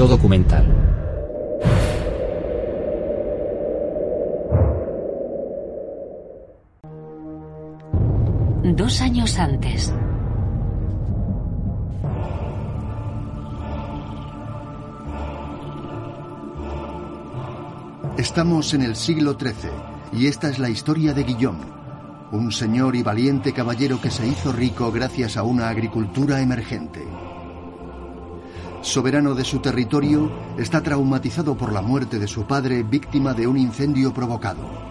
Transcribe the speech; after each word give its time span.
Yo 0.00 0.08
documental. 0.08 0.64
Dos 8.64 9.02
años 9.02 9.38
antes. 9.38 9.92
Estamos 18.16 18.72
en 18.72 18.80
el 18.80 18.96
siglo 18.96 19.36
XIII 19.38 19.52
y 20.14 20.28
esta 20.28 20.48
es 20.48 20.58
la 20.58 20.70
historia 20.70 21.12
de 21.12 21.24
Guillaume, 21.24 21.60
un 22.32 22.52
señor 22.52 22.96
y 22.96 23.02
valiente 23.02 23.52
caballero 23.52 24.00
que 24.00 24.10
se 24.10 24.26
hizo 24.26 24.50
rico 24.50 24.90
gracias 24.90 25.36
a 25.36 25.42
una 25.42 25.68
agricultura 25.68 26.40
emergente. 26.40 27.06
Soberano 28.82 29.34
de 29.34 29.44
su 29.44 29.58
territorio, 29.58 30.30
está 30.58 30.82
traumatizado 30.82 31.54
por 31.56 31.72
la 31.72 31.82
muerte 31.82 32.18
de 32.18 32.26
su 32.26 32.46
padre 32.46 32.82
víctima 32.82 33.34
de 33.34 33.46
un 33.46 33.58
incendio 33.58 34.12
provocado. 34.14 34.90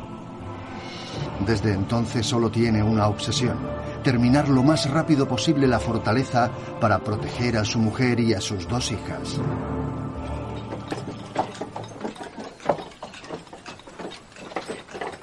Desde 1.45 1.73
entonces 1.73 2.25
solo 2.25 2.51
tiene 2.51 2.83
una 2.83 3.07
obsesión, 3.07 3.57
terminar 4.03 4.47
lo 4.47 4.61
más 4.61 4.89
rápido 4.89 5.27
posible 5.27 5.67
la 5.67 5.79
fortaleza 5.79 6.51
para 6.79 6.99
proteger 6.99 7.57
a 7.57 7.65
su 7.65 7.79
mujer 7.79 8.19
y 8.19 8.33
a 8.33 8.41
sus 8.41 8.67
dos 8.67 8.91
hijas. 8.91 9.39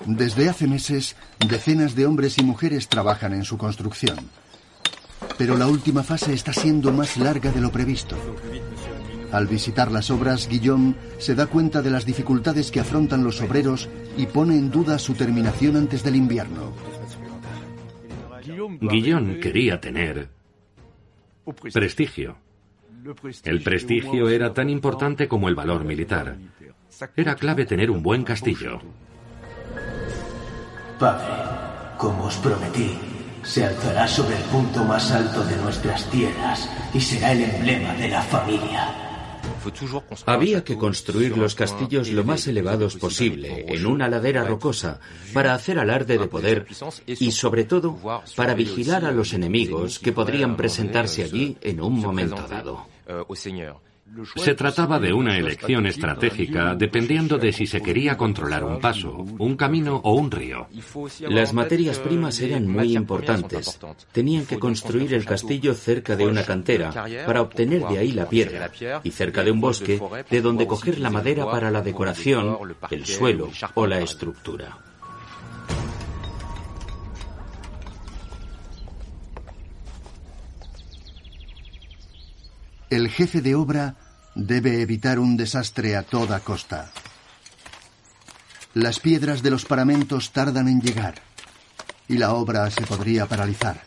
Desde 0.06 0.48
hace 0.48 0.66
meses, 0.66 1.16
decenas 1.48 1.94
de 1.94 2.06
hombres 2.06 2.38
y 2.38 2.42
mujeres 2.42 2.88
trabajan 2.88 3.32
en 3.32 3.44
su 3.44 3.58
construcción. 3.58 4.18
Pero 5.38 5.56
la 5.56 5.66
última 5.66 6.02
fase 6.02 6.32
está 6.32 6.52
siendo 6.52 6.92
más 6.92 7.16
larga 7.16 7.52
de 7.52 7.60
lo 7.60 7.70
previsto. 7.70 8.16
Al 9.32 9.46
visitar 9.46 9.90
las 9.90 10.10
obras, 10.10 10.48
Guillaume 10.48 10.94
se 11.18 11.34
da 11.34 11.46
cuenta 11.46 11.82
de 11.82 11.90
las 11.90 12.06
dificultades 12.06 12.70
que 12.70 12.80
afrontan 12.80 13.24
los 13.24 13.40
obreros 13.42 13.88
y 14.16 14.26
pone 14.26 14.56
en 14.56 14.70
duda 14.70 14.98
su 14.98 15.14
terminación 15.14 15.76
antes 15.76 16.02
del 16.02 16.16
invierno. 16.16 16.72
Guillaume 18.80 19.40
quería 19.40 19.80
tener 19.80 20.28
prestigio. 21.72 22.36
El 23.44 23.62
prestigio 23.62 24.28
era 24.28 24.52
tan 24.52 24.70
importante 24.70 25.28
como 25.28 25.48
el 25.48 25.54
valor 25.54 25.84
militar. 25.84 26.36
Era 27.14 27.34
clave 27.34 27.66
tener 27.66 27.90
un 27.90 28.02
buen 28.02 28.24
castillo. 28.24 28.80
Padre, 30.98 31.34
como 31.98 32.24
os 32.24 32.36
prometí, 32.36 32.96
se 33.46 33.64
alzará 33.64 34.08
sobre 34.08 34.36
el 34.36 34.42
punto 34.44 34.84
más 34.84 35.10
alto 35.12 35.44
de 35.44 35.56
nuestras 35.56 36.10
tierras 36.10 36.68
y 36.92 37.00
será 37.00 37.32
el 37.32 37.42
emblema 37.44 37.94
de 37.94 38.08
la 38.08 38.22
familia. 38.22 39.06
Había 40.26 40.64
que 40.64 40.76
construir 40.76 41.36
los 41.36 41.54
castillos 41.54 42.08
lo 42.10 42.24
más 42.24 42.46
elevados 42.46 42.96
posible, 42.96 43.64
en 43.68 43.86
una 43.86 44.08
ladera 44.08 44.44
rocosa, 44.44 45.00
para 45.32 45.54
hacer 45.54 45.78
alarde 45.78 46.18
de 46.18 46.26
poder 46.26 46.66
y, 47.06 47.30
sobre 47.30 47.64
todo, 47.64 47.98
para 48.34 48.54
vigilar 48.54 49.04
a 49.04 49.12
los 49.12 49.32
enemigos 49.32 49.98
que 49.98 50.12
podrían 50.12 50.56
presentarse 50.56 51.24
allí 51.24 51.56
en 51.62 51.80
un 51.80 52.00
momento 52.00 52.46
dado. 52.48 52.86
Se 54.36 54.54
trataba 54.54 54.98
de 54.98 55.12
una 55.12 55.36
elección 55.36 55.86
estratégica 55.86 56.74
dependiendo 56.74 57.38
de 57.38 57.52
si 57.52 57.66
se 57.66 57.82
quería 57.82 58.16
controlar 58.16 58.64
un 58.64 58.80
paso, 58.80 59.12
un 59.38 59.56
camino 59.56 60.00
o 60.04 60.14
un 60.14 60.30
río. 60.30 60.68
Las 61.28 61.52
materias 61.52 61.98
primas 61.98 62.40
eran 62.40 62.66
muy 62.66 62.96
importantes. 62.96 63.78
Tenían 64.12 64.46
que 64.46 64.58
construir 64.58 65.12
el 65.12 65.24
castillo 65.24 65.74
cerca 65.74 66.16
de 66.16 66.26
una 66.26 66.44
cantera 66.44 66.92
para 67.26 67.42
obtener 67.42 67.86
de 67.86 67.98
ahí 67.98 68.12
la 68.12 68.28
piedra 68.28 68.70
y 69.02 69.10
cerca 69.10 69.42
de 69.42 69.50
un 69.50 69.60
bosque 69.60 70.00
de 70.30 70.40
donde 70.40 70.66
coger 70.66 70.98
la 70.98 71.10
madera 71.10 71.44
para 71.44 71.70
la 71.70 71.82
decoración, 71.82 72.58
el 72.90 73.06
suelo 73.06 73.50
o 73.74 73.86
la 73.86 74.00
estructura. 74.00 74.78
El 82.88 83.10
jefe 83.10 83.40
de 83.40 83.56
obra 83.56 83.96
debe 84.36 84.80
evitar 84.80 85.18
un 85.18 85.36
desastre 85.36 85.96
a 85.96 86.04
toda 86.04 86.38
costa. 86.38 86.92
Las 88.74 89.00
piedras 89.00 89.42
de 89.42 89.50
los 89.50 89.64
paramentos 89.64 90.30
tardan 90.30 90.68
en 90.68 90.80
llegar 90.80 91.16
y 92.06 92.18
la 92.18 92.32
obra 92.32 92.70
se 92.70 92.82
podría 92.82 93.26
paralizar. 93.26 93.82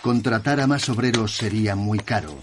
Contratar 0.00 0.58
a 0.60 0.66
más 0.66 0.88
obreros 0.88 1.36
sería 1.36 1.76
muy 1.76 1.98
caro. 1.98 2.38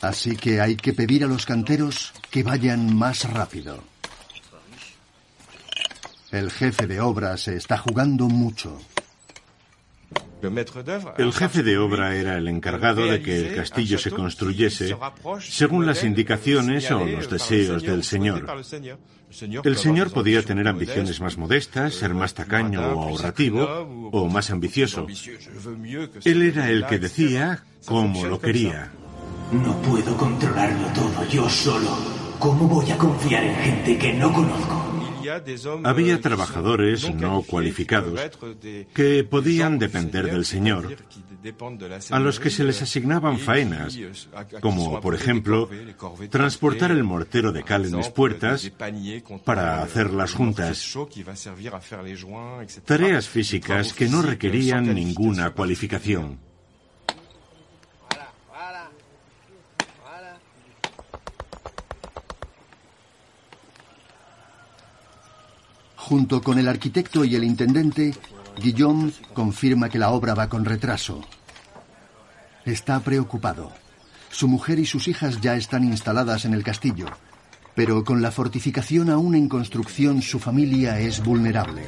Así 0.00 0.36
que 0.36 0.60
hay 0.60 0.76
que 0.76 0.92
pedir 0.92 1.24
a 1.24 1.26
los 1.26 1.44
canteros 1.44 2.12
que 2.30 2.44
vayan 2.44 2.94
más 2.94 3.24
rápido. 3.24 3.82
El 6.30 6.52
jefe 6.52 6.86
de 6.86 7.00
obra 7.00 7.36
se 7.36 7.56
está 7.56 7.78
jugando 7.78 8.28
mucho. 8.28 8.78
El 10.42 11.32
jefe 11.32 11.62
de 11.62 11.78
obra 11.78 12.14
era 12.14 12.36
el 12.36 12.48
encargado 12.48 13.06
de 13.06 13.22
que 13.22 13.38
el 13.38 13.56
castillo 13.56 13.98
se 13.98 14.10
construyese 14.10 14.96
según 15.40 15.86
las 15.86 16.04
indicaciones 16.04 16.90
o 16.90 17.04
los 17.04 17.30
deseos 17.30 17.82
del 17.82 18.04
señor. 18.04 18.46
El 19.64 19.76
señor 19.76 20.12
podía 20.12 20.42
tener 20.42 20.68
ambiciones 20.68 21.20
más 21.20 21.36
modestas, 21.36 21.94
ser 21.94 22.14
más 22.14 22.34
tacaño 22.34 22.80
o 22.80 23.02
ahorrativo, 23.02 24.10
o 24.12 24.28
más 24.28 24.50
ambicioso. 24.50 25.06
Él 26.24 26.42
era 26.42 26.70
el 26.70 26.86
que 26.86 26.98
decía 26.98 27.64
cómo 27.84 28.24
lo 28.26 28.40
quería. 28.40 28.92
No 29.52 29.80
puedo 29.82 30.16
controlarlo 30.16 30.86
todo 30.88 31.28
yo 31.28 31.48
solo. 31.48 31.96
¿Cómo 32.38 32.68
voy 32.68 32.90
a 32.90 32.98
confiar 32.98 33.44
en 33.44 33.56
gente 33.56 33.98
que 33.98 34.12
no 34.12 34.32
conozco? 34.32 34.75
Había 35.84 36.20
trabajadores 36.20 37.14
no 37.14 37.42
cualificados 37.42 38.20
que 38.94 39.24
podían 39.24 39.78
depender 39.78 40.26
del 40.26 40.44
Señor, 40.44 40.96
a 42.10 42.18
los 42.18 42.40
que 42.40 42.50
se 42.50 42.64
les 42.64 42.82
asignaban 42.82 43.38
faenas, 43.38 43.98
como 44.60 45.00
por 45.00 45.14
ejemplo 45.14 45.68
transportar 46.30 46.90
el 46.90 47.04
mortero 47.04 47.52
de 47.52 47.62
cal 47.62 47.84
en 47.84 47.96
las 47.96 48.10
puertas 48.10 48.70
para 49.44 49.82
hacer 49.82 50.12
las 50.12 50.32
juntas. 50.32 50.96
Tareas 52.84 53.28
físicas 53.28 53.92
que 53.92 54.08
no 54.08 54.22
requerían 54.22 54.94
ninguna 54.94 55.50
cualificación. 55.50 56.45
Junto 66.08 66.40
con 66.40 66.56
el 66.56 66.68
arquitecto 66.68 67.24
y 67.24 67.34
el 67.34 67.42
intendente, 67.42 68.14
Guillaume 68.62 69.10
confirma 69.34 69.88
que 69.88 69.98
la 69.98 70.10
obra 70.10 70.34
va 70.34 70.48
con 70.48 70.64
retraso. 70.64 71.20
Está 72.64 73.00
preocupado. 73.00 73.72
Su 74.30 74.46
mujer 74.46 74.78
y 74.78 74.86
sus 74.86 75.08
hijas 75.08 75.40
ya 75.40 75.56
están 75.56 75.82
instaladas 75.82 76.44
en 76.44 76.54
el 76.54 76.62
castillo, 76.62 77.06
pero 77.74 78.04
con 78.04 78.22
la 78.22 78.30
fortificación 78.30 79.10
aún 79.10 79.34
en 79.34 79.48
construcción 79.48 80.22
su 80.22 80.38
familia 80.38 81.00
es 81.00 81.24
vulnerable. 81.24 81.82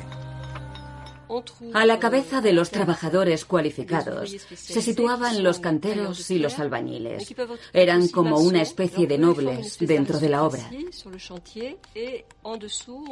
A 1.75 1.87
la 1.87 1.99
cabeza 1.99 2.41
de 2.41 2.53
los 2.53 2.71
trabajadores 2.71 3.45
cualificados 3.45 4.31
se 4.55 4.83
situaban 4.83 5.43
los 5.43 5.59
canteros 5.61 6.31
y 6.31 6.39
los 6.39 6.59
albañiles. 6.59 7.35
Eran 7.73 8.09
como 8.09 8.39
una 8.39 8.63
especie 8.63 9.07
de 9.07 9.19
nobles 9.19 9.79
dentro 9.81 10.19
de 10.19 10.29
la 10.29 10.45
obra. 10.45 10.71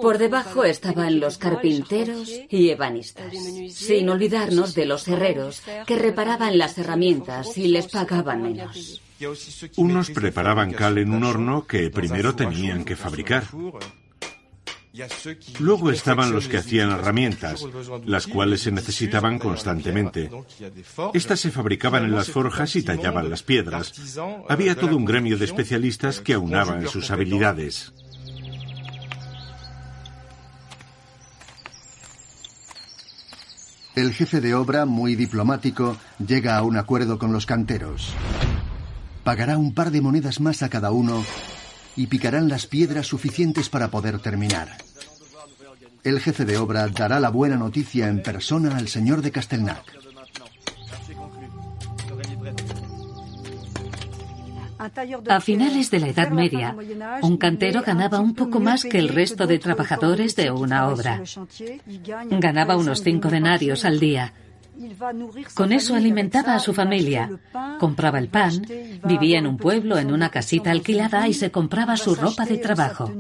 Por 0.01 0.19
debajo 0.19 0.65
estaban 0.65 1.21
los 1.21 1.39
carpinteros 1.39 2.31
y 2.49 2.71
ebanistas, 2.71 3.33
sin 3.71 4.09
olvidarnos 4.09 4.75
de 4.75 4.87
los 4.87 5.07
herreros 5.09 5.63
que 5.87 5.97
reparaban 5.97 6.59
las 6.59 6.79
herramientas 6.79 7.57
y 7.59 7.69
les 7.69 7.89
pagaban 7.89 8.43
menos. 8.43 9.03
Unos 9.77 10.11
preparaban 10.11 10.73
cal 10.73 10.99
en 10.99 11.13
un 11.13 11.25
horno 11.25 11.67
que 11.67 11.91
primero 11.91 12.35
tenían 12.35 12.85
que 12.85 12.97
fabricar. 12.97 13.45
Luego 15.59 15.91
estaban 15.91 16.33
los 16.33 16.49
que 16.49 16.59
hacían 16.59 16.91
herramientas, 16.91 17.65
las 18.05 18.27
cuales 18.27 18.63
se 18.63 18.73
necesitaban 18.73 19.39
constantemente. 19.39 20.31
Estas 21.15 21.41
se 21.41 21.51
fabricaban 21.51 22.05
en 22.05 22.15
las 22.15 22.31
forjas 22.31 22.77
y 22.77 22.83
tallaban 22.83 23.31
las 23.31 23.43
piedras. 23.43 23.93
Había 24.49 24.75
todo 24.75 24.97
un 24.97 25.05
gremio 25.05 25.39
de 25.39 25.45
especialistas 25.45 26.21
que 26.21 26.35
aunaban 26.35 26.87
sus 26.89 27.11
habilidades. 27.11 27.93
El 33.97 34.13
jefe 34.13 34.43
de 34.43 34.55
obra, 34.55 34.85
muy 34.85 35.15
diplomático, 35.15 35.97
llega 36.19 36.59
a 36.59 36.63
un 36.63 36.77
acuerdo 36.77 37.19
con 37.19 37.33
los 37.33 37.47
canteros. 37.47 38.13
Pagará 39.25 39.57
un 39.57 39.73
par 39.73 39.91
de 39.91 40.03
monedas 40.03 40.39
más 40.39 40.63
a 40.63 40.69
cada 40.69 40.91
uno 40.91 41.25
y 41.97 42.07
picarán 42.09 42.51
las 42.51 42.67
piedras 42.67 43.07
suficientes 43.07 43.71
para 43.71 43.91
poder 43.91 44.19
terminar. 44.19 44.77
El 46.07 46.21
jefe 46.21 46.45
de 46.45 46.57
obra 46.57 46.87
dará 46.87 47.19
la 47.19 47.31
buena 47.31 47.57
noticia 47.57 48.07
en 48.07 48.23
persona 48.23 48.77
al 48.77 48.87
señor 48.87 49.23
de 49.23 49.33
Castelnac. 49.33 49.83
A 55.29 55.41
finales 55.41 55.91
de 55.91 55.99
la 55.99 56.07
Edad 56.07 56.31
Media, 56.31 56.77
un 57.23 57.37
cantero 57.37 57.83
ganaba 57.83 58.21
un 58.21 58.37
poco 58.37 58.61
más 58.61 58.85
que 58.85 59.01
el 59.01 59.09
resto 59.09 59.49
de 59.49 59.59
trabajadores 59.59 60.37
de 60.37 60.53
una 60.53 60.87
obra. 60.87 61.25
Ganaba 62.31 62.77
unos 62.77 63.03
cinco 63.03 63.29
denarios 63.29 63.85
al 63.85 63.99
día. 63.99 64.33
Con 65.55 65.73
eso 65.73 65.97
alimentaba 65.97 66.55
a 66.55 66.61
su 66.61 66.73
familia, 66.73 67.31
compraba 67.81 68.21
el 68.21 68.29
pan, 68.29 68.65
vivía 69.03 69.41
en 69.41 69.49
un 69.49 69.57
pueblo 69.57 69.99
en 69.99 70.13
una 70.13 70.31
casita 70.31 70.71
alquilada 70.71 71.27
y 71.27 71.35
se 71.35 71.51
compraba 71.51 71.97
su 71.97 72.15
ropa 72.15 72.45
de 72.45 72.59
trabajo. 72.59 73.11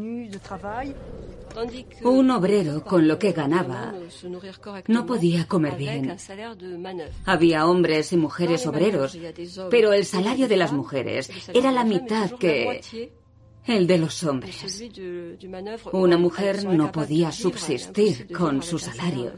Un 2.03 2.31
obrero 2.31 2.85
con 2.85 3.09
lo 3.09 3.19
que 3.19 3.33
ganaba 3.33 3.95
no 4.89 5.07
podía 5.07 5.47
comer 5.47 5.77
bien. 5.77 6.17
Había 7.25 7.67
hombres 7.67 8.13
y 8.13 8.17
mujeres 8.17 8.67
obreros, 8.67 9.17
pero 9.71 9.93
el 9.93 10.05
salario 10.05 10.49
de 10.49 10.57
las 10.57 10.73
mujeres 10.73 11.31
era 11.53 11.73
la 11.73 11.85
mitad 11.85 12.31
que 12.33 13.11
el 13.67 13.87
de 13.87 13.99
los 13.99 14.23
hombres. 14.25 14.91
Una 15.93 16.19
mujer 16.19 16.65
no 16.65 16.93
podía 16.93 17.33
subsistir 17.33 18.33
con 18.33 18.63
su 18.63 18.79
salario. 18.79 19.33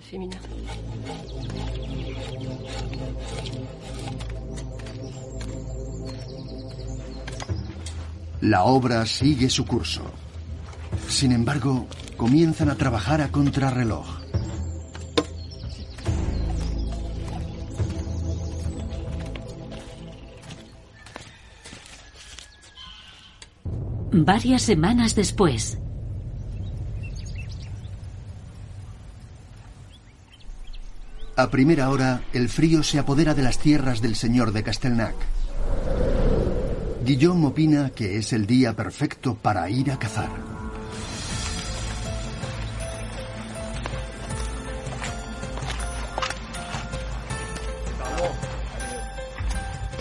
La 8.41 8.65
obra 8.65 9.05
sigue 9.05 9.51
su 9.51 9.67
curso. 9.67 10.28
Sin 11.09 11.33
embargo, 11.33 11.89
comienzan 12.17 12.69
a 12.71 12.77
trabajar 12.77 13.21
a 13.21 13.33
contrarreloj. 13.33 14.07
Varias 24.13 24.63
semanas 24.63 25.15
después. 25.15 25.79
A 31.37 31.51
primera 31.51 31.91
hora, 31.91 32.23
el 32.33 32.49
frío 32.49 32.83
se 32.83 32.99
apodera 32.99 33.33
de 33.33 33.43
las 33.43 33.59
tierras 33.59 34.03
del 34.03 34.17
señor 34.17 34.53
de 34.53 34.63
Castelnac. 34.63 35.15
Guillaume 37.05 37.47
opina 37.47 37.91
que 37.91 38.19
es 38.19 38.33
el 38.33 38.47
día 38.47 38.75
perfecto 38.75 39.37
para 39.37 39.71
ir 39.71 39.91
a 39.93 39.99
cazar. 39.99 40.58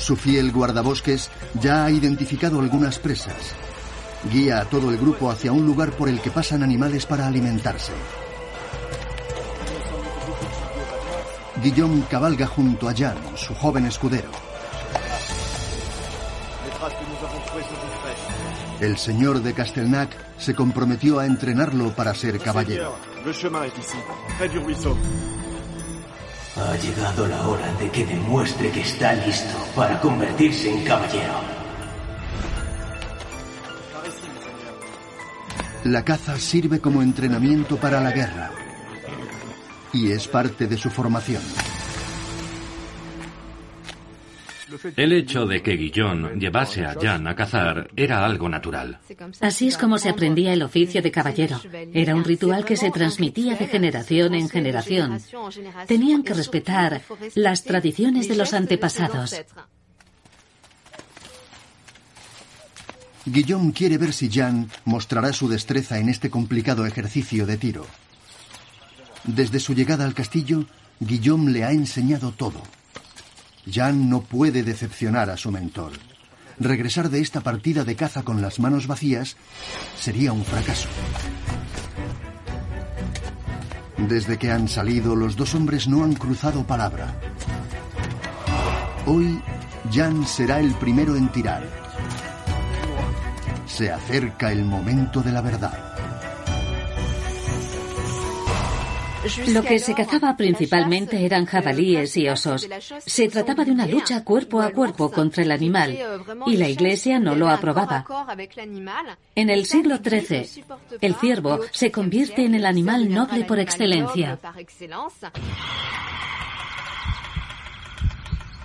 Su 0.08 0.16
fiel 0.16 0.54
guardabosques 0.54 1.30
ya 1.62 1.84
ha 1.84 1.92
identificado 1.92 2.62
algunas 2.62 2.98
presas. 2.98 3.52
Guía 4.32 4.62
a 4.62 4.64
todo 4.64 4.90
el 4.90 4.98
grupo 4.98 5.30
hacia 5.30 5.52
un 5.52 5.66
lugar 5.66 5.92
por 5.92 6.08
el 6.08 6.22
que 6.22 6.32
pasan 6.32 6.64
animales 6.64 7.06
para 7.06 7.28
alimentarse. 7.28 7.92
Guillaume 11.62 12.06
cabalga 12.10 12.48
junto 12.48 12.88
a 12.88 12.94
Jean, 12.94 13.18
su 13.36 13.54
joven 13.54 13.86
escudero. 13.86 14.30
El 18.80 18.98
señor 18.98 19.42
de 19.42 19.54
Castelnac 19.54 20.10
se 20.38 20.56
comprometió 20.56 21.20
a 21.20 21.26
entrenarlo 21.26 21.92
para 21.92 22.16
ser 22.16 22.40
caballero. 22.40 22.96
Ha 26.60 26.76
llegado 26.78 27.28
la 27.28 27.48
hora 27.48 27.72
de 27.74 27.90
que 27.92 28.06
demuestre 28.06 28.72
que 28.72 28.82
está 28.82 29.14
listo 29.14 29.56
para 29.76 30.00
convertirse 30.02 30.72
en 30.72 30.84
caballero. 30.84 31.34
La 35.84 36.04
caza 36.04 36.38
sirve 36.38 36.80
como 36.82 37.02
entrenamiento 37.02 37.78
para 37.78 38.02
la 38.02 38.12
guerra 38.12 38.52
y 39.94 40.12
es 40.12 40.28
parte 40.28 40.68
de 40.68 40.78
su 40.78 40.90
formación. 40.90 41.42
El 44.96 45.14
hecho 45.14 45.46
de 45.46 45.62
que 45.62 45.76
Guillón 45.76 46.40
llevase 46.40 46.86
a 46.86 46.96
Jan 47.00 47.28
a 47.28 47.36
cazar 47.36 47.90
era 47.96 48.26
algo 48.26 48.50
natural. 48.50 49.00
Así 49.42 49.68
es 49.68 49.78
como 49.78 49.98
se 49.98 50.10
aprendía 50.10 50.54
el 50.54 50.62
oficio 50.62 51.02
de 51.02 51.12
caballero. 51.12 51.60
Era 51.94 52.16
un 52.16 52.24
ritual 52.24 52.66
que 52.66 52.78
se 52.78 52.92
transmitía 52.92 53.56
de 53.56 53.68
generación 53.68 54.34
en 54.34 54.50
generación. 54.50 55.20
Tenían 55.88 56.24
que 56.24 56.34
respetar 56.34 57.02
las 57.36 57.64
tradiciones 57.64 58.28
de 58.28 58.36
los 58.36 58.54
antepasados. 58.54 59.36
Guillaume 63.26 63.74
quiere 63.74 63.98
ver 63.98 64.14
si 64.14 64.30
Jan 64.30 64.70
mostrará 64.86 65.34
su 65.34 65.50
destreza 65.50 66.00
en 66.00 66.08
este 66.08 66.30
complicado 66.30 66.86
ejercicio 66.86 67.46
de 67.46 67.58
tiro. 67.58 67.86
Desde 69.26 69.60
su 69.60 69.74
llegada 69.74 70.06
al 70.06 70.14
castillo, 70.14 70.66
Guillaume 71.00 71.52
le 71.52 71.66
ha 71.66 71.72
enseñado 71.72 72.32
todo. 72.32 72.62
Jan 73.70 74.10
no 74.10 74.22
puede 74.22 74.64
decepcionar 74.64 75.30
a 75.30 75.38
su 75.38 75.52
mentor. 75.52 75.92
Regresar 76.60 77.10
de 77.10 77.20
esta 77.20 77.42
partida 77.42 77.84
de 77.84 77.96
caza 77.96 78.24
con 78.24 78.42
las 78.42 78.60
manos 78.60 78.88
vacías 78.88 79.38
sería 79.96 80.32
un 80.32 80.44
fracaso. 80.44 80.90
Desde 83.98 84.38
que 84.38 84.52
han 84.52 84.68
salido, 84.68 85.16
los 85.16 85.36
dos 85.36 85.54
hombres 85.56 85.88
no 85.88 86.04
han 86.04 86.14
cruzado 86.14 86.66
palabra. 86.66 87.20
Hoy, 89.06 89.42
Jan 89.92 90.26
será 90.26 90.60
el 90.60 90.74
primero 90.76 91.16
en 91.16 91.30
tirar. 91.32 91.64
Se 93.66 93.92
acerca 93.92 94.52
el 94.52 94.66
momento 94.66 95.22
de 95.22 95.32
la 95.32 95.42
verdad. 95.42 95.87
Lo 99.50 99.64
que 99.64 99.80
se 99.80 99.94
cazaba 99.94 100.38
principalmente 100.38 101.26
eran 101.26 101.46
jabalíes 101.46 102.16
y 102.18 102.30
osos. 102.30 102.68
Se 103.06 103.28
trataba 103.28 103.66
de 103.66 103.72
una 103.72 103.88
lucha 103.88 104.24
cuerpo 104.24 104.62
a 104.62 104.72
cuerpo 104.72 105.12
contra 105.12 105.44
el 105.44 105.52
animal 105.52 105.98
y 106.46 106.58
la 106.58 106.70
Iglesia 106.70 107.20
no 107.20 107.36
lo 107.36 107.50
aprobaba. 107.50 108.06
En 109.36 109.50
el 109.50 109.66
siglo 109.66 109.98
XIII, 109.98 110.64
el 111.02 111.16
ciervo 111.16 111.60
se 111.72 111.92
convierte 111.92 112.46
en 112.46 112.56
el 112.56 112.66
animal 112.66 113.10
noble 113.10 113.44
por 113.46 113.60
excelencia. 113.60 114.40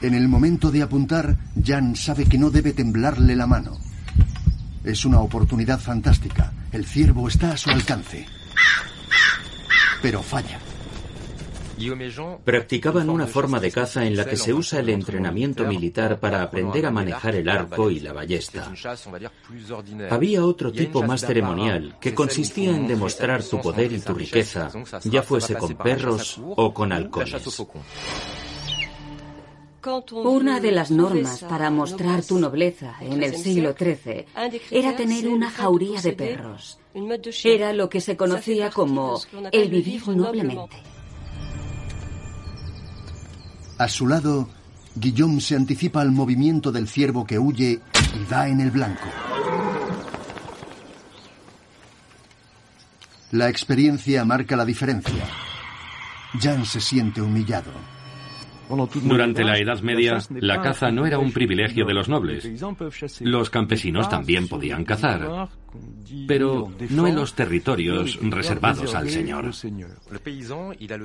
En 0.01 0.15
el 0.15 0.29
momento 0.29 0.71
de 0.71 0.83
apuntar, 0.83 1.37
Jan 1.65 1.95
sabe 1.95 2.29
que 2.29 2.39
no 2.39 2.51
debe 2.51 2.73
temblarle 2.73 3.37
la 3.37 3.47
mano. 3.47 3.79
Es 4.85 5.05
una 5.05 5.21
oportunidad 5.21 5.79
fantástica. 5.79 6.53
El 6.73 6.85
ciervo 6.87 7.29
está 7.29 7.53
a 7.53 7.57
su 7.57 7.71
alcance 7.71 8.27
pero 10.03 10.21
falla. 10.23 10.59
Practicaban 12.45 13.11
una 13.11 13.27
forma 13.27 13.59
de 13.59 13.73
caza 13.73 14.05
en 14.05 14.17
la 14.17 14.25
que 14.25 14.37
se 14.37 14.53
usa 14.53 14.81
el 14.81 14.91
entrenamiento 14.91 15.65
militar 15.65 16.21
para 16.21 16.43
aprender 16.43 16.87
a 16.87 16.91
manejar 16.91 17.35
el 17.35 17.49
arco 17.49 17.91
y 17.91 17.99
la 18.01 18.13
ballesta. 18.13 18.73
Había 20.11 20.45
otro 20.45 20.71
tipo 20.71 21.03
más 21.03 21.23
ceremonial 21.23 21.97
que 22.01 22.15
consistía 22.15 22.71
en 22.71 22.87
demostrar 22.87 23.43
tu 23.43 23.61
poder 23.61 23.93
y 23.93 24.01
tu 24.01 24.15
riqueza, 24.15 24.71
ya 25.05 25.23
fuese 25.23 25.55
con 25.55 25.75
perros 25.75 26.41
o 26.45 26.73
con 26.73 26.93
halcones. 26.93 27.43
Una 30.25 30.61
de 30.61 30.71
las 30.71 30.91
normas 30.91 31.41
para 31.43 31.71
mostrar 31.71 32.25
tu 32.25 32.39
nobleza 32.39 32.95
en 33.01 33.23
el 33.23 33.37
siglo 33.37 33.75
XIII 33.77 34.27
era 34.71 34.95
tener 34.95 35.29
una 35.29 35.51
jauría 35.51 36.01
de 36.01 36.13
perros. 36.13 36.79
Era 37.45 37.73
lo 37.73 37.89
que 37.89 38.01
se 38.01 38.17
conocía 38.17 38.71
como 38.71 39.21
el 39.51 39.71
vivir 39.71 40.07
noblemente. 40.09 40.77
A 43.79 43.89
su 43.89 44.07
lado, 44.07 44.49
Guillaume 44.95 45.41
se 45.41 45.57
anticipa 45.57 46.01
al 46.01 46.13
movimiento 46.13 46.71
del 46.71 46.87
ciervo 46.87 47.27
que 47.27 47.39
huye 47.39 47.81
y 48.15 48.31
da 48.31 48.49
en 48.49 48.61
el 48.61 48.71
blanco. 48.71 49.09
La 53.33 53.49
experiencia 53.49 54.25
marca 54.25 54.55
la 54.55 54.65
diferencia. 54.65 55.25
Jan 56.39 56.67
se 56.67 56.81
siente 56.81 57.21
humillado. 57.21 57.73
Durante 59.03 59.45
la 59.45 59.59
Edad 59.59 59.81
Media, 59.81 60.19
la 60.31 60.63
caza 60.63 60.91
no 60.91 61.07
era 61.07 61.19
un 61.19 61.33
privilegio 61.33 61.85
de 61.85 61.95
los 61.95 62.09
nobles. 62.09 62.49
Los 63.21 63.51
campesinos 63.51 64.09
también 64.09 64.49
podían 64.49 64.85
cazar, 64.85 65.49
pero 66.27 66.73
no 66.91 67.07
en 67.07 67.15
los 67.15 67.35
territorios 67.35 68.19
reservados 68.23 68.95
al 68.95 69.09
Señor. 69.09 69.51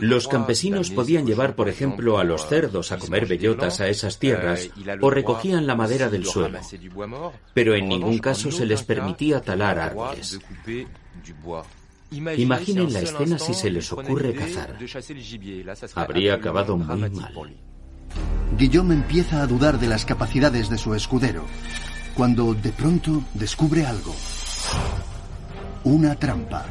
Los 0.02 0.28
campesinos 0.28 0.92
podían 0.92 1.26
llevar, 1.26 1.56
por 1.56 1.70
ejemplo, 1.70 2.18
a 2.20 2.24
los 2.24 2.48
cerdos 2.48 2.92
a 2.92 2.98
comer 2.98 3.26
bellotas 3.26 3.82
a 3.82 3.88
esas 3.88 4.20
tierras 4.20 4.70
o 5.02 5.10
recogían 5.10 5.68
la 5.68 5.76
madera 5.76 6.10
del 6.10 6.26
suelo, 6.26 6.60
pero 7.54 7.76
en 7.76 7.88
ningún 7.88 8.20
caso 8.20 8.52
se 8.52 8.66
les 8.66 8.84
permitía 8.84 9.42
talar 9.42 9.80
árboles. 9.80 10.40
Imaginen 12.12 12.94
la 12.94 13.00
escena 13.00 13.38
si 13.38 13.54
se 13.54 13.70
les 13.70 13.92
ocurre 13.92 14.34
cazar. 14.34 14.78
Habría 15.96 16.36
acabado 16.36 16.78
muy 16.78 17.10
mal. 17.10 17.56
Guillaume 18.58 18.96
empieza 18.96 19.42
a 19.42 19.48
dudar 19.48 19.80
de 19.80 19.88
las 19.88 20.06
capacidades 20.06 20.70
de 20.70 20.78
su 20.78 20.96
escudero, 20.96 21.46
cuando 22.16 22.54
de 22.54 22.72
pronto 22.72 23.24
descubre 23.34 23.86
algo. 23.86 24.16
Una 25.84 26.16
trampa. 26.16 26.66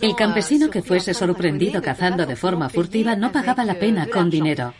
El 0.00 0.16
campesino 0.16 0.70
que 0.70 0.82
fuese 0.82 1.12
sorprendido 1.12 1.82
cazando 1.82 2.24
de 2.24 2.34
forma 2.34 2.68
furtiva 2.70 3.14
no 3.14 3.30
pagaba 3.30 3.64
la 3.64 3.78
pena 3.78 4.06
con 4.06 4.30
dinero. 4.30 4.72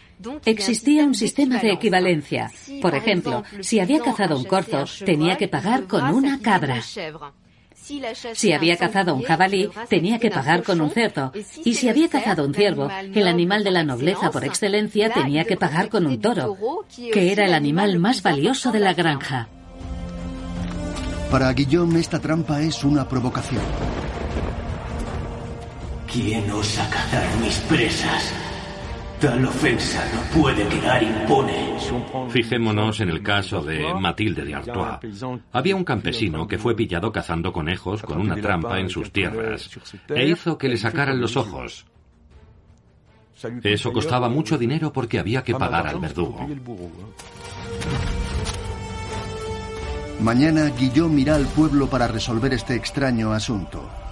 Existía 0.44 1.04
un 1.04 1.14
sistema 1.14 1.58
de 1.58 1.72
equivalencia. 1.72 2.50
Por 2.80 2.94
ejemplo, 2.94 3.44
si 3.60 3.78
había 3.78 4.00
cazado 4.00 4.38
un 4.38 4.44
corzo, 4.44 4.84
tenía 5.04 5.36
que 5.36 5.48
pagar 5.48 5.84
con 5.84 6.04
una 6.14 6.40
cabra. 6.40 6.82
Si 8.34 8.52
había 8.52 8.76
cazado 8.76 9.14
un 9.14 9.22
jabalí, 9.22 9.68
tenía 9.88 10.18
que 10.18 10.30
pagar 10.30 10.62
con 10.62 10.80
un 10.80 10.90
cerdo. 10.90 11.32
Y 11.64 11.74
si 11.74 11.88
había 11.88 12.08
cazado 12.08 12.46
un 12.46 12.54
ciervo, 12.54 12.88
el 12.90 13.28
animal 13.28 13.62
de 13.62 13.70
la 13.70 13.84
nobleza 13.84 14.30
por 14.30 14.44
excelencia 14.44 15.10
tenía 15.10 15.44
que 15.44 15.56
pagar 15.56 15.90
con 15.90 16.06
un 16.06 16.20
toro, 16.20 16.56
que 17.12 17.32
era 17.32 17.44
el 17.44 17.52
animal 17.52 17.98
más 17.98 18.22
valioso 18.22 18.72
de 18.72 18.80
la 18.80 18.94
granja. 18.94 19.48
Para 21.30 21.52
Guillaume 21.52 22.00
esta 22.00 22.20
trampa 22.20 22.62
es 22.62 22.84
una 22.84 23.08
provocación. 23.08 23.62
¿Quién 26.10 26.50
osa 26.52 26.88
cazar 26.88 27.26
mis 27.42 27.56
presas? 27.60 28.32
Tal 29.24 29.42
ofensa 29.46 30.04
no 30.12 30.42
puede 30.42 30.68
quedar 30.68 31.02
impune. 31.02 31.78
Fijémonos 32.28 33.00
en 33.00 33.08
el 33.08 33.22
caso 33.22 33.62
de 33.62 33.94
Matilde 33.94 34.44
de 34.44 34.54
Artois. 34.54 34.98
Había 35.50 35.74
un 35.74 35.82
campesino 35.82 36.46
que 36.46 36.58
fue 36.58 36.76
pillado 36.76 37.10
cazando 37.10 37.50
conejos 37.50 38.02
con 38.02 38.20
una 38.20 38.36
trampa 38.36 38.78
en 38.78 38.90
sus 38.90 39.10
tierras 39.10 39.70
e 40.10 40.26
hizo 40.28 40.58
que 40.58 40.68
le 40.68 40.76
sacaran 40.76 41.22
los 41.22 41.38
ojos. 41.38 41.86
Eso 43.62 43.94
costaba 43.94 44.28
mucho 44.28 44.58
dinero 44.58 44.92
porque 44.92 45.18
había 45.18 45.42
que 45.42 45.54
pagar 45.54 45.86
al 45.86 46.00
verdugo. 46.00 46.46
Mañana 50.20 50.66
Guillaume 50.78 51.22
irá 51.22 51.36
al 51.36 51.46
pueblo 51.46 51.88
para 51.88 52.08
resolver 52.08 52.52
este 52.52 52.74
extraño 52.74 53.32
asunto. 53.32 54.03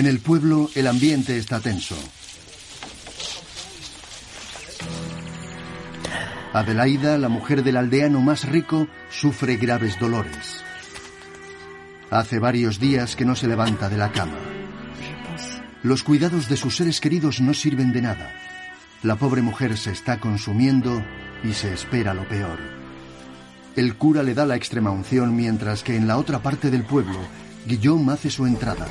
En 0.00 0.06
el 0.06 0.20
pueblo 0.20 0.70
el 0.74 0.86
ambiente 0.86 1.36
está 1.36 1.60
tenso. 1.60 1.94
Adelaida, 6.54 7.18
la 7.18 7.28
mujer 7.28 7.62
del 7.62 7.76
aldeano 7.76 8.22
más 8.22 8.48
rico, 8.48 8.88
sufre 9.10 9.58
graves 9.58 10.00
dolores. 10.00 10.64
Hace 12.10 12.38
varios 12.38 12.80
días 12.80 13.14
que 13.14 13.26
no 13.26 13.36
se 13.36 13.46
levanta 13.46 13.90
de 13.90 13.98
la 13.98 14.10
cama. 14.10 14.38
Los 15.82 16.02
cuidados 16.02 16.48
de 16.48 16.56
sus 16.56 16.76
seres 16.76 16.98
queridos 16.98 17.42
no 17.42 17.52
sirven 17.52 17.92
de 17.92 18.00
nada. 18.00 18.32
La 19.02 19.16
pobre 19.16 19.42
mujer 19.42 19.76
se 19.76 19.90
está 19.90 20.18
consumiendo 20.18 21.04
y 21.44 21.52
se 21.52 21.74
espera 21.74 22.14
lo 22.14 22.26
peor. 22.26 22.58
El 23.76 23.96
cura 23.96 24.22
le 24.22 24.32
da 24.32 24.46
la 24.46 24.56
extrema 24.56 24.92
unción 24.92 25.36
mientras 25.36 25.82
que 25.82 25.94
en 25.94 26.08
la 26.08 26.16
otra 26.16 26.38
parte 26.38 26.70
del 26.70 26.84
pueblo, 26.84 27.18
Guillaume 27.66 28.14
hace 28.14 28.30
su 28.30 28.46
entrada. 28.46 28.86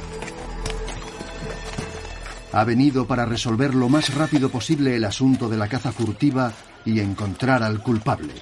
Ha 2.51 2.63
venido 2.63 3.05
para 3.05 3.25
resolver 3.25 3.75
lo 3.75 3.89
más 3.89 4.13
rápido 4.15 4.49
posible 4.49 4.95
el 4.95 5.05
asunto 5.05 5.49
de 5.49 5.57
la 5.57 5.67
caza 5.67 5.91
furtiva 5.91 6.51
y 6.83 6.99
encontrar 6.99 7.61
al 7.61 7.83
culpable. 7.83 8.33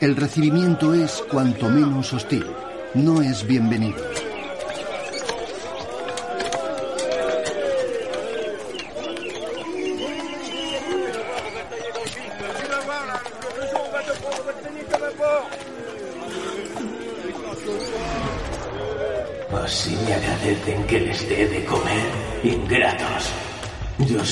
El 0.00 0.16
recibimiento 0.16 0.92
es 0.92 1.22
cuanto 1.30 1.70
menos 1.70 2.12
hostil. 2.12 2.44
No 2.94 3.22
es 3.22 3.46
bienvenido. 3.46 3.96
Así 19.64 19.96
me 20.04 20.12
agradecen 20.12 20.86
que 20.86 21.00
les 21.00 21.28
dé 21.28 21.46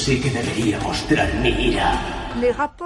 sí 0.02 0.20
que 0.20 0.30
debería 0.30 0.80
mostrar 0.80 1.32
mi 1.36 1.50
ira. 1.50 2.32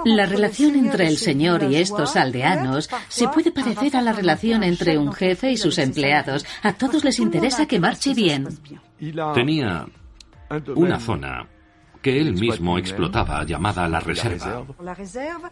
La 0.05 0.27
relación 0.27 0.75
entre 0.75 1.07
el 1.07 1.17
señor 1.17 1.63
y 1.63 1.77
estos 1.77 2.15
aldeanos 2.15 2.89
se 3.07 3.27
puede 3.29 3.51
parecer 3.51 3.97
a 3.97 4.01
la 4.01 4.13
relación 4.13 4.63
entre 4.63 4.99
un 4.99 5.11
jefe 5.11 5.51
y 5.51 5.57
sus 5.57 5.79
empleados. 5.79 6.45
A 6.61 6.73
todos 6.73 7.03
les 7.03 7.17
interesa 7.17 7.65
que 7.65 7.79
marche 7.79 8.13
bien. 8.13 8.47
Tenía 9.33 9.87
una 10.75 10.99
zona 10.99 11.47
que 12.03 12.21
él 12.21 12.35
mismo 12.35 12.77
explotaba 12.77 13.43
llamada 13.45 13.87
la 13.87 13.99
reserva. 13.99 14.63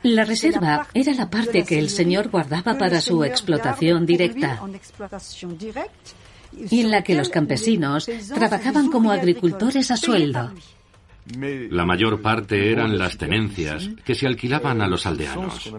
La 0.03 0.23
reserva 0.23 0.87
era 0.93 1.13
la 1.13 1.29
parte 1.31 1.63
que 1.63 1.79
el 1.79 1.89
señor 1.89 2.29
guardaba 2.29 2.77
para 2.77 3.01
su 3.01 3.23
explotación 3.23 4.05
directa 4.05 4.61
y 6.69 6.81
en 6.81 6.91
la 6.91 7.01
que 7.01 7.15
los 7.15 7.29
campesinos 7.29 8.07
trabajaban 8.35 8.91
como 8.91 9.11
agricultores 9.11 9.89
a 9.89 9.97
sueldo. 9.97 10.51
La 11.71 11.85
mayor 11.85 12.21
parte 12.21 12.71
eran 12.71 12.97
las 12.97 13.17
tenencias 13.17 13.89
que 14.03 14.13
se 14.13 14.27
alquilaban 14.27 14.81
a 14.81 14.87
los 14.87 15.05
aldeanos. 15.05 15.73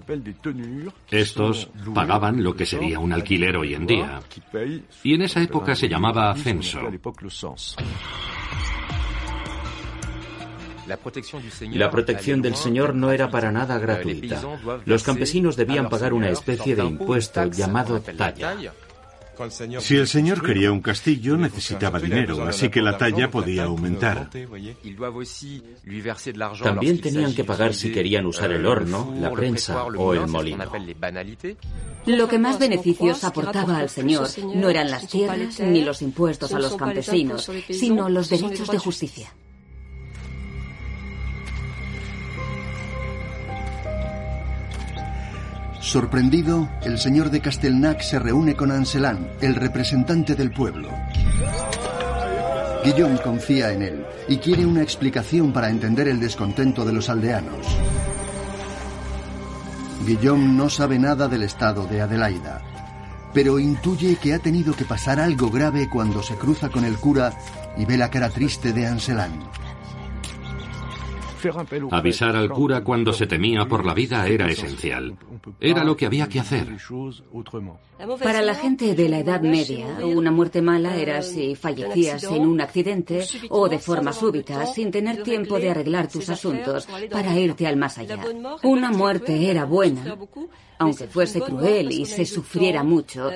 Estos 1.11 1.71
pagaban 1.95 2.43
lo 2.43 2.55
que 2.55 2.67
sería 2.67 2.99
un 2.99 3.12
alquiler 3.12 3.57
hoy 3.57 3.75
en 3.75 3.87
día. 3.87 4.21
Y 5.05 5.15
en 5.15 5.23
esa 5.23 5.43
época 5.43 5.75
se 5.75 5.88
llamaba 5.88 6.35
censo. 6.35 6.81
La 10.87 11.91
protección 11.91 12.43
del 12.43 12.55
Señor 12.55 12.95
no 12.95 13.11
era 13.11 13.31
para 13.31 13.50
nada 13.50 13.79
gratuita. 13.79 14.41
Los 14.85 15.03
campesinos 15.03 15.57
debían 15.57 15.88
pagar 15.88 16.12
una 16.12 16.31
especie 16.31 16.76
de 16.76 16.85
impuesto 16.85 17.45
llamado 17.47 18.00
talla. 18.00 18.57
Si 19.81 19.97
el 19.97 20.09
señor 20.09 20.43
quería 20.43 20.73
un 20.73 20.81
castillo, 20.81 21.37
necesitaba 21.37 21.99
dinero, 21.99 22.43
así 22.45 22.69
que 22.69 22.81
la 22.81 22.97
talla 22.97 23.31
podía 23.31 23.64
aumentar. 23.64 24.31
También 26.62 27.00
tenían 27.00 27.35
que 27.35 27.45
pagar 27.45 27.75
si 27.75 27.93
querían 27.93 28.26
usar 28.26 28.52
el 28.52 28.64
horno, 28.66 29.14
la 29.21 29.31
prensa 29.33 29.85
o 29.85 30.14
el 30.14 30.26
molino. 30.26 30.64
Lo 32.07 32.28
que 32.28 32.38
más 32.38 32.59
beneficios 32.59 33.25
aportaba 33.25 33.78
al 33.78 33.88
señor 33.88 34.28
no 34.55 34.71
eran 34.71 34.90
las 34.90 35.09
tierras 35.09 35.61
ni 35.61 35.83
los 35.83 36.02
impuestos 36.02 36.52
a 36.52 36.59
los 36.59 36.76
campesinos, 36.76 37.50
sino 37.69 38.09
los 38.09 38.28
derechos 38.28 38.71
de 38.71 38.78
justicia. 38.78 39.33
Sorprendido, 45.87 46.69
el 46.83 46.99
señor 46.99 47.31
de 47.31 47.40
Castelnac 47.40 48.00
se 48.00 48.19
reúne 48.19 48.57
con 48.57 48.73
Ancelán, 48.73 49.28
el 49.40 49.55
representante 49.55 50.35
del 50.35 50.50
pueblo. 50.50 50.88
Guillaume 52.85 53.21
confía 53.21 53.71
en 53.71 53.83
él 53.83 54.05
y 54.26 54.38
quiere 54.38 54.66
una 54.66 54.83
explicación 54.83 55.52
para 55.52 55.71
entender 55.71 56.09
el 56.09 56.19
descontento 56.19 56.85
de 56.85 56.93
los 56.93 57.09
aldeanos. 57.09 57.64
Guillaume 60.05 60.55
no 60.55 60.69
sabe 60.69 60.99
nada 60.99 61.28
del 61.28 61.45
estado 61.45 61.87
de 61.87 62.02
Adelaida, 62.02 62.62
pero 63.33 63.61
intuye 63.61 64.16
que 64.16 64.35
ha 64.35 64.40
tenido 64.40 64.75
que 64.75 64.85
pasar 64.85 65.21
algo 65.21 65.50
grave 65.50 65.88
cuando 65.88 66.21
se 66.21 66.35
cruza 66.35 66.69
con 66.69 66.85
el 66.85 66.97
cura 66.97 67.33
y 67.76 67.85
ve 67.85 67.97
la 67.97 68.11
cara 68.11 68.31
triste 68.31 68.73
de 68.73 68.88
Ancelán. 68.88 69.38
Avisar 71.90 72.37
al 72.37 72.50
cura 72.50 72.83
cuando 72.83 73.12
se 73.12 73.26
temía 73.26 73.66
por 73.66 73.85
la 73.85 73.95
vida 73.95 74.26
era 74.26 74.50
esencial. 74.50 75.16
Era 75.61 75.85
lo 75.85 75.97
que 75.97 76.07
había 76.07 76.28
que 76.28 76.40
hacer. 76.40 76.66
Para 78.23 78.43
la 78.43 78.55
gente 78.55 78.95
de 78.95 79.09
la 79.09 79.21
Edad 79.21 79.40
Media, 79.40 79.87
una 80.05 80.31
muerte 80.31 80.61
mala 80.61 80.97
era 80.97 81.23
si 81.23 81.55
fallecías 81.55 82.25
en 82.25 82.47
un 82.47 82.61
accidente 82.61 83.25
o 83.49 83.69
de 83.69 83.78
forma 83.78 84.12
súbita, 84.12 84.66
sin 84.66 84.90
tener 84.90 85.23
tiempo 85.23 85.59
de 85.59 85.71
arreglar 85.71 86.09
tus 86.09 86.28
asuntos 86.28 86.87
para 87.11 87.38
irte 87.38 87.66
al 87.66 87.76
más 87.76 87.99
allá. 87.99 88.19
Una 88.62 88.90
muerte 88.90 89.50
era 89.50 89.64
buena, 89.64 90.16
aunque 90.78 91.07
fuese 91.07 91.40
cruel 91.40 91.90
y 91.90 92.05
se 92.05 92.26
sufriera 92.26 92.83
mucho, 92.83 93.31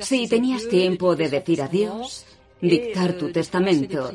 si 0.00 0.26
tenías 0.28 0.66
tiempo 0.68 1.14
de 1.14 1.28
decir 1.28 1.60
adiós, 1.60 2.24
dictar 2.60 3.14
tu 3.14 3.30
testamento 3.32 4.10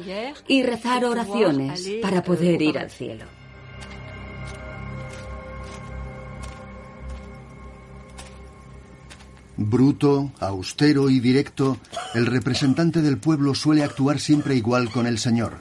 y 0.47 0.63
rezar 0.63 1.05
oraciones 1.05 1.89
para 2.01 2.23
poder 2.23 2.61
ir 2.61 2.77
al 2.77 2.89
cielo. 2.89 3.25
Bruto, 9.57 10.31
austero 10.39 11.09
y 11.09 11.19
directo, 11.19 11.77
el 12.15 12.25
representante 12.25 13.01
del 13.01 13.17
pueblo 13.17 13.53
suele 13.53 13.83
actuar 13.83 14.19
siempre 14.19 14.55
igual 14.55 14.89
con 14.89 15.05
el 15.05 15.19
Señor. 15.19 15.57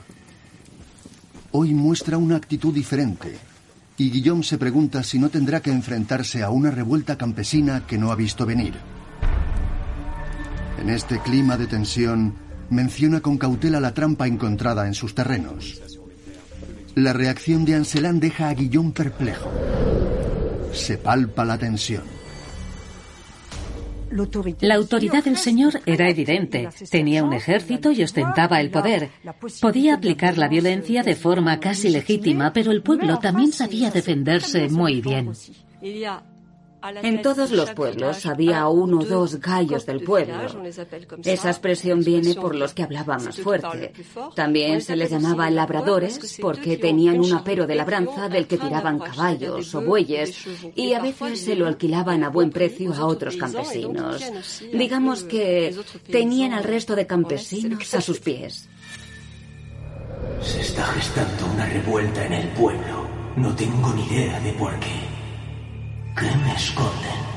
Hoy 1.51 1.73
muestra 1.73 2.17
una 2.17 2.37
actitud 2.37 2.73
diferente, 2.73 3.37
y 3.97 4.09
Guillaume 4.09 4.43
se 4.43 4.57
pregunta 4.57 5.03
si 5.03 5.19
no 5.19 5.29
tendrá 5.29 5.59
que 5.59 5.69
enfrentarse 5.69 6.41
a 6.41 6.49
una 6.49 6.71
revuelta 6.71 7.17
campesina 7.17 7.85
que 7.85 7.99
no 7.99 8.11
ha 8.11 8.15
visto 8.15 8.45
venir. 8.45 8.73
En 10.81 10.89
este 10.89 11.19
clima 11.19 11.57
de 11.57 11.67
tensión, 11.67 12.33
menciona 12.71 13.19
con 13.21 13.37
cautela 13.37 13.79
la 13.79 13.93
trampa 13.93 14.25
encontrada 14.27 14.87
en 14.87 14.93
sus 14.93 15.13
terrenos. 15.13 15.81
La 16.95 17.13
reacción 17.13 17.63
de 17.65 17.75
Anselán 17.75 18.19
deja 18.19 18.49
a 18.49 18.53
Guillón 18.53 18.91
perplejo. 18.91 19.51
Se 20.73 20.97
palpa 20.97 21.45
la 21.45 21.57
tensión. 21.57 22.03
La 24.59 24.75
autoridad 24.75 25.23
del 25.23 25.37
señor 25.37 25.79
era 25.85 26.09
evidente. 26.09 26.67
Tenía 26.89 27.23
un 27.23 27.33
ejército 27.33 27.91
y 27.91 28.03
ostentaba 28.03 28.59
el 28.59 28.69
poder. 28.69 29.09
Podía 29.61 29.95
aplicar 29.95 30.37
la 30.37 30.49
violencia 30.49 31.01
de 31.01 31.15
forma 31.15 31.59
casi 31.59 31.89
legítima, 31.89 32.51
pero 32.51 32.71
el 32.71 32.81
pueblo 32.81 33.19
también 33.19 33.53
sabía 33.53 33.89
defenderse 33.89 34.67
muy 34.69 35.01
bien. 35.01 35.31
En 37.03 37.21
todos 37.21 37.51
los 37.51 37.71
pueblos 37.71 38.25
había 38.25 38.67
uno 38.67 38.99
o 38.99 39.05
dos 39.05 39.39
gallos 39.39 39.85
del 39.85 40.01
pueblo. 40.01 40.63
Esa 41.23 41.49
expresión 41.49 42.03
viene 42.03 42.33
por 42.35 42.55
los 42.55 42.73
que 42.73 42.83
hablaban 42.83 43.23
más 43.23 43.39
fuerte. 43.39 43.93
También 44.35 44.81
se 44.81 44.95
les 44.95 45.11
llamaba 45.11 45.49
labradores 45.49 46.39
porque 46.41 46.77
tenían 46.77 47.19
un 47.19 47.33
apero 47.33 47.67
de 47.67 47.75
labranza 47.75 48.29
del 48.29 48.47
que 48.47 48.57
tiraban 48.57 48.99
caballos 48.99 49.73
o 49.75 49.81
bueyes 49.81 50.45
y 50.75 50.93
a 50.93 51.01
veces 51.01 51.41
se 51.41 51.55
lo 51.55 51.67
alquilaban 51.67 52.23
a 52.23 52.29
buen 52.29 52.51
precio 52.51 52.93
a 52.93 53.05
otros 53.05 53.37
campesinos. 53.37 54.23
Digamos 54.73 55.23
que 55.23 55.75
tenían 56.09 56.53
al 56.53 56.63
resto 56.63 56.95
de 56.95 57.05
campesinos 57.05 57.93
a 57.93 58.01
sus 58.01 58.19
pies. 58.19 58.67
Se 60.41 60.61
está 60.61 60.85
gestando 60.87 61.45
una 61.53 61.65
revuelta 61.67 62.25
en 62.25 62.33
el 62.33 62.47
pueblo. 62.49 63.07
No 63.35 63.55
tengo 63.55 63.93
ni 63.93 64.05
idea 64.07 64.39
de 64.39 64.53
por 64.53 64.77
qué. 64.79 65.10
¿Qué 66.17 66.35
me 66.37 66.53
esconden? 66.55 67.31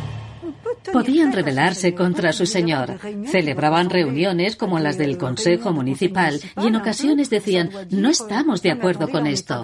Podían 0.92 1.32
rebelarse 1.32 1.94
contra 1.94 2.32
su 2.32 2.46
señor. 2.46 2.98
Celebraban 3.26 3.90
reuniones 3.90 4.56
como 4.56 4.78
las 4.78 4.98
del 4.98 5.18
Consejo 5.18 5.72
Municipal 5.72 6.40
y 6.62 6.66
en 6.66 6.76
ocasiones 6.76 7.30
decían, 7.30 7.70
no 7.90 8.08
estamos 8.10 8.62
de 8.62 8.70
acuerdo 8.70 9.08
con 9.08 9.26
esto. 9.26 9.62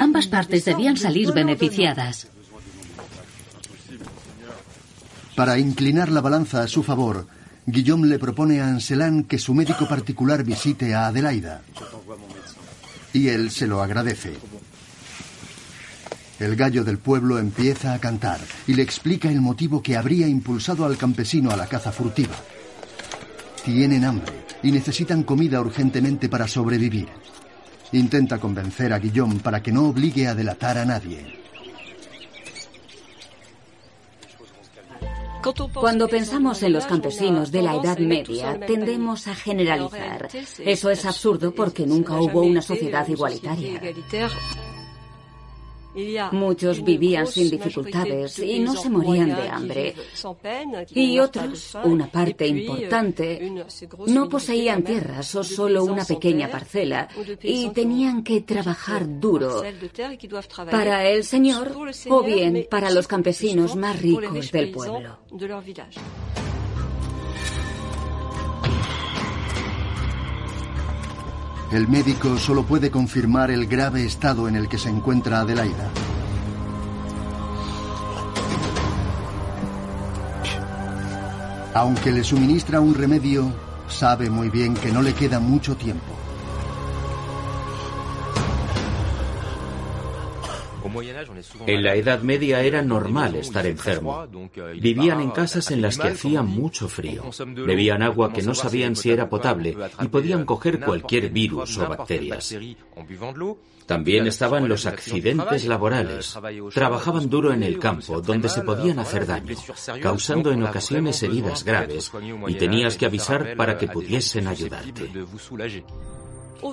Ambas 0.00 0.26
partes 0.26 0.64
debían 0.64 0.96
salir 0.96 1.32
beneficiadas. 1.32 2.28
Para 5.36 5.58
inclinar 5.58 6.10
la 6.10 6.20
balanza 6.20 6.62
a 6.62 6.68
su 6.68 6.82
favor, 6.82 7.26
Guillaume 7.64 8.08
le 8.08 8.18
propone 8.18 8.60
a 8.60 8.68
Anselán 8.68 9.24
que 9.24 9.38
su 9.38 9.54
médico 9.54 9.88
particular 9.88 10.44
visite 10.44 10.94
a 10.94 11.06
Adelaida. 11.06 11.62
Y 13.12 13.28
él 13.28 13.50
se 13.50 13.66
lo 13.66 13.82
agradece. 13.82 14.34
El 16.42 16.56
gallo 16.56 16.82
del 16.82 16.98
pueblo 16.98 17.38
empieza 17.38 17.94
a 17.94 18.00
cantar 18.00 18.40
y 18.66 18.74
le 18.74 18.82
explica 18.82 19.30
el 19.30 19.40
motivo 19.40 19.80
que 19.80 19.96
habría 19.96 20.26
impulsado 20.26 20.84
al 20.84 20.96
campesino 20.96 21.52
a 21.52 21.56
la 21.56 21.68
caza 21.68 21.92
furtiva. 21.92 22.34
Tienen 23.64 24.04
hambre 24.04 24.32
y 24.60 24.72
necesitan 24.72 25.22
comida 25.22 25.60
urgentemente 25.60 26.28
para 26.28 26.48
sobrevivir. 26.48 27.06
Intenta 27.92 28.40
convencer 28.40 28.92
a 28.92 28.98
Guillaume 28.98 29.38
para 29.38 29.62
que 29.62 29.70
no 29.70 29.86
obligue 29.86 30.26
a 30.26 30.34
delatar 30.34 30.78
a 30.78 30.84
nadie. 30.84 31.38
Cuando 35.74 36.08
pensamos 36.08 36.60
en 36.64 36.72
los 36.72 36.86
campesinos 36.86 37.52
de 37.52 37.62
la 37.62 37.76
Edad 37.76 37.98
Media, 37.98 38.58
tendemos 38.66 39.28
a 39.28 39.36
generalizar. 39.36 40.28
Eso 40.58 40.90
es 40.90 41.06
absurdo 41.06 41.54
porque 41.54 41.86
nunca 41.86 42.20
hubo 42.20 42.42
una 42.42 42.62
sociedad 42.62 43.06
igualitaria. 43.06 43.80
Muchos 46.32 46.82
vivían 46.82 47.26
sin 47.26 47.50
dificultades 47.50 48.38
y 48.38 48.60
no 48.60 48.74
se 48.74 48.88
morían 48.88 49.28
de 49.28 49.48
hambre. 49.48 49.94
Y 50.94 51.18
otros, 51.18 51.76
una 51.84 52.06
parte 52.06 52.46
importante, 52.46 53.52
no 54.06 54.28
poseían 54.28 54.82
tierras 54.82 55.34
o 55.34 55.44
solo 55.44 55.84
una 55.84 56.04
pequeña 56.04 56.50
parcela 56.50 57.08
y 57.42 57.68
tenían 57.70 58.22
que 58.22 58.40
trabajar 58.40 59.20
duro 59.20 59.62
para 60.70 61.08
el 61.08 61.24
señor 61.24 61.76
o 62.08 62.22
bien 62.22 62.66
para 62.70 62.90
los 62.90 63.06
campesinos 63.06 63.76
más 63.76 64.00
ricos 64.00 64.50
del 64.50 64.70
pueblo. 64.70 65.18
El 71.72 71.88
médico 71.88 72.36
solo 72.36 72.64
puede 72.64 72.90
confirmar 72.90 73.50
el 73.50 73.66
grave 73.66 74.04
estado 74.04 74.46
en 74.46 74.56
el 74.56 74.68
que 74.68 74.76
se 74.76 74.90
encuentra 74.90 75.40
Adelaida. 75.40 75.90
Aunque 81.72 82.12
le 82.12 82.24
suministra 82.24 82.78
un 82.78 82.94
remedio, 82.94 83.50
sabe 83.88 84.28
muy 84.28 84.50
bien 84.50 84.74
que 84.74 84.92
no 84.92 85.00
le 85.00 85.14
queda 85.14 85.40
mucho 85.40 85.74
tiempo. 85.74 86.21
En 91.66 91.82
la 91.82 91.94
Edad 91.94 92.22
Media 92.22 92.62
era 92.62 92.82
normal 92.82 93.36
estar 93.36 93.66
enfermo. 93.66 94.26
Vivían 94.80 95.20
en 95.20 95.30
casas 95.30 95.70
en 95.70 95.82
las 95.82 95.98
que 95.98 96.08
hacía 96.08 96.42
mucho 96.42 96.88
frío. 96.88 97.24
Bebían 97.46 98.02
agua 98.02 98.32
que 98.32 98.42
no 98.42 98.54
sabían 98.54 98.96
si 98.96 99.10
era 99.10 99.28
potable 99.28 99.76
y 100.00 100.08
podían 100.08 100.44
coger 100.44 100.80
cualquier 100.80 101.30
virus 101.30 101.78
o 101.78 101.88
bacterias. 101.88 102.56
También 103.86 104.26
estaban 104.26 104.68
los 104.68 104.86
accidentes 104.86 105.64
laborales. 105.66 106.38
Trabajaban 106.72 107.28
duro 107.28 107.52
en 107.52 107.62
el 107.62 107.78
campo, 107.78 108.20
donde 108.20 108.48
se 108.48 108.62
podían 108.62 108.98
hacer 108.98 109.26
daño, 109.26 109.56
causando 110.00 110.52
en 110.52 110.62
ocasiones 110.62 111.22
heridas 111.22 111.64
graves, 111.64 112.10
y 112.48 112.54
tenías 112.54 112.96
que 112.96 113.06
avisar 113.06 113.56
para 113.56 113.76
que 113.76 113.88
pudiesen 113.88 114.46
ayudarte. 114.46 115.10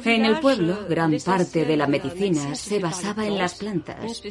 En 0.05 0.25
el 0.25 0.39
pueblo, 0.39 0.85
gran 0.87 1.17
parte 1.25 1.65
de 1.65 1.77
la 1.77 1.87
medicina 1.87 2.55
se 2.55 2.79
basaba 2.79 3.25
en 3.25 3.37
las 3.37 3.55
plantas, 3.55 4.21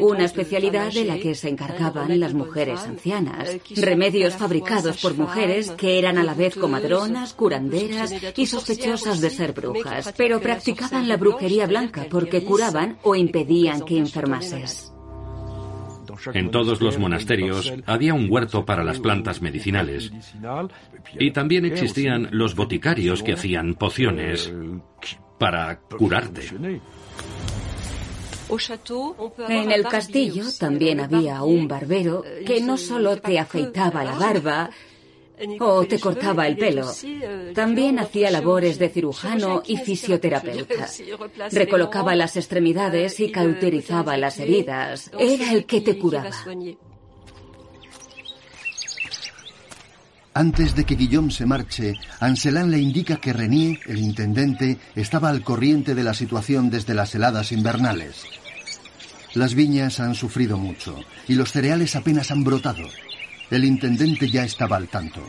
una 0.00 0.24
especialidad 0.24 0.92
de 0.92 1.04
la 1.04 1.18
que 1.18 1.34
se 1.34 1.48
encargaban 1.48 2.18
las 2.18 2.34
mujeres 2.34 2.80
ancianas, 2.80 3.48
remedios 3.76 4.34
fabricados 4.34 5.00
por 5.00 5.14
mujeres 5.16 5.70
que 5.72 5.98
eran 5.98 6.18
a 6.18 6.24
la 6.24 6.34
vez 6.34 6.56
comadronas, 6.56 7.34
curanderas 7.34 8.14
y 8.36 8.46
sospechosas 8.46 9.20
de 9.20 9.30
ser 9.30 9.52
brujas, 9.52 10.14
pero 10.16 10.40
practicaban 10.40 11.08
la 11.08 11.16
brujería 11.16 11.66
blanca 11.66 12.06
porque 12.10 12.44
curaban 12.44 12.98
o 13.02 13.14
impedían 13.14 13.82
que 13.82 13.98
enfermases. 13.98 14.91
En 16.34 16.50
todos 16.50 16.80
los 16.80 16.98
monasterios 16.98 17.72
había 17.86 18.14
un 18.14 18.26
huerto 18.30 18.64
para 18.64 18.84
las 18.84 18.98
plantas 18.98 19.42
medicinales. 19.42 20.12
Y 21.18 21.30
también 21.30 21.64
existían 21.64 22.28
los 22.30 22.54
boticarios 22.54 23.22
que 23.22 23.32
hacían 23.32 23.74
pociones 23.74 24.52
para 25.38 25.78
curarte. 25.80 26.42
En 29.48 29.72
el 29.72 29.84
castillo 29.84 30.44
también 30.58 31.00
había 31.00 31.42
un 31.42 31.66
barbero 31.66 32.22
que 32.46 32.60
no 32.60 32.76
solo 32.76 33.16
te 33.16 33.38
afeitaba 33.38 34.04
la 34.04 34.14
barba, 34.14 34.70
o 35.60 35.84
te 35.84 35.98
cortaba 35.98 36.46
el 36.46 36.56
pelo. 36.56 36.90
También 37.54 37.98
hacía 37.98 38.30
labores 38.30 38.78
de 38.78 38.88
cirujano 38.88 39.62
y 39.66 39.76
fisioterapeuta. 39.76 40.88
Recolocaba 41.50 42.14
las 42.14 42.36
extremidades 42.36 43.18
y 43.20 43.30
cauterizaba 43.30 44.16
las 44.16 44.38
heridas. 44.38 45.10
Era 45.18 45.52
el 45.52 45.66
que 45.66 45.80
te 45.80 45.98
curaba. 45.98 46.30
Antes 50.34 50.74
de 50.74 50.84
que 50.84 50.94
Guillaume 50.94 51.30
se 51.30 51.44
marche, 51.44 51.94
Anselán 52.18 52.70
le 52.70 52.78
indica 52.78 53.16
que 53.16 53.34
Renier, 53.34 53.78
el 53.86 53.98
intendente, 53.98 54.78
estaba 54.94 55.28
al 55.28 55.42
corriente 55.42 55.94
de 55.94 56.04
la 56.04 56.14
situación 56.14 56.70
desde 56.70 56.94
las 56.94 57.14
heladas 57.14 57.52
invernales. 57.52 58.24
Las 59.34 59.54
viñas 59.54 60.00
han 60.00 60.14
sufrido 60.14 60.56
mucho 60.56 60.96
y 61.28 61.34
los 61.34 61.52
cereales 61.52 61.96
apenas 61.96 62.30
han 62.30 62.44
brotado. 62.44 62.88
El 63.52 63.66
intendente 63.66 64.30
ya 64.30 64.44
estaba 64.44 64.78
al 64.78 64.88
tanto. 64.88 65.20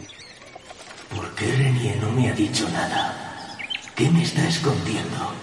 ¿Por 1.13 1.29
qué 1.35 1.45
Renier 1.57 2.01
no 2.01 2.09
me 2.13 2.29
ha 2.29 2.33
dicho 2.33 2.65
nada? 2.69 3.57
¿Qué 3.93 4.09
me 4.09 4.23
está 4.23 4.47
escondiendo? 4.47 5.33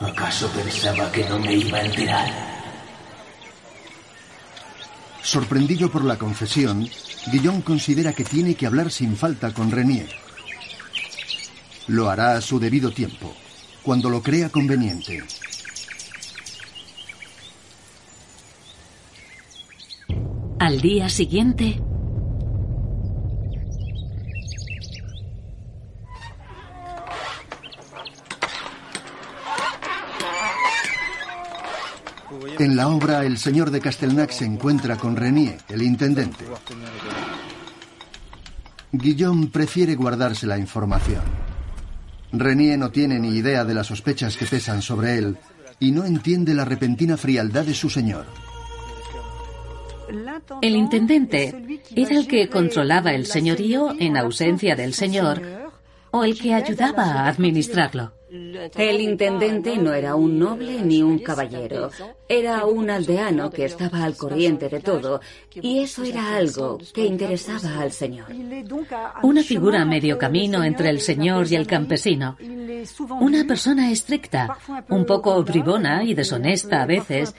¿Acaso 0.00 0.50
pensaba 0.50 1.12
que 1.12 1.24
no 1.28 1.38
me 1.38 1.54
iba 1.54 1.78
a 1.78 1.84
enterar? 1.84 2.28
Sorprendido 5.22 5.92
por 5.92 6.04
la 6.04 6.18
confesión, 6.18 6.90
Guillón 7.30 7.62
considera 7.62 8.12
que 8.12 8.24
tiene 8.24 8.56
que 8.56 8.66
hablar 8.66 8.90
sin 8.90 9.16
falta 9.16 9.54
con 9.54 9.70
Renier. 9.70 10.08
Lo 11.86 12.10
hará 12.10 12.32
a 12.32 12.40
su 12.40 12.58
debido 12.58 12.90
tiempo, 12.90 13.32
cuando 13.84 14.10
lo 14.10 14.24
crea 14.24 14.48
conveniente. 14.48 15.22
Al 20.58 20.80
día 20.80 21.08
siguiente... 21.08 21.80
En 32.58 32.76
la 32.76 32.88
obra, 32.88 33.24
el 33.24 33.36
señor 33.36 33.70
de 33.70 33.80
Castelnac 33.80 34.30
se 34.30 34.44
encuentra 34.44 34.96
con 34.96 35.16
Renier, 35.16 35.58
el 35.68 35.82
intendente. 35.82 36.44
Guillaume 38.92 39.48
prefiere 39.48 39.96
guardarse 39.96 40.46
la 40.46 40.56
información. 40.56 41.22
Renier 42.32 42.78
no 42.78 42.90
tiene 42.90 43.18
ni 43.18 43.30
idea 43.30 43.64
de 43.64 43.74
las 43.74 43.88
sospechas 43.88 44.36
que 44.36 44.46
pesan 44.46 44.82
sobre 44.82 45.18
él 45.18 45.36
y 45.80 45.90
no 45.90 46.04
entiende 46.04 46.54
la 46.54 46.64
repentina 46.64 47.16
frialdad 47.16 47.64
de 47.64 47.74
su 47.74 47.90
señor. 47.90 48.26
El 50.62 50.76
intendente 50.76 51.80
era 51.94 52.16
el 52.16 52.26
que 52.26 52.48
controlaba 52.48 53.12
el 53.12 53.26
señorío 53.26 53.94
en 53.98 54.16
ausencia 54.16 54.76
del 54.76 54.94
señor 54.94 55.42
o 56.10 56.24
el 56.24 56.38
que 56.38 56.54
ayudaba 56.54 57.04
a 57.04 57.28
administrarlo. 57.28 58.12
El 58.30 59.00
intendente 59.00 59.76
no 59.76 59.92
era 59.94 60.16
un 60.16 60.40
noble 60.40 60.82
ni 60.82 61.02
un 61.02 61.20
caballero, 61.20 61.90
era 62.28 62.64
un 62.64 62.90
aldeano 62.90 63.48
que 63.50 63.64
estaba 63.64 64.02
al 64.02 64.16
corriente 64.16 64.68
de 64.68 64.80
todo, 64.80 65.20
y 65.54 65.80
eso 65.80 66.02
era 66.02 66.36
algo 66.36 66.78
que 66.92 67.04
interesaba 67.04 67.80
al 67.80 67.92
señor. 67.92 68.26
Una 69.22 69.42
figura 69.42 69.82
a 69.82 69.84
medio 69.84 70.18
camino 70.18 70.64
entre 70.64 70.90
el 70.90 71.00
señor 71.00 71.46
y 71.50 71.54
el 71.54 71.66
campesino. 71.66 72.36
Una 73.20 73.44
persona 73.44 73.92
estricta, 73.92 74.58
un 74.88 75.06
poco 75.06 75.42
bribona 75.44 76.02
y 76.02 76.14
deshonesta 76.14 76.82
a 76.82 76.86
veces. 76.86 77.32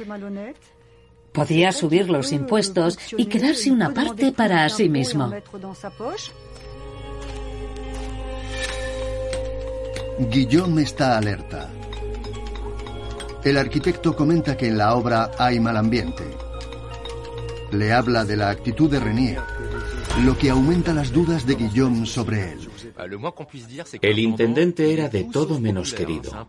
Podía 1.35 1.71
subir 1.73 2.09
los 2.09 2.31
impuestos 2.31 2.97
y 3.17 3.25
quedarse 3.25 3.69
una 3.69 3.93
parte 3.93 4.31
para 4.31 4.67
sí 4.69 4.87
mismo. 4.87 5.31
Guillaume 10.17 10.81
está 10.81 11.17
alerta. 11.17 11.69
El 13.43 13.57
arquitecto 13.57 14.15
comenta 14.15 14.55
que 14.55 14.69
en 14.69 14.77
la 14.77 14.95
obra 14.95 15.31
hay 15.37 15.59
mal 15.59 15.75
ambiente. 15.75 16.23
Le 17.71 17.91
habla 17.91 18.23
de 18.23 18.37
la 18.37 18.49
actitud 18.49 18.89
de 18.89 18.99
Renier, 18.99 19.41
lo 20.23 20.37
que 20.37 20.49
aumenta 20.49 20.93
las 20.93 21.11
dudas 21.11 21.45
de 21.45 21.55
Guillaume 21.55 22.05
sobre 22.05 22.53
él. 22.53 22.64
El 24.01 24.19
intendente 24.19 24.93
era 24.93 25.09
de 25.09 25.25
todo 25.25 25.59
menos 25.59 25.93
querido. 25.93 26.47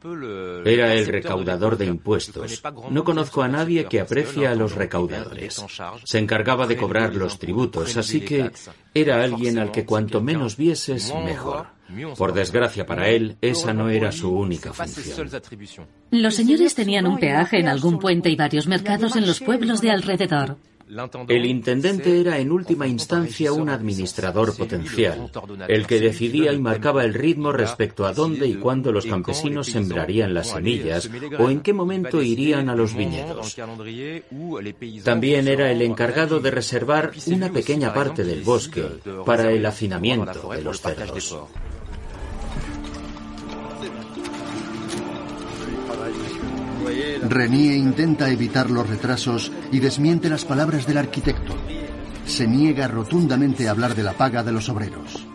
Era 0.64 0.94
el 0.94 1.06
recaudador 1.06 1.76
de 1.76 1.86
impuestos. 1.86 2.62
No 2.90 3.04
conozco 3.04 3.42
a 3.42 3.48
nadie 3.48 3.86
que 3.86 4.00
aprecie 4.00 4.46
a 4.46 4.54
los 4.54 4.74
recaudadores. 4.74 5.64
Se 6.04 6.18
encargaba 6.18 6.66
de 6.66 6.76
cobrar 6.76 7.14
los 7.14 7.38
tributos, 7.38 7.96
así 7.96 8.20
que 8.20 8.50
era 8.94 9.22
alguien 9.22 9.58
al 9.58 9.72
que 9.72 9.84
cuanto 9.84 10.20
menos 10.20 10.56
vieses, 10.56 11.12
mejor. 11.24 11.66
Por 12.16 12.32
desgracia 12.32 12.84
para 12.84 13.08
él, 13.08 13.36
esa 13.40 13.72
no 13.72 13.88
era 13.88 14.10
su 14.10 14.30
única 14.30 14.72
función. 14.72 15.30
Los 16.10 16.34
señores 16.34 16.74
tenían 16.74 17.06
un 17.06 17.18
peaje 17.18 17.60
en 17.60 17.68
algún 17.68 17.98
puente 17.98 18.28
y 18.28 18.36
varios 18.36 18.66
mercados 18.66 19.16
en 19.16 19.26
los 19.26 19.40
pueblos 19.40 19.80
de 19.80 19.90
alrededor. 19.90 20.56
El 21.28 21.46
intendente 21.46 22.20
era 22.20 22.38
en 22.38 22.52
última 22.52 22.86
instancia 22.86 23.52
un 23.52 23.68
administrador 23.68 24.56
potencial, 24.56 25.30
el 25.66 25.86
que 25.86 25.98
decidía 25.98 26.52
y 26.52 26.60
marcaba 26.60 27.04
el 27.04 27.12
ritmo 27.12 27.50
respecto 27.50 28.06
a 28.06 28.12
dónde 28.12 28.46
y 28.46 28.54
cuándo 28.54 28.92
los 28.92 29.04
campesinos 29.04 29.66
sembrarían 29.66 30.32
las 30.32 30.50
semillas 30.50 31.10
o 31.38 31.50
en 31.50 31.60
qué 31.60 31.72
momento 31.72 32.22
irían 32.22 32.68
a 32.68 32.76
los 32.76 32.94
viñedos. 32.94 33.56
También 35.02 35.48
era 35.48 35.72
el 35.72 35.82
encargado 35.82 36.38
de 36.38 36.50
reservar 36.52 37.12
una 37.26 37.50
pequeña 37.50 37.92
parte 37.92 38.22
del 38.22 38.42
bosque 38.42 38.84
para 39.24 39.50
el 39.50 39.66
hacinamiento 39.66 40.50
de 40.50 40.62
los 40.62 40.80
cerdos. 40.80 41.36
Renier 47.28 47.76
intenta 47.76 48.30
evitar 48.30 48.70
los 48.70 48.88
retrasos 48.88 49.52
y 49.72 49.80
desmiente 49.80 50.28
las 50.28 50.44
palabras 50.44 50.86
del 50.86 50.98
arquitecto. 50.98 51.54
Se 52.24 52.46
niega 52.46 52.88
rotundamente 52.88 53.68
a 53.68 53.70
hablar 53.70 53.94
de 53.94 54.02
la 54.02 54.12
paga 54.12 54.42
de 54.42 54.52
los 54.52 54.68
obreros. 54.68 55.26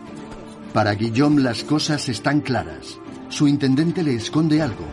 Para 0.72 0.94
Guillaume 0.94 1.42
las 1.42 1.64
cosas 1.64 2.08
están 2.08 2.40
claras. 2.40 2.98
Su 3.28 3.48
intendente 3.48 4.02
le 4.02 4.14
esconde 4.14 4.62
algo 4.62 4.86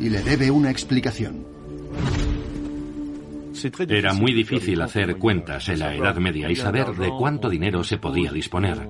y 0.00 0.08
le 0.10 0.22
debe 0.22 0.50
una 0.50 0.70
explicación. 0.70 1.46
Era 3.88 4.12
muy 4.12 4.32
difícil 4.32 4.80
hacer 4.80 5.16
cuentas 5.16 5.68
en 5.68 5.78
la 5.78 5.94
Edad 5.94 6.16
Media 6.16 6.50
y 6.50 6.56
saber 6.56 6.94
de 6.96 7.10
cuánto 7.10 7.48
dinero 7.48 7.84
se 7.84 7.98
podía 7.98 8.32
disponer. 8.32 8.88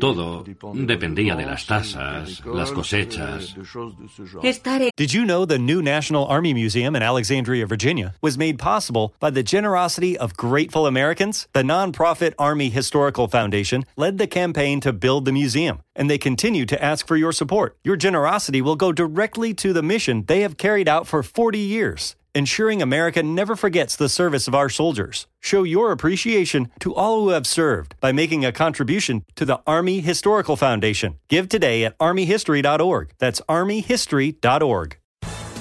Todo 0.00 0.44
dependía 0.74 1.34
de 1.34 1.46
las 1.46 1.66
tasas, 1.66 2.44
las 2.44 2.70
cosechas. 2.72 3.54
Did 4.96 5.14
you 5.14 5.24
know 5.24 5.46
the 5.46 5.58
new 5.58 5.80
National 5.80 6.26
Army 6.26 6.52
Museum 6.52 6.94
in 6.94 7.02
Alexandria, 7.02 7.66
Virginia 7.66 8.14
was 8.20 8.36
made 8.36 8.58
possible 8.58 9.14
by 9.18 9.30
the 9.30 9.42
generosity 9.42 10.18
of 10.18 10.36
grateful 10.36 10.86
Americans? 10.86 11.48
The 11.54 11.62
nonprofit 11.62 12.34
Army 12.38 12.68
Historical 12.68 13.28
Foundation 13.28 13.84
led 13.96 14.18
the 14.18 14.26
campaign 14.26 14.80
to 14.80 14.92
build 14.92 15.24
the 15.24 15.32
museum, 15.32 15.80
and 15.96 16.10
they 16.10 16.18
continue 16.18 16.66
to 16.66 16.82
ask 16.82 17.06
for 17.06 17.16
your 17.16 17.32
support. 17.32 17.78
Your 17.82 17.96
generosity 17.96 18.60
will 18.60 18.76
go 18.76 18.92
directly 18.92 19.54
to 19.54 19.72
the 19.72 19.82
mission 19.82 20.24
they 20.26 20.40
have 20.40 20.58
carried 20.58 20.88
out 20.88 21.06
for 21.06 21.22
40 21.22 21.58
years 21.58 22.16
ensuring 22.34 22.80
America 22.80 23.22
never 23.22 23.56
forgets 23.56 23.96
the 23.96 24.08
service 24.08 24.48
of 24.48 24.54
our 24.54 24.68
soldiers. 24.68 25.26
Show 25.40 25.62
your 25.64 25.92
appreciation 25.92 26.70
to 26.80 26.94
all 26.94 27.20
who 27.22 27.28
have 27.30 27.46
served 27.46 27.94
by 28.00 28.12
making 28.12 28.44
a 28.44 28.52
contribution 28.52 29.24
to 29.36 29.44
the 29.44 29.60
Army 29.66 30.00
Historical 30.00 30.56
Foundation. 30.56 31.18
Give 31.28 31.48
today 31.48 31.84
at 31.84 31.98
armyhistory.org. 31.98 33.12
That's 33.18 33.40
armyhistory.org. 33.48 34.96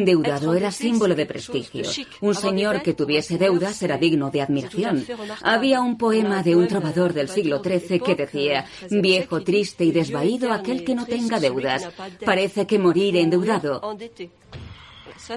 Endeudado 0.00 0.54
era 0.54 0.70
símbolo 0.72 1.14
de 1.14 1.26
prestigio. 1.26 1.84
Un 2.22 2.34
señor 2.34 2.80
que 2.80 2.94
tuviese 2.94 3.36
deudas 3.36 3.82
era 3.82 3.98
digno 3.98 4.30
de 4.30 4.40
admiración. 4.40 5.04
Había 5.42 5.82
un 5.82 5.98
poema 5.98 6.42
de 6.42 6.56
un 6.56 6.66
trovador 6.66 7.12
del 7.12 7.28
siglo 7.28 7.62
XIII 7.62 8.00
que 8.00 8.14
decía, 8.14 8.64
viejo, 8.90 9.42
triste 9.42 9.84
y 9.84 9.92
desvaído 9.92 10.52
aquel 10.52 10.84
que 10.84 10.94
no 10.94 11.04
tenga 11.04 11.38
deudas. 11.38 11.86
Parece 12.24 12.66
que 12.66 12.78
morir 12.78 13.16
endeudado 13.16 13.98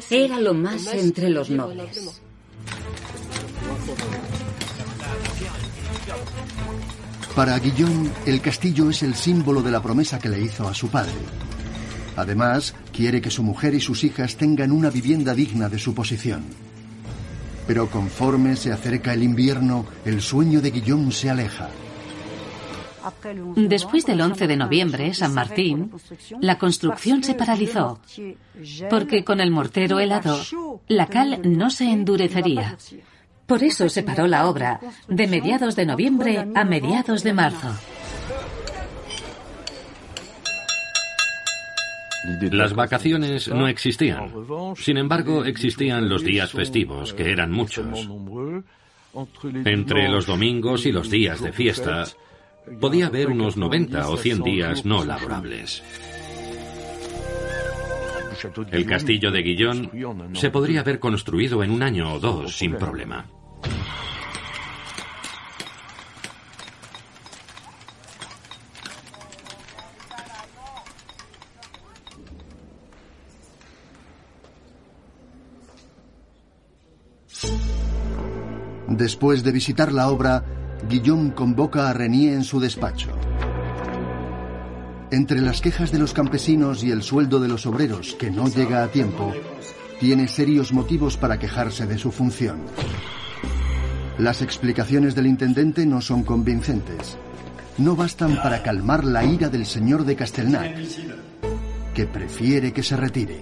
era 0.10 0.40
lo 0.40 0.54
más 0.54 0.94
entre 0.94 1.30
los 1.30 1.50
nobles. 1.50 2.22
Para 7.36 7.60
Guillaume, 7.60 8.10
el 8.26 8.40
castillo 8.40 8.90
es 8.90 9.04
el 9.04 9.16
símbolo 9.16 9.62
de 9.62 9.72
la 9.72 9.82
promesa 9.82 10.20
que 10.20 10.30
le 10.30 10.40
hizo 10.40 10.68
a 10.68 10.74
su 10.74 10.88
padre. 10.88 11.14
Además, 12.16 12.76
quiere 12.92 13.22
que 13.22 13.32
su 13.32 13.44
mujer 13.44 13.74
y 13.74 13.80
sus 13.80 14.04
hijas 14.04 14.36
tengan 14.36 14.72
una 14.72 14.90
vivienda 14.90 15.34
digna 15.34 15.70
de 15.70 15.80
su 15.80 15.94
posición. 15.94 16.44
Pero 17.66 17.90
conforme 17.90 18.56
se 18.56 18.72
acerca 18.72 19.14
el 19.14 19.24
invierno, 19.24 19.86
el 20.06 20.22
sueño 20.22 20.62
de 20.62 20.72
Guillaume 20.72 21.12
se 21.12 21.30
aleja. 21.30 21.70
Después 23.56 24.06
del 24.06 24.22
11 24.22 24.48
de 24.48 24.56
noviembre, 24.56 25.14
San 25.14 25.34
Martín, 25.34 25.92
la 26.40 26.58
construcción 26.58 27.24
se 27.24 27.34
paralizó, 27.34 28.00
porque 28.90 29.24
con 29.24 29.42
el 29.42 29.52
mortero 29.52 30.00
helado, 30.00 30.40
la 30.88 31.08
cal 31.08 31.42
no 31.44 31.70
se 31.70 31.90
endurecería. 31.90 32.78
Por 33.46 33.64
eso 33.64 33.90
se 33.90 34.04
paró 34.04 34.28
la 34.28 34.48
obra 34.48 34.80
de 35.10 35.28
mediados 35.28 35.76
de 35.76 35.86
noviembre 35.86 36.48
a 36.56 36.64
mediados 36.64 37.24
de 37.24 37.34
marzo. 37.34 37.76
Las 42.52 42.74
vacaciones 42.74 43.48
no 43.50 43.68
existían. 43.68 44.32
Sin 44.76 44.98
embargo, 44.98 45.44
existían 45.44 46.08
los 46.08 46.24
días 46.24 46.52
festivos, 46.52 47.14
que 47.14 47.32
eran 47.32 47.52
muchos. 47.52 48.10
Entre 49.66 50.10
los 50.10 50.26
domingos 50.26 50.86
y 50.86 50.92
los 50.92 51.10
días 51.10 51.42
de 51.42 51.52
fiesta, 51.52 52.06
podía 52.80 53.08
haber 53.08 53.30
unos 53.30 53.58
90 53.58 54.10
o 54.10 54.18
100 54.18 54.44
días 54.44 54.86
no 54.86 55.04
laborables. 55.04 55.84
El 58.72 58.86
castillo 58.86 59.32
de 59.32 59.42
Guillón 59.42 59.92
se 60.34 60.50
podría 60.50 60.82
haber 60.82 61.00
construido 61.00 61.64
en 61.64 61.72
un 61.72 61.84
año 61.84 62.14
o 62.14 62.20
dos 62.20 62.58
sin 62.58 62.76
problema. 62.76 63.26
Después 78.98 79.44
de 79.44 79.52
visitar 79.52 79.92
la 79.92 80.10
obra, 80.10 80.44
Guillaume 80.88 81.34
convoca 81.34 81.90
a 81.90 81.94
Renier 81.94 82.36
en 82.36 82.44
su 82.44 82.60
despacho. 82.60 83.10
Entre 85.10 85.42
las 85.42 85.62
quejas 85.62 85.92
de 85.92 85.98
los 85.98 86.14
campesinos 86.14 86.84
y 86.84 86.92
el 86.92 87.02
sueldo 87.02 87.40
de 87.40 87.48
los 87.48 87.66
obreros 87.66 88.14
que 88.14 88.30
no 88.30 88.48
llega 88.48 88.84
a 88.84 88.90
tiempo, 88.90 89.34
tiene 90.00 90.28
serios 90.28 90.74
motivos 90.74 91.18
para 91.18 91.40
quejarse 91.40 91.88
de 91.88 91.98
su 91.98 92.12
función. 92.12 92.58
Las 94.20 94.44
explicaciones 94.44 95.16
del 95.16 95.26
intendente 95.26 95.88
no 95.88 96.00
son 96.00 96.24
convincentes. 96.24 97.18
No 97.80 97.96
bastan 97.96 98.36
para 98.44 98.62
calmar 98.62 99.06
la 99.06 99.26
ira 99.26 99.50
del 99.50 99.66
señor 99.66 100.06
de 100.06 100.16
Castelnac, 100.16 100.78
que 101.96 102.06
prefiere 102.06 102.72
que 102.72 102.84
se 102.84 102.96
retire. 102.96 103.42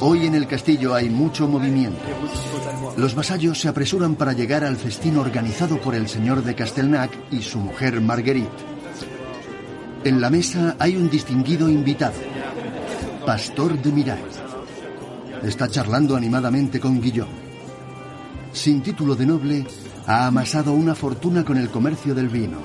Hoy 0.00 0.26
en 0.26 0.34
el 0.34 0.46
castillo 0.46 0.94
hay 0.94 1.08
mucho 1.08 1.48
movimiento. 1.48 1.98
Los 2.98 3.14
vasallos 3.14 3.58
se 3.58 3.68
apresuran 3.68 4.14
para 4.14 4.34
llegar 4.34 4.62
al 4.62 4.76
festín 4.76 5.16
organizado 5.16 5.80
por 5.80 5.94
el 5.94 6.06
señor 6.06 6.44
de 6.44 6.54
Castelnac 6.54 7.10
y 7.30 7.40
su 7.40 7.58
mujer 7.58 8.00
Marguerite. 8.02 8.50
En 10.04 10.20
la 10.20 10.28
mesa 10.28 10.76
hay 10.78 10.96
un 10.96 11.08
distinguido 11.08 11.70
invitado, 11.70 12.14
Pastor 13.24 13.80
de 13.80 13.90
Mirai. 13.90 14.22
Está 15.42 15.68
charlando 15.68 16.14
animadamente 16.14 16.78
con 16.78 17.00
Guillaume. 17.00 17.46
Sin 18.52 18.82
título 18.82 19.14
de 19.14 19.26
noble, 19.26 19.66
ha 20.06 20.26
amasado 20.26 20.72
una 20.72 20.94
fortuna 20.94 21.42
con 21.42 21.56
el 21.56 21.70
comercio 21.70 22.14
del 22.14 22.28
vino. 22.28 22.58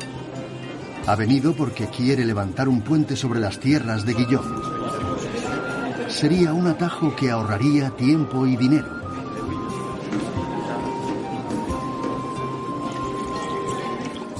Ha 1.08 1.16
venido 1.16 1.54
porque 1.54 1.88
quiere 1.88 2.26
levantar 2.26 2.68
un 2.68 2.82
puente 2.82 3.16
sobre 3.16 3.40
las 3.40 3.58
tierras 3.58 4.06
de 4.06 4.14
Guillaume 4.14 4.81
sería 6.12 6.54
un 6.54 6.68
atajo 6.68 7.16
que 7.16 7.32
ahorraría 7.32 7.90
tiempo 7.92 8.46
y 8.46 8.58
dinero. 8.58 8.88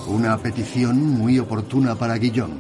Una 0.08 0.38
petición 0.38 1.18
muy 1.18 1.40
oportuna 1.40 1.96
para 1.96 2.18
Guillón. 2.18 2.60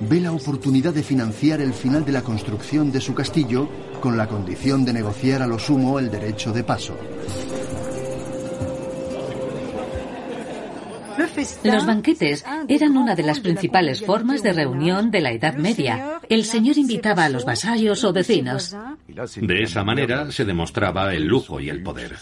Ve 0.00 0.20
la 0.20 0.32
oportunidad 0.32 0.92
de 0.92 1.02
financiar 1.02 1.62
el 1.62 1.72
final 1.72 2.04
de 2.04 2.12
la 2.12 2.22
construcción 2.22 2.92
de 2.92 3.00
su 3.00 3.14
castillo 3.14 3.68
con 4.00 4.16
la 4.16 4.28
condición 4.28 4.84
de 4.84 4.92
negociar 4.92 5.40
a 5.40 5.46
lo 5.46 5.58
sumo 5.58 5.98
el 5.98 6.10
derecho 6.10 6.52
de 6.52 6.62
paso. 6.62 6.94
Los 11.62 11.86
banquetes 11.86 12.44
eran 12.68 12.96
una 12.96 13.14
de 13.14 13.22
las 13.22 13.40
principales 13.40 14.04
formas 14.04 14.42
de 14.42 14.52
reunión 14.52 15.10
de 15.10 15.20
la 15.20 15.32
Edad 15.32 15.54
Media. 15.54 16.15
El 16.28 16.44
señor 16.44 16.76
invitaba 16.78 17.24
a 17.24 17.28
los 17.28 17.44
vasallos 17.44 18.04
o 18.04 18.12
vecinos. 18.12 18.74
De 19.36 19.62
esa 19.62 19.84
manera 19.84 20.30
se 20.30 20.44
demostraba 20.44 21.14
el 21.14 21.24
lujo 21.24 21.60
y 21.60 21.68
el 21.68 21.82
poder. 21.82 22.16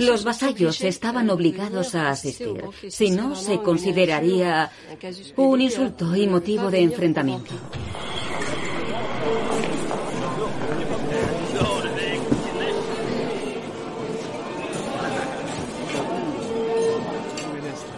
Los 0.00 0.24
vasallos 0.24 0.80
estaban 0.82 1.30
obligados 1.30 1.94
a 1.94 2.10
asistir. 2.10 2.62
Si 2.88 3.10
no, 3.10 3.34
se 3.34 3.58
consideraría 3.58 4.70
un 5.36 5.60
insulto 5.60 6.14
y 6.14 6.26
motivo 6.26 6.70
de 6.70 6.80
enfrentamiento. 6.82 7.54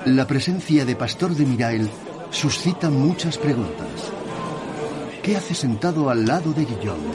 La 0.06 0.26
presencia 0.26 0.84
de 0.84 0.96
Pastor 0.96 1.34
de 1.34 1.44
Mirael 1.44 1.88
suscita 2.30 2.88
muchas 2.88 3.36
preguntas. 3.36 4.12
¿Qué 5.22 5.36
hace 5.36 5.54
sentado 5.54 6.08
al 6.08 6.24
lado 6.24 6.52
de 6.54 6.64
Guillaume? 6.64 7.12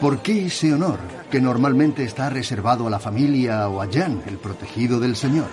¿Por 0.00 0.22
qué 0.22 0.46
ese 0.46 0.72
honor 0.72 1.00
que 1.28 1.40
normalmente 1.40 2.04
está 2.04 2.30
reservado 2.30 2.86
a 2.86 2.90
la 2.90 3.00
familia 3.00 3.68
o 3.68 3.82
a 3.82 3.86
Jean, 3.86 4.22
el 4.28 4.36
protegido 4.36 5.00
del 5.00 5.16
Señor? 5.16 5.48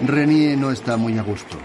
Renier 0.00 0.56
no 0.56 0.70
está 0.70 0.96
muy 0.96 1.18
a 1.18 1.22
gusto. 1.22 1.58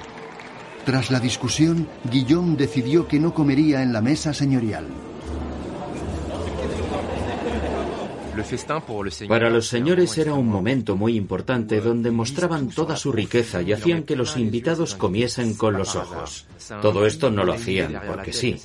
Tras 0.85 1.09
la 1.09 1.21
discusión, 1.21 1.87
Guillaume 2.11 2.57
decidió 2.57 3.07
que 3.07 3.19
no 3.19 3.33
comería 3.33 3.81
en 3.81 3.93
la 3.93 4.01
mesa 4.01 4.33
señorial. 4.33 4.87
Para 9.27 9.49
los 9.49 9.67
señores 9.67 10.17
era 10.17 10.33
un 10.33 10.47
momento 10.47 10.95
muy 10.95 11.15
importante 11.15 11.81
donde 11.81 12.11
mostraban 12.11 12.69
toda 12.69 12.95
su 12.95 13.11
riqueza 13.11 13.61
y 13.61 13.73
hacían 13.73 14.03
que 14.03 14.15
los 14.15 14.37
invitados 14.37 14.95
comiesen 14.95 15.55
con 15.55 15.73
los 15.73 15.95
ojos. 15.95 16.47
Todo 16.81 17.05
esto 17.05 17.31
no 17.31 17.43
lo 17.43 17.53
hacían 17.53 18.01
porque 18.05 18.33
sí. 18.33 18.57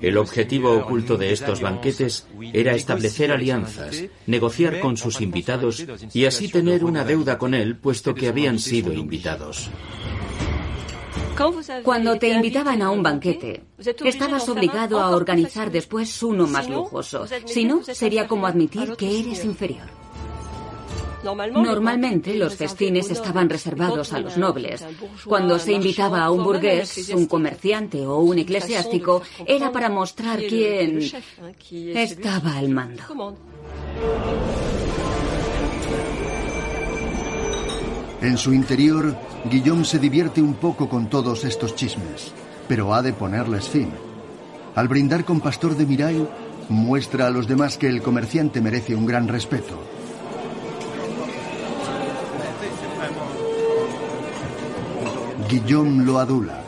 El 0.00 0.16
objetivo 0.16 0.72
oculto 0.72 1.16
de 1.16 1.32
estos 1.32 1.60
banquetes 1.60 2.26
era 2.52 2.74
establecer 2.74 3.30
alianzas, 3.30 4.04
negociar 4.26 4.80
con 4.80 4.96
sus 4.96 5.20
invitados 5.20 5.84
y 6.12 6.24
así 6.24 6.48
tener 6.48 6.84
una 6.84 7.04
deuda 7.04 7.38
con 7.38 7.54
él 7.54 7.76
puesto 7.76 8.14
que 8.14 8.28
habían 8.28 8.58
sido 8.58 8.92
invitados. 8.92 9.70
Cuando 11.82 12.18
te 12.18 12.28
invitaban 12.28 12.82
a 12.82 12.90
un 12.90 13.02
banquete, 13.02 13.62
estabas 14.04 14.48
obligado 14.48 15.00
a 15.00 15.10
organizar 15.10 15.70
después 15.70 16.22
uno 16.22 16.46
más 16.46 16.68
lujoso. 16.68 17.26
Si 17.44 17.64
no, 17.64 17.82
sería 17.82 18.26
como 18.26 18.46
admitir 18.46 18.94
que 18.96 19.20
eres 19.20 19.44
inferior. 19.44 19.96
Normalmente 21.24 22.34
los 22.34 22.54
festines 22.54 23.10
estaban 23.10 23.50
reservados 23.50 24.12
a 24.12 24.20
los 24.20 24.36
nobles. 24.36 24.84
Cuando 25.24 25.58
se 25.58 25.72
invitaba 25.72 26.24
a 26.24 26.30
un 26.30 26.44
burgués, 26.44 27.08
un 27.08 27.26
comerciante 27.26 28.06
o 28.06 28.18
un 28.18 28.38
eclesiástico, 28.38 29.22
era 29.44 29.72
para 29.72 29.88
mostrar 29.88 30.40
quién 30.40 31.00
estaba 31.70 32.56
al 32.56 32.68
mando. 32.68 33.02
En 38.22 38.38
su 38.38 38.54
interior, 38.54 39.14
Guillaume 39.50 39.84
se 39.84 39.98
divierte 39.98 40.40
un 40.40 40.54
poco 40.54 40.88
con 40.88 41.08
todos 41.08 41.44
estos 41.44 41.74
chismes, 41.74 42.32
pero 42.66 42.94
ha 42.94 43.02
de 43.02 43.12
ponerles 43.12 43.68
fin. 43.68 43.90
Al 44.74 44.88
brindar 44.88 45.24
con 45.24 45.40
Pastor 45.40 45.76
de 45.76 45.84
Mirai, 45.84 46.26
muestra 46.70 47.26
a 47.26 47.30
los 47.30 47.46
demás 47.46 47.76
que 47.76 47.88
el 47.88 48.02
comerciante 48.02 48.60
merece 48.60 48.94
un 48.94 49.06
gran 49.06 49.28
respeto. 49.28 49.78
Guillaume 55.48 56.04
lo 56.04 56.18
adula, 56.18 56.60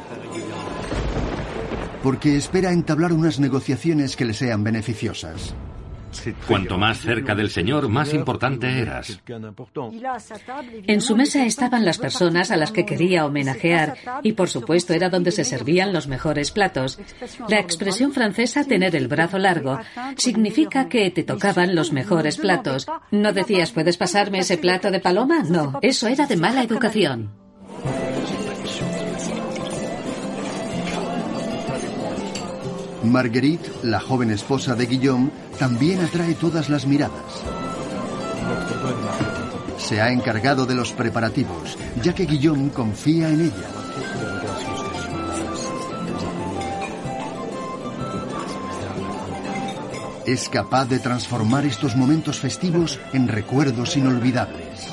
porque 2.03 2.37
espera 2.37 2.73
entablar 2.73 3.13
unas 3.13 3.41
negociaciones 3.41 4.17
que 4.17 4.25
le 4.25 4.35
sean 4.35 4.63
beneficiosas. 4.63 5.55
Cuanto 6.47 6.79
más 6.79 6.99
cerca 7.01 7.35
del 7.35 7.51
Señor, 7.51 7.89
más 7.89 8.13
importante 8.15 8.67
eras. 8.81 9.21
En 10.87 11.01
su 11.01 11.17
mesa 11.17 11.45
estaban 11.45 11.85
las 11.85 11.99
personas 11.99 12.51
a 12.51 12.57
las 12.57 12.73
que 12.73 12.85
quería 12.85 13.27
homenajear 13.27 13.95
y 14.23 14.33
por 14.33 14.49
supuesto 14.49 14.93
era 14.93 15.09
donde 15.09 15.31
se 15.31 15.45
servían 15.45 15.93
los 15.93 16.09
mejores 16.09 16.51
platos. 16.51 16.99
La 17.49 17.61
expresión 17.61 18.13
francesa 18.13 18.65
tener 18.65 18.97
el 18.97 19.09
brazo 19.09 19.39
largo 19.39 19.79
significa 20.17 20.89
que 20.89 21.11
te 21.11 21.23
tocaban 21.23 21.75
los 21.75 21.93
mejores 21.93 22.39
platos. 22.39 22.87
No 23.11 23.33
decías, 23.33 23.73
¿puedes 23.73 23.97
pasarme 23.97 24.41
ese 24.41 24.59
plato 24.59 24.91
de 24.91 25.01
paloma? 25.01 25.43
No, 25.43 25.79
eso 25.83 26.09
era 26.09 26.27
de 26.27 26.37
mala 26.37 26.63
educación. 26.63 27.38
Marguerite, 33.05 33.71
la 33.83 34.01
joven 34.01 34.31
esposa 34.31 34.75
de 34.75 34.87
Guillaume, 34.87 35.31
también 35.59 36.01
atrae 36.01 36.35
todas 36.35 36.69
las 36.69 36.87
miradas. 36.87 37.43
Se 39.79 40.01
ha 40.01 40.11
encargado 40.11 40.67
de 40.67 40.75
los 40.75 40.93
preparativos, 40.93 41.79
ya 42.03 42.15
que 42.15 42.27
Guillaume 42.27 42.71
confía 42.71 43.29
en 43.29 43.41
ella. 43.43 43.69
Es 50.27 50.49
capaz 50.49 50.87
de 50.87 50.99
transformar 50.99 51.65
estos 51.65 51.97
momentos 51.97 52.39
festivos 52.39 53.01
en 53.15 53.29
recuerdos 53.29 53.97
inolvidables. 53.97 54.89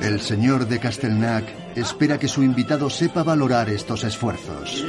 El 0.00 0.20
señor 0.20 0.66
de 0.66 0.78
Castelnac 0.78 1.59
espera 1.74 2.18
que 2.18 2.28
su 2.28 2.42
invitado 2.42 2.90
sepa 2.90 3.22
valorar 3.22 3.70
estos 3.70 4.04
esfuerzos. 4.04 4.84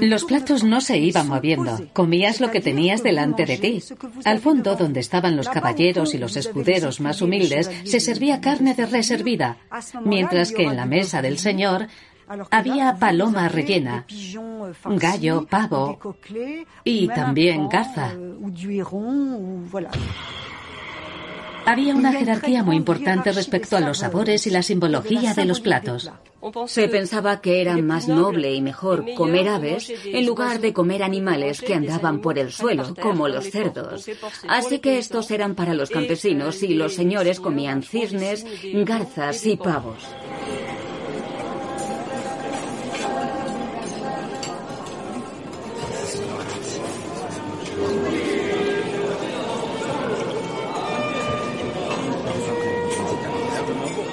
Los 0.00 0.24
platos 0.24 0.62
no 0.62 0.80
se 0.80 0.98
iban 0.98 1.28
moviendo. 1.28 1.80
Comías 1.92 2.40
lo 2.40 2.50
que 2.50 2.60
tenías 2.60 3.02
delante 3.02 3.46
de 3.46 3.58
ti. 3.58 3.82
Al 4.24 4.38
fondo, 4.38 4.76
donde 4.76 5.00
estaban 5.00 5.36
los 5.36 5.48
caballeros 5.48 6.14
y 6.14 6.18
los 6.18 6.36
escuderos 6.36 7.00
más 7.00 7.20
humildes, 7.20 7.70
se 7.84 7.98
servía 7.98 8.40
carne 8.40 8.74
de 8.74 8.86
reservida, 8.86 9.58
mientras 10.04 10.52
que 10.52 10.64
en 10.64 10.76
la 10.76 10.86
mesa 10.86 11.20
del 11.20 11.38
señor 11.38 11.88
había 12.50 12.94
paloma 12.94 13.48
rellena, 13.48 14.06
gallo, 14.84 15.46
pavo 15.46 15.98
y 16.84 17.08
también 17.08 17.68
garza. 17.68 18.14
Había 21.70 21.94
una 21.94 22.12
jerarquía 22.12 22.64
muy 22.64 22.74
importante 22.74 23.30
respecto 23.30 23.76
a 23.76 23.80
los 23.80 23.98
sabores 23.98 24.44
y 24.48 24.50
la 24.50 24.60
simbología 24.60 25.34
de 25.34 25.44
los 25.44 25.60
platos. 25.60 26.10
Se 26.66 26.88
pensaba 26.88 27.40
que 27.40 27.60
era 27.60 27.76
más 27.76 28.08
noble 28.08 28.52
y 28.52 28.60
mejor 28.60 29.04
comer 29.14 29.48
aves 29.48 29.92
en 30.04 30.26
lugar 30.26 30.60
de 30.60 30.72
comer 30.72 31.04
animales 31.04 31.60
que 31.60 31.74
andaban 31.74 32.20
por 32.20 32.40
el 32.40 32.50
suelo, 32.50 32.92
como 33.00 33.28
los 33.28 33.50
cerdos. 33.50 34.10
Así 34.48 34.80
que 34.80 34.98
estos 34.98 35.30
eran 35.30 35.54
para 35.54 35.74
los 35.74 35.90
campesinos 35.90 36.60
y 36.64 36.74
los 36.74 36.94
señores 36.94 37.38
comían 37.38 37.84
cisnes, 37.84 38.44
garzas 38.84 39.46
y 39.46 39.56
pavos. 39.56 40.08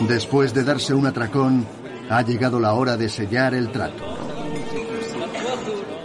Después 0.08 0.54
de 0.54 0.64
darse 0.64 0.94
un 0.94 1.06
atracón, 1.06 1.66
ha 2.10 2.22
llegado 2.22 2.60
la 2.60 2.74
hora 2.74 2.96
de 2.96 3.10
sellar 3.10 3.54
el 3.54 3.72
trato. 3.72 4.06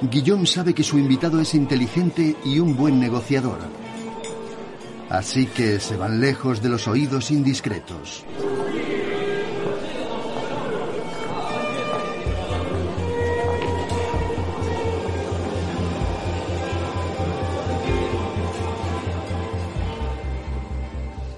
Guillaume 0.02 0.46
sabe 0.46 0.74
que 0.74 0.82
su 0.82 0.98
invitado 0.98 1.40
es 1.40 1.54
inteligente 1.54 2.36
y 2.44 2.58
un 2.58 2.76
buen 2.76 2.98
negociador. 2.98 3.58
Así 5.08 5.46
que 5.46 5.78
se 5.78 5.96
van 5.96 6.20
lejos 6.20 6.60
de 6.60 6.68
los 6.68 6.88
oídos 6.88 7.30
indiscretos. 7.30 8.24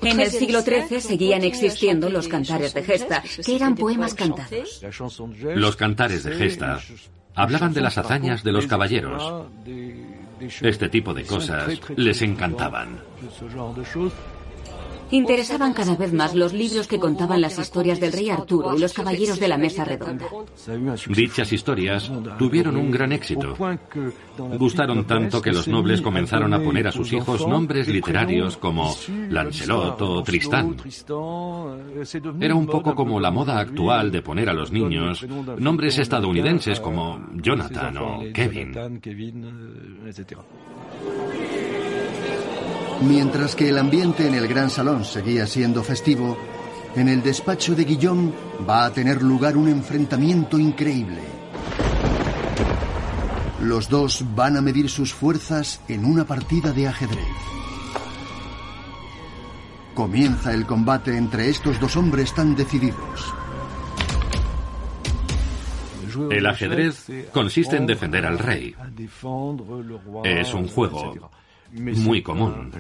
En 0.05 0.21
el 0.21 0.31
siglo 0.31 0.63
XIII 0.63 1.01
seguían 1.01 1.45
existiendo 1.45 2.11
los 2.11 2.29
cantares 2.29 2.75
de 2.75 2.83
gesta, 2.83 3.23
que 3.45 3.57
eran 3.57 3.75
poemas 3.75 4.15
cantados. 4.15 4.83
Los 5.55 5.77
cantares 5.77 6.25
de 6.25 6.33
gesta 6.33 6.81
hablaban 7.35 7.73
de 7.73 7.81
las 7.81 7.99
hazañas 7.99 8.45
de 8.45 8.53
los 8.53 8.67
caballeros. 8.67 9.47
Este 10.61 10.89
tipo 10.89 11.15
de 11.15 11.25
cosas 11.25 11.81
les 11.97 12.23
encantaban. 12.23 13.01
Interesaban 15.15 15.73
cada 15.75 15.95
vez 15.95 16.13
más 16.13 16.35
los 16.35 16.53
libros 16.53 16.89
que 16.89 16.99
contaban 16.99 17.41
las 17.41 17.57
historias 17.57 18.01
del 18.01 18.13
rey 18.13 18.31
Arturo 18.31 18.77
y 18.77 18.81
los 18.81 18.93
caballeros 18.93 19.39
de 19.39 19.47
la 19.47 19.57
mesa 19.57 19.85
redonda. 19.85 20.27
Dichas 21.07 21.53
historias 21.53 22.11
tuvieron 22.37 22.77
un 22.77 22.91
gran 22.91 23.13
éxito. 23.13 23.55
Gustaron 24.59 25.05
tanto 25.05 25.41
que 25.41 25.53
los 25.53 25.69
nobles 25.69 26.03
comenzaron 26.03 26.53
a 26.53 26.59
poner 26.59 26.89
a 26.89 26.91
sus 26.91 27.13
hijos 27.13 27.47
nombres 27.47 27.87
literarios 27.87 28.57
como 28.57 28.93
Lancelot 29.31 30.03
o 30.03 30.23
Tristán. 30.25 30.77
Era 32.41 32.57
un 32.57 32.67
poco 32.67 32.97
como 32.97 33.21
la 33.21 33.31
moda 33.31 33.61
actual 33.61 34.11
de 34.11 34.21
poner 34.21 34.51
a 34.51 34.53
los 34.53 34.73
niños 34.73 35.25
nombres 35.59 35.97
estadounidenses 35.97 36.81
como 36.81 37.25
Jonathan 37.35 37.99
o 37.99 38.23
Kevin. 38.33 38.75
Mientras 43.03 43.55
que 43.55 43.69
el 43.69 43.79
ambiente 43.79 44.27
en 44.27 44.35
el 44.35 44.49
gran 44.49 44.71
salón 44.71 45.05
seguía 45.05 45.47
siendo 45.47 45.83
festivo, 45.83 46.39
en 46.97 47.09
el 47.09 47.23
despacho 47.23 47.75
de 47.75 47.85
Guillaume 47.85 48.33
va 48.69 48.87
a 48.87 48.93
tener 48.93 49.23
lugar 49.23 49.57
un 49.57 49.69
enfrentamiento 49.69 50.59
increíble. 50.59 51.21
Los 53.61 53.89
dos 53.89 54.25
van 54.35 54.57
a 54.57 54.61
medir 54.61 54.89
sus 54.89 55.13
fuerzas 55.13 55.81
en 55.89 56.05
una 56.05 56.25
partida 56.25 56.73
de 56.73 56.87
ajedrez. 56.87 57.25
Comienza 59.95 60.53
el 60.53 60.67
combate 60.67 61.17
entre 61.17 61.49
estos 61.49 61.81
dos 61.81 61.97
hombres 61.97 62.35
tan 62.35 62.55
decididos. 62.55 63.35
El 66.31 66.47
ajedrez 66.47 67.07
consiste 67.33 67.77
en 67.77 67.87
defender 67.87 68.25
al 68.25 68.39
rey. 68.39 68.75
Es 70.25 70.55
un 70.55 70.69
juego 70.69 71.31
muy 71.75 72.23
común. 72.23 72.71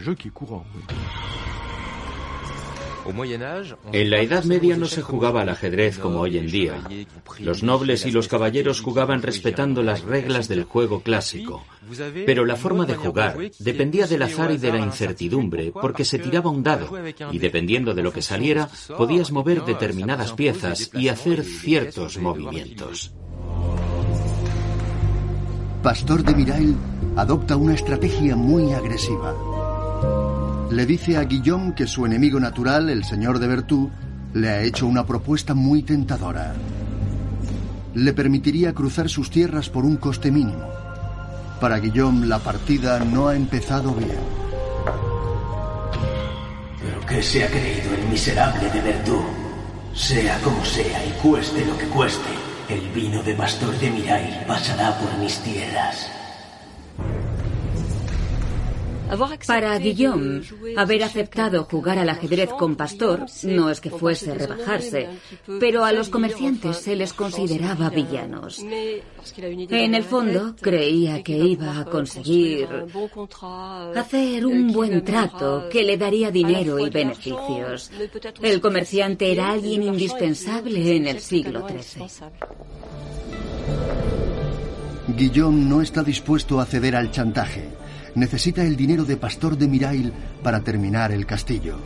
En 3.92 4.11
la 4.11 4.20
Edad 4.20 4.44
Media 4.44 4.76
no 4.78 4.87
se 4.87 5.02
jugaba 5.02 5.42
al 5.42 5.50
ajedrez 5.50 5.98
como 5.98 6.20
hoy 6.20 6.38
en 6.38 6.46
día. 6.46 6.83
Los 7.38 7.62
nobles 7.62 8.07
y 8.07 8.11
los 8.11 8.28
caballeros 8.28 8.80
jugaban 8.80 9.20
respetando 9.20 9.83
las 9.83 10.02
reglas 10.02 10.48
del 10.48 10.64
juego 10.64 11.00
clásico. 11.02 11.66
Pero 12.24 12.46
la 12.46 12.57
forma 12.57 12.87
de 12.87 12.94
jugar 12.94 13.37
dependía 13.59 14.07
del 14.07 14.22
azar 14.22 14.52
y 14.52 14.57
de 14.57 14.72
la 14.72 14.78
incertidumbre, 14.78 15.70
porque 15.70 16.04
se 16.04 16.18
tiraba 16.18 16.50
un 16.50 16.62
dado, 16.62 16.90
y 17.30 17.38
dependiendo 17.38 17.92
de 17.92 18.02
lo 18.02 18.12
que 18.12 18.22
saliera, 18.22 18.70
podías 18.96 19.30
mover 19.33 19.64
determinadas 19.64 20.33
piezas 20.33 20.90
y 20.94 21.09
hacer 21.09 21.44
ciertos 21.44 22.16
movimientos. 22.18 23.12
Pastor 25.83 26.22
de 26.22 26.35
Mirail 26.35 26.76
adopta 27.16 27.57
una 27.57 27.74
estrategia 27.74 28.37
muy 28.37 28.72
agresiva. 28.72 29.35
Le 30.70 30.87
dice 30.87 31.16
a 31.16 31.24
Guillaume 31.24 31.74
que 31.74 31.87
su 31.87 32.05
enemigo 32.05 32.40
natural, 32.40 32.90
el 32.90 33.05
señor 33.05 33.38
de 33.38 33.46
Bertú, 33.46 33.90
le 34.33 34.48
ha 34.50 34.62
hecho 34.62 34.87
una 34.87 35.07
propuesta 35.07 35.55
muy 35.55 35.83
tentadora. 35.83 36.55
Le 37.94 38.12
permitiría 38.12 38.72
cruzar 38.72 39.09
sus 39.09 39.31
tierras 39.31 39.68
por 39.68 39.85
un 39.85 39.96
coste 39.96 40.33
mínimo. 40.33 40.64
Para 41.61 41.79
Guillaume 41.79 42.27
la 42.27 42.40
partida 42.40 42.98
no 42.98 43.29
ha 43.29 43.37
empezado 43.37 43.94
bien. 43.94 44.18
¿Pero 46.83 47.07
qué 47.07 47.22
se 47.22 47.44
ha 47.44 47.46
creído 47.48 47.94
el 47.94 48.09
miserable 48.09 48.68
de 48.70 48.81
Bertú? 48.81 49.22
Sea 49.94 50.40
como 50.40 50.64
sea 50.64 51.07
y 51.07 51.11
cueste 51.22 51.64
lo 51.64 51.79
que 51.79 51.87
cueste, 51.87 52.31
el 52.68 52.88
vino 52.90 53.22
de 53.22 53.35
Pastor 53.35 53.79
de 53.79 53.90
Mirai 53.90 54.44
pasará 54.48 54.98
por 54.98 55.16
mis 55.18 55.38
tierras. 55.38 56.13
Para 59.46 59.79
Guillaume, 59.79 60.42
haber 60.77 61.03
aceptado 61.05 61.64
jugar 61.64 61.98
al 61.98 62.09
ajedrez 62.09 62.50
con 62.50 62.77
Pastor 62.77 63.27
no 63.44 63.70
es 63.70 63.81
que 63.81 63.90
fuese 63.90 64.35
rebajarse, 64.35 65.09
pero 65.61 65.85
a 65.85 65.92
los 65.92 66.09
comerciantes 66.09 66.79
se 66.79 66.96
les 66.96 67.12
consideraba 67.12 67.90
villanos. 67.90 68.61
En 69.38 69.94
el 69.94 70.05
fondo, 70.05 70.57
creía 70.61 71.22
que 71.22 71.36
iba 71.36 71.78
a 71.78 71.84
conseguir 71.84 72.68
hacer 73.95 74.47
un 74.47 74.72
buen 74.72 75.05
trato 75.05 75.68
que 75.70 75.82
le 75.82 75.97
daría 75.97 76.30
dinero 76.30 76.78
y 76.78 76.91
beneficios. 76.91 77.91
El 78.43 78.61
comerciante 78.61 79.30
era 79.30 79.51
alguien 79.51 79.82
indispensable 79.82 80.97
en 80.97 81.07
el 81.07 81.20
siglo 81.20 81.66
XIII. 81.68 82.07
Guillaume 85.16 85.64
no 85.66 85.82
está 85.82 86.03
dispuesto 86.03 86.61
a 86.61 86.64
ceder 86.64 86.97
al 86.97 87.11
chantaje 87.11 87.84
necesita 88.15 88.62
el 88.65 88.77
dinero 88.77 89.05
de 89.05 89.17
Pastor 89.17 89.57
de 89.57 89.69
Mirail 89.69 90.12
para 90.43 90.61
terminar 90.61 91.12
el 91.12 91.27
castillo. 91.27 91.77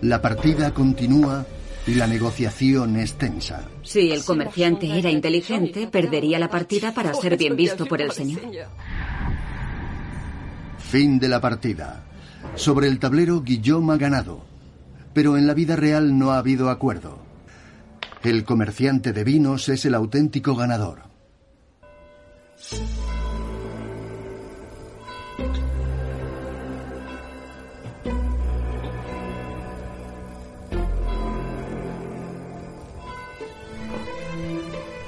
La 0.00 0.22
partida 0.22 0.72
continúa 0.72 1.46
y 1.86 1.94
la 1.94 2.06
negociación 2.06 2.96
es 2.96 3.14
tensa. 3.14 3.62
Si 3.82 4.12
el 4.12 4.24
comerciante 4.24 4.98
era 4.98 5.10
inteligente, 5.10 5.86
perdería 5.86 6.38
la 6.38 6.50
partida 6.50 6.92
para 6.92 7.14
ser 7.14 7.36
bien 7.36 7.56
visto 7.56 7.86
por 7.86 8.02
el 8.02 8.12
señor. 8.12 8.40
Fin 10.78 11.18
de 11.18 11.28
la 11.28 11.40
partida. 11.40 12.04
Sobre 12.54 12.88
el 12.88 12.98
tablero, 12.98 13.42
Guillaume 13.42 13.94
ha 13.94 13.96
ganado. 13.96 14.44
Pero 15.14 15.36
en 15.36 15.46
la 15.46 15.54
vida 15.54 15.76
real 15.76 16.18
no 16.18 16.32
ha 16.32 16.38
habido 16.38 16.70
acuerdo. 16.70 17.18
El 18.22 18.44
comerciante 18.44 19.12
de 19.12 19.24
vinos 19.24 19.68
es 19.68 19.84
el 19.84 19.94
auténtico 19.94 20.54
ganador. 20.54 21.02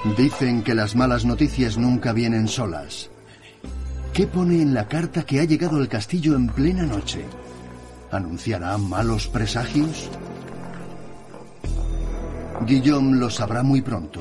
Dicen 0.05 0.63
que 0.63 0.75
las 0.75 0.97
malas 0.97 1.27
noticias 1.27 1.77
nunca 1.77 2.13
vienen 2.13 2.49
solas. 2.49 3.11
¿Qué 4.15 4.27
pone 4.27 4.63
en 4.63 4.73
la 4.73 4.89
carta 4.89 5.25
que 5.25 5.41
ha 5.41 5.45
llegado 5.45 5.77
al 5.77 5.89
castillo 5.89 6.35
en 6.35 6.49
plena 6.49 6.85
noche? 6.85 7.25
¿Anunciará 8.11 8.79
malos 8.79 9.29
presagios? 9.29 10.11
Guillaume 12.67 13.19
lo 13.19 13.29
sabrá 13.29 13.63
muy 13.63 13.83
pronto. 13.83 14.21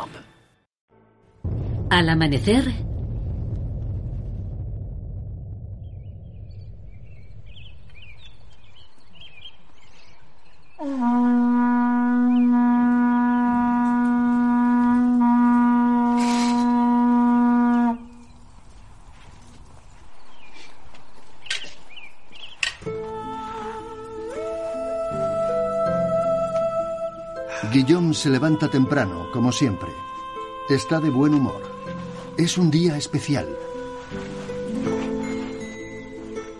Al 1.91 2.07
amanecer, 2.07 2.73
Guillaume 27.73 28.13
se 28.13 28.29
levanta 28.29 28.69
temprano, 28.69 29.29
como 29.33 29.51
siempre. 29.51 29.89
Está 30.69 31.01
de 31.01 31.09
buen 31.09 31.33
humor. 31.33 31.80
Es 32.37 32.57
un 32.57 32.71
día 32.71 32.97
especial. 32.97 33.47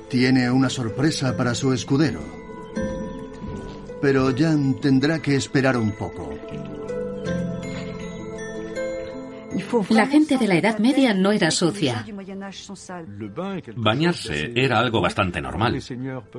Tiene 0.09 0.51
una 0.51 0.69
sorpresa 0.69 1.35
para 1.37 1.55
su 1.55 1.73
escudero. 1.73 2.19
Pero 4.01 4.35
Jan 4.37 4.75
tendrá 4.75 5.21
que 5.21 5.35
esperar 5.35 5.77
un 5.77 5.91
poco. 5.93 6.29
la 9.89 10.07
gente 10.07 10.37
de 10.37 10.47
la 10.47 10.55
Edad 10.55 10.79
Media 10.79 11.13
no 11.13 11.31
era 11.31 11.51
sucia. 11.51 12.05
Bañarse 13.75 14.51
era 14.55 14.79
algo 14.79 15.01
bastante 15.01 15.41
normal. 15.41 15.79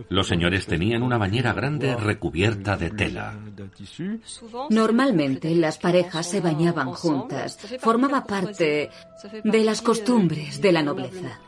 Los 0.09 0.27
señores 0.27 0.67
tenían 0.67 1.03
una 1.03 1.19
bañera 1.19 1.53
grande 1.53 1.97
recubierta 1.97 2.77
de 2.77 2.91
tela. 2.91 3.39
Normalmente 4.71 5.55
las 5.55 5.79
parejas 5.79 6.27
se 6.29 6.41
bañaban 6.41 6.93
juntas. 6.93 7.59
Formaba 7.81 8.25
parte 8.25 8.91
de 9.45 9.65
las 9.65 9.83
costumbres 9.83 10.61
de 10.61 10.73
la 10.73 10.83
nobleza. 10.83 11.41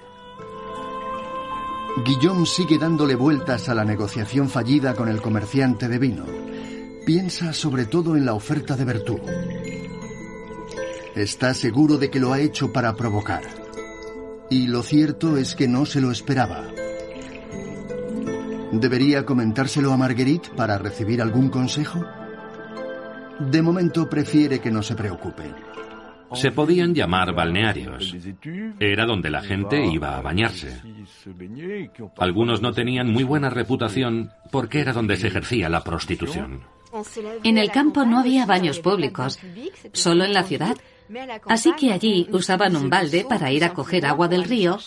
Guillaume 2.04 2.44
sigue 2.44 2.76
dándole 2.76 3.14
vueltas 3.14 3.68
a 3.68 3.74
la 3.74 3.84
negociación 3.84 4.48
fallida 4.48 4.94
con 4.94 5.08
el 5.08 5.22
comerciante 5.22 5.88
de 5.88 5.98
vino. 5.98 6.24
Piensa 7.06 7.52
sobre 7.52 7.86
todo 7.86 8.16
en 8.16 8.26
la 8.26 8.34
oferta 8.34 8.76
de 8.76 8.84
Bertú. 8.84 9.20
Está 11.14 11.54
seguro 11.54 11.96
de 11.96 12.10
que 12.10 12.18
lo 12.18 12.32
ha 12.32 12.40
hecho 12.40 12.72
para 12.72 12.96
provocar. 12.96 13.63
Y 14.54 14.68
lo 14.68 14.84
cierto 14.84 15.36
es 15.36 15.56
que 15.56 15.66
no 15.66 15.84
se 15.84 16.00
lo 16.00 16.12
esperaba. 16.12 16.62
¿Debería 18.70 19.26
comentárselo 19.26 19.92
a 19.92 19.96
Marguerite 19.96 20.50
para 20.50 20.78
recibir 20.78 21.20
algún 21.20 21.48
consejo? 21.48 22.04
De 23.40 23.60
momento 23.62 24.08
prefiere 24.08 24.60
que 24.60 24.70
no 24.70 24.80
se 24.80 24.94
preocupe. 24.94 25.52
Se 26.34 26.52
podían 26.52 26.94
llamar 26.94 27.34
balnearios. 27.34 28.14
Era 28.78 29.06
donde 29.06 29.28
la 29.28 29.42
gente 29.42 29.84
iba 29.86 30.16
a 30.16 30.22
bañarse. 30.22 30.80
Algunos 32.18 32.62
no 32.62 32.72
tenían 32.72 33.10
muy 33.10 33.24
buena 33.24 33.50
reputación 33.50 34.30
porque 34.52 34.78
era 34.78 34.92
donde 34.92 35.16
se 35.16 35.26
ejercía 35.26 35.68
la 35.68 35.82
prostitución. 35.82 36.60
En 37.42 37.58
el 37.58 37.72
campo 37.72 38.04
no 38.04 38.20
había 38.20 38.46
baños 38.46 38.78
públicos, 38.78 39.40
solo 39.92 40.24
en 40.24 40.32
la 40.32 40.44
ciudad. 40.44 40.76
Así 41.48 41.72
que 41.72 41.92
allí 41.92 42.28
usaban 42.32 42.76
un 42.76 42.88
balde 42.88 43.26
para 43.28 43.52
ir 43.52 43.64
a 43.64 43.74
coger 43.74 44.06
agua 44.06 44.28
del 44.28 44.44
río 44.44 44.78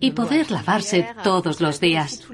y 0.00 0.10
poder 0.12 0.50
lavarse 0.50 1.06
todos 1.22 1.60
los 1.60 1.80
días. 1.80 2.26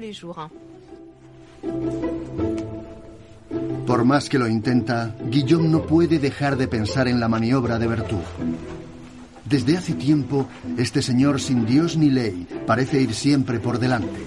Por 3.85 4.03
más 4.03 4.27
que 4.27 4.37
lo 4.37 4.47
intenta, 4.47 5.15
Guillaume 5.29 5.69
no 5.69 5.83
puede 5.83 6.19
dejar 6.19 6.57
de 6.57 6.67
pensar 6.67 7.07
en 7.07 7.19
la 7.19 7.29
maniobra 7.29 7.79
de 7.79 7.87
Bertú. 7.87 8.19
Desde 9.45 9.77
hace 9.77 9.93
tiempo, 9.93 10.47
este 10.77 11.01
señor 11.01 11.39
sin 11.39 11.65
Dios 11.65 11.95
ni 11.95 12.09
ley 12.09 12.45
parece 12.65 12.99
ir 13.01 13.13
siempre 13.13 13.59
por 13.59 13.79
delante. 13.79 14.19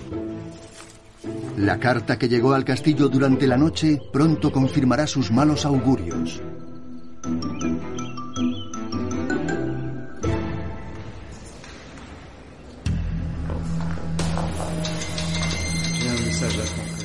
La 1.58 1.78
carta 1.78 2.18
que 2.18 2.28
llegó 2.28 2.54
al 2.54 2.64
castillo 2.64 3.08
durante 3.08 3.46
la 3.46 3.58
noche 3.58 4.00
pronto 4.10 4.50
confirmará 4.50 5.06
sus 5.06 5.30
malos 5.30 5.66
augurios. 5.66 6.40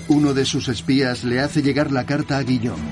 Uno 0.08 0.36
de 0.36 0.45
sus 0.45 0.68
espías 0.68 1.24
le 1.24 1.39
hace 1.39 1.64
llegar 1.64 1.91
la 1.91 2.06
carta 2.06 2.38
a 2.38 2.43
Guillaume. 2.43 2.84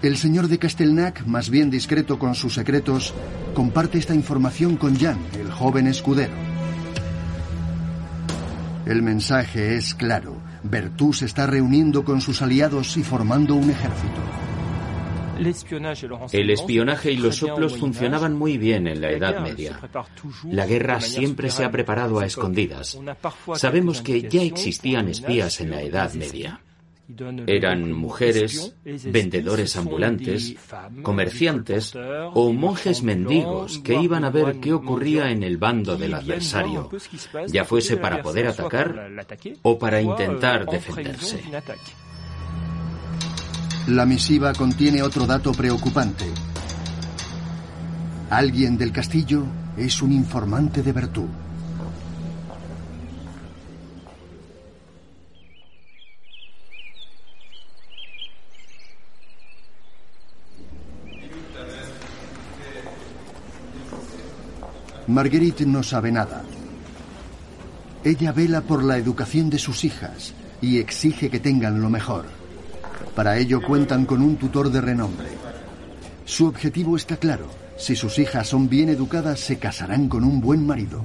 El 0.00 0.16
señor 0.16 0.48
de 0.48 0.58
Castelnac, 0.58 1.26
más 1.26 1.50
bien 1.50 1.68
discreto 1.68 2.18
con 2.18 2.34
sus 2.34 2.54
secretos, 2.54 3.12
comparte 3.52 3.98
esta 3.98 4.14
información 4.14 4.76
con 4.76 4.96
Jean, 4.96 5.18
el 5.38 5.50
joven 5.50 5.88
escudero. 5.88 6.32
El 8.86 9.02
mensaje 9.02 9.76
es 9.76 9.94
claro. 9.94 10.38
Bertú 10.62 11.12
se 11.12 11.26
está 11.26 11.46
reuniendo 11.46 12.02
con 12.02 12.22
sus 12.22 12.40
aliados 12.40 12.96
y 12.96 13.02
formando 13.02 13.54
un 13.56 13.68
ejército. 13.68 14.49
El 16.32 16.50
espionaje 16.50 17.12
y 17.12 17.16
los 17.16 17.36
soplos 17.36 17.76
funcionaban 17.76 18.36
muy 18.36 18.58
bien 18.58 18.86
en 18.86 19.00
la 19.00 19.10
Edad 19.10 19.40
Media. 19.40 19.80
La 20.44 20.66
guerra 20.66 21.00
siempre 21.00 21.50
se 21.50 21.64
ha 21.64 21.70
preparado 21.70 22.18
a 22.18 22.26
escondidas. 22.26 22.98
Sabemos 23.54 24.02
que 24.02 24.22
ya 24.22 24.42
existían 24.42 25.08
espías 25.08 25.60
en 25.60 25.70
la 25.70 25.82
Edad 25.82 26.12
Media. 26.14 26.60
Eran 27.46 27.92
mujeres, 27.92 28.74
vendedores 28.84 29.76
ambulantes, 29.76 30.54
comerciantes 31.02 31.94
o 32.34 32.52
monjes 32.52 33.02
mendigos 33.02 33.78
que 33.80 34.00
iban 34.00 34.24
a 34.24 34.30
ver 34.30 34.60
qué 34.60 34.72
ocurría 34.72 35.30
en 35.30 35.42
el 35.42 35.56
bando 35.56 35.96
del 35.96 36.14
adversario, 36.14 36.88
ya 37.48 37.64
fuese 37.64 37.96
para 37.96 38.22
poder 38.22 38.46
atacar 38.46 39.10
o 39.62 39.78
para 39.78 40.00
intentar 40.00 40.66
defenderse. 40.66 41.42
La 43.88 44.06
misiva 44.06 44.52
contiene 44.52 45.02
otro 45.02 45.26
dato 45.26 45.52
preocupante. 45.52 46.26
Alguien 48.28 48.76
del 48.76 48.92
castillo 48.92 49.44
es 49.76 50.02
un 50.02 50.12
informante 50.12 50.82
de 50.82 50.92
Bertú. 50.92 51.26
Marguerite 65.08 65.66
no 65.66 65.82
sabe 65.82 66.12
nada. 66.12 66.44
Ella 68.04 68.30
vela 68.30 68.60
por 68.60 68.84
la 68.84 68.96
educación 68.96 69.50
de 69.50 69.58
sus 69.58 69.84
hijas 69.84 70.34
y 70.62 70.78
exige 70.78 71.30
que 71.30 71.40
tengan 71.40 71.82
lo 71.82 71.90
mejor. 71.90 72.39
Para 73.14 73.38
ello 73.38 73.60
cuentan 73.62 74.06
con 74.06 74.22
un 74.22 74.36
tutor 74.36 74.70
de 74.70 74.80
renombre. 74.80 75.28
Su 76.24 76.46
objetivo 76.46 76.96
está 76.96 77.16
claro. 77.16 77.48
Si 77.76 77.96
sus 77.96 78.18
hijas 78.18 78.46
son 78.46 78.68
bien 78.68 78.88
educadas, 78.88 79.40
se 79.40 79.58
casarán 79.58 80.08
con 80.08 80.22
un 80.22 80.40
buen 80.40 80.66
marido. 80.66 81.02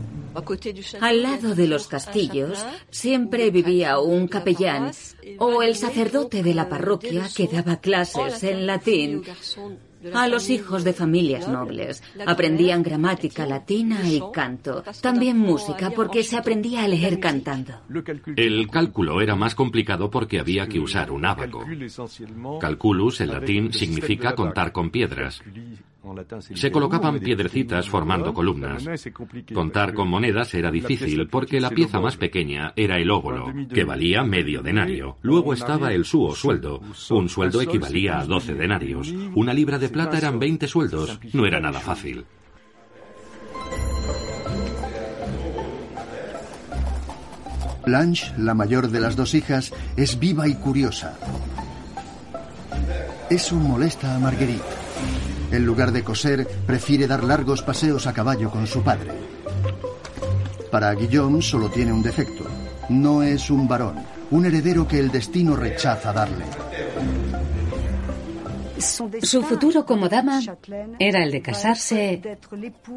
Al 1.00 1.24
lado 1.24 1.56
de 1.56 1.68
los 1.68 1.88
castillos 1.88 2.66
siempre 2.90 3.50
vivía 3.50 4.00
un 4.00 4.28
capellán 4.28 4.92
o 5.40 5.62
el 5.62 5.76
sacerdote 5.76 6.44
de 6.44 6.54
la 6.54 6.68
parroquia 6.68 7.24
que 7.34 7.48
daba 7.48 7.78
clases 7.78 8.44
en 8.44 8.68
latín 8.68 9.24
a 10.14 10.28
los 10.28 10.50
hijos 10.50 10.84
de 10.84 10.94
familias 10.94 11.48
nobles. 11.48 12.04
Aprendían 12.26 12.84
gramática 12.84 13.46
latina 13.46 14.00
y 14.08 14.22
canto. 14.34 14.84
También 15.02 15.38
música 15.38 15.92
porque 15.92 16.24
se 16.24 16.38
aprendía 16.38 16.84
a 16.84 16.88
leer 16.88 17.20
cantando. 17.20 17.74
El 18.36 18.70
cálculo 18.70 19.22
era 19.22 19.36
más 19.36 19.56
complicado 19.56 20.10
porque 20.10 20.40
había 20.40 20.68
que 20.68 20.80
usar 20.80 21.12
un 21.12 21.26
ábaco. 21.26 21.66
Calculus 22.60 23.22
en 23.22 23.32
latín 23.32 23.74
significa 23.74 24.36
contar 24.36 24.72
con 24.72 24.90
piedras. 24.90 25.42
Se 26.54 26.72
colocaban 26.72 27.20
piedrecitas 27.20 27.90
formando 27.90 28.34
columnas. 28.34 28.86
Contar 29.54 29.94
con 29.94 30.10
monedas 30.10 30.54
era 30.54 30.72
difícil 30.72 31.28
porque 31.28 31.60
la 31.60 31.70
pieza 31.70 32.00
más 32.00 32.18
pequeña 32.18 32.74
era 32.76 32.98
el 32.98 33.10
óvulo, 33.10 33.54
que 33.74 33.84
valía 33.84 34.24
medio 34.24 34.62
denario. 34.62 35.18
Luego 35.22 35.54
estaba 35.54 35.94
el 35.94 36.06
suo 36.06 36.36
sueldo. 36.36 36.82
Un 37.10 37.30
sueldo 37.30 37.62
equivalía 37.62 38.20
a 38.20 38.26
12 38.26 38.54
denarios. 38.54 39.14
Una 39.36 39.54
libra 39.54 39.80
de 39.80 39.90
plata 39.90 40.18
eran 40.18 40.40
20 40.40 40.68
sueldos. 40.68 41.20
No 41.34 41.46
era 41.46 41.60
nada 41.60 41.80
fácil. 41.80 42.26
Blanche, 47.86 48.34
la 48.38 48.56
mayor 48.56 48.90
de 48.90 49.00
las 49.00 49.16
dos 49.16 49.36
hijas, 49.36 49.72
es 49.96 50.18
viva 50.18 50.48
y 50.48 50.56
curiosa. 50.56 51.18
Eso 53.30 53.56
molesta 53.56 54.16
a 54.16 54.20
Marguerite. 54.20 54.75
En 55.52 55.66
lugar 55.66 55.92
de 55.92 56.04
coser, 56.04 56.48
prefiere 56.66 57.08
dar 57.08 57.24
largos 57.24 57.62
paseos 57.62 58.08
a 58.08 58.14
caballo 58.14 58.50
con 58.50 58.68
su 58.68 58.82
padre. 58.84 59.12
Para 60.72 60.94
Guillaume 60.94 61.42
solo 61.42 61.70
tiene 61.70 61.94
un 61.94 62.04
defecto. 62.04 62.46
No 62.90 63.24
es 63.24 63.50
un 63.50 63.68
varón, 63.68 63.96
un 64.32 64.46
heredero 64.46 64.88
que 64.88 65.00
el 65.00 65.12
destino 65.12 65.56
rechaza 65.56 66.12
darle. 66.12 66.46
Su 68.78 69.42
futuro 69.44 69.86
como 69.86 70.10
dama 70.10 70.42
era 71.00 71.24
el 71.24 71.32
de 71.32 71.42
casarse 71.42 72.22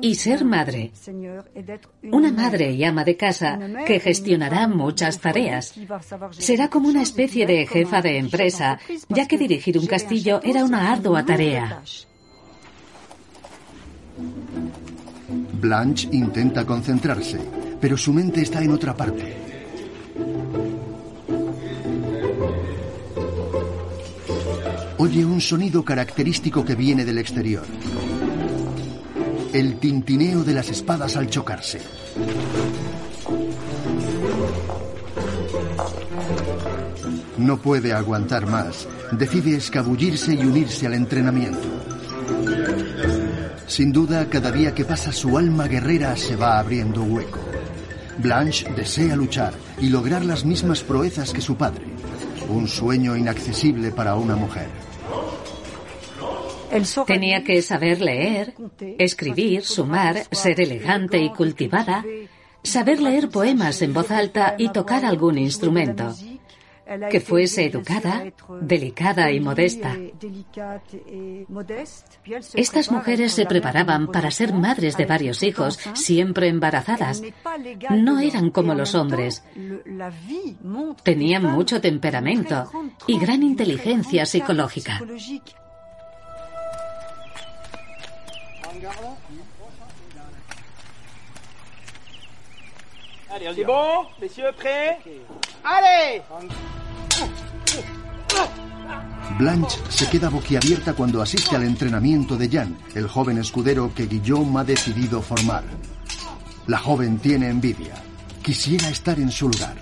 y 0.01 0.15
ser 0.17 0.45
madre. 0.45 0.93
Una 2.11 2.33
madre 2.33 2.73
y 2.73 2.85
ama 2.85 3.05
de 3.05 3.17
casa 3.17 3.59
que 3.87 4.01
gestionará 4.01 4.67
muchas 4.67 5.21
tareas. 5.21 5.75
Será 6.33 6.69
como 6.69 6.89
una 6.89 7.03
especie 7.03 7.47
de 7.47 7.67
jefa 7.67 8.03
de 8.03 8.19
empresa, 8.19 8.79
ya 9.09 9.27
que 9.27 9.39
dirigir 9.39 9.79
un 9.79 9.87
castillo 9.87 10.41
era 10.43 10.65
una 10.65 10.93
ardua 10.93 11.25
tarea. 11.25 11.83
Blanche 15.61 16.09
intenta 16.13 16.65
concentrarse, 16.65 17.39
pero 17.81 17.97
su 17.97 18.13
mente 18.13 18.43
está 18.43 18.63
en 18.63 18.71
otra 18.71 18.97
parte. 18.97 19.37
Oye 24.99 25.25
un 25.25 25.41
sonido 25.41 25.85
característico 25.85 26.65
que 26.65 26.75
viene 26.75 27.05
del 27.05 27.19
exterior. 27.19 27.65
El 29.53 29.79
tintineo 29.79 30.45
de 30.45 30.55
las 30.55 30.71
espadas 30.71 31.17
al 31.17 31.29
chocarse. 31.29 31.81
No 37.39 37.57
puede 37.59 37.93
aguantar 37.93 38.47
más. 38.47 38.89
Decide 39.13 39.57
escabullirse 39.57 40.35
y 40.35 40.45
unirse 40.45 40.87
al 40.87 40.95
entrenamiento. 40.95 41.98
Sin 43.69 43.93
duda, 43.93 44.29
cada 44.31 44.51
día 44.51 44.75
que 44.75 44.87
pasa 44.87 45.13
su 45.13 45.37
alma 45.37 45.69
guerrera 45.69 46.17
se 46.17 46.37
va 46.37 46.59
abriendo 46.59 47.03
hueco. 47.03 47.39
Blanche 48.17 48.67
desea 48.75 49.15
luchar 49.15 49.53
y 49.79 49.91
lograr 49.91 50.25
las 50.25 50.45
mismas 50.45 50.83
proezas 50.83 51.35
que 51.35 51.43
su 51.43 51.55
padre. 51.55 51.85
Un 52.49 52.67
sueño 52.67 53.15
inaccesible 53.15 53.91
para 53.91 54.17
una 54.17 54.37
mujer. 54.37 54.69
Tenía 57.07 57.45
que 57.45 57.61
saber 57.61 58.01
leer, 58.01 58.55
escribir, 58.99 59.65
sumar, 59.65 60.25
ser 60.33 60.61
elegante 60.61 61.19
y 61.19 61.31
cultivada, 61.31 62.05
saber 62.63 63.01
leer 63.01 63.29
poemas 63.29 63.83
en 63.83 63.93
voz 63.93 64.11
alta 64.11 64.55
y 64.59 64.71
tocar 64.71 65.05
algún 65.05 65.37
instrumento 65.39 66.15
que 67.11 67.21
fuese 67.21 67.67
educada, 67.67 68.25
delicada 68.61 69.31
y 69.31 69.41
modesta. 69.41 69.97
Estas 72.55 72.91
mujeres 72.91 73.33
se 73.33 73.47
preparaban 73.47 74.09
para 74.09 74.31
ser 74.31 74.53
madres 74.53 74.97
de 74.97 75.07
varios 75.07 75.43
hijos, 75.43 75.79
siempre 75.95 76.49
embarazadas. 76.49 77.23
No 77.91 78.21
eran 78.21 78.51
como 78.51 78.75
los 78.75 78.95
hombres. 78.95 79.45
Tenían 81.03 81.45
mucho 81.45 81.81
temperamento 81.81 82.71
y 83.07 83.19
gran 83.19 83.43
inteligencia 83.43 84.27
psicológica. 84.27 85.01
Blanche 99.39 99.79
se 99.89 100.09
queda 100.09 100.31
boquiabierta 100.31 100.95
cuando 100.95 101.21
asiste 101.21 101.55
al 101.55 101.65
entrenamiento 101.65 102.37
de 102.37 102.49
Jan, 102.49 102.79
el 102.95 103.07
joven 103.07 103.39
escudero 103.39 103.93
que 103.95 104.07
Guillaume 104.07 104.61
ha 104.61 104.65
decidido 104.65 105.21
formar. 105.21 105.65
La 106.67 106.79
joven 106.79 107.19
tiene 107.19 107.49
envidia. 107.49 107.95
Quisiera 108.43 108.89
estar 108.89 109.19
en 109.19 109.31
su 109.31 109.49
lugar. 109.49 109.77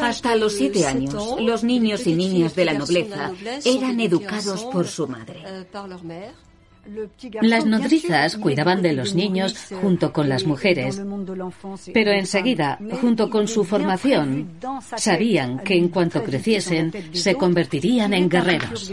Hasta 0.00 0.36
los 0.36 0.54
siete 0.54 0.86
años, 0.86 1.14
los 1.40 1.64
niños 1.64 2.06
y 2.06 2.14
niñas 2.14 2.54
de 2.54 2.64
la 2.64 2.74
nobleza 2.74 3.32
eran 3.64 4.00
educados 4.00 4.64
por 4.64 4.86
su 4.86 5.08
madre. 5.08 5.42
Las 7.42 7.66
nodrizas 7.66 8.36
cuidaban 8.36 8.82
de 8.82 8.92
los 8.92 9.14
niños 9.14 9.54
junto 9.80 10.12
con 10.12 10.28
las 10.28 10.44
mujeres, 10.44 11.00
pero 11.92 12.12
enseguida, 12.12 12.78
junto 13.00 13.30
con 13.30 13.48
su 13.48 13.64
formación, 13.64 14.58
sabían 14.96 15.58
que 15.60 15.76
en 15.76 15.88
cuanto 15.88 16.22
creciesen 16.22 16.92
se 17.12 17.34
convertirían 17.34 18.14
en 18.14 18.28
guerreros. 18.28 18.92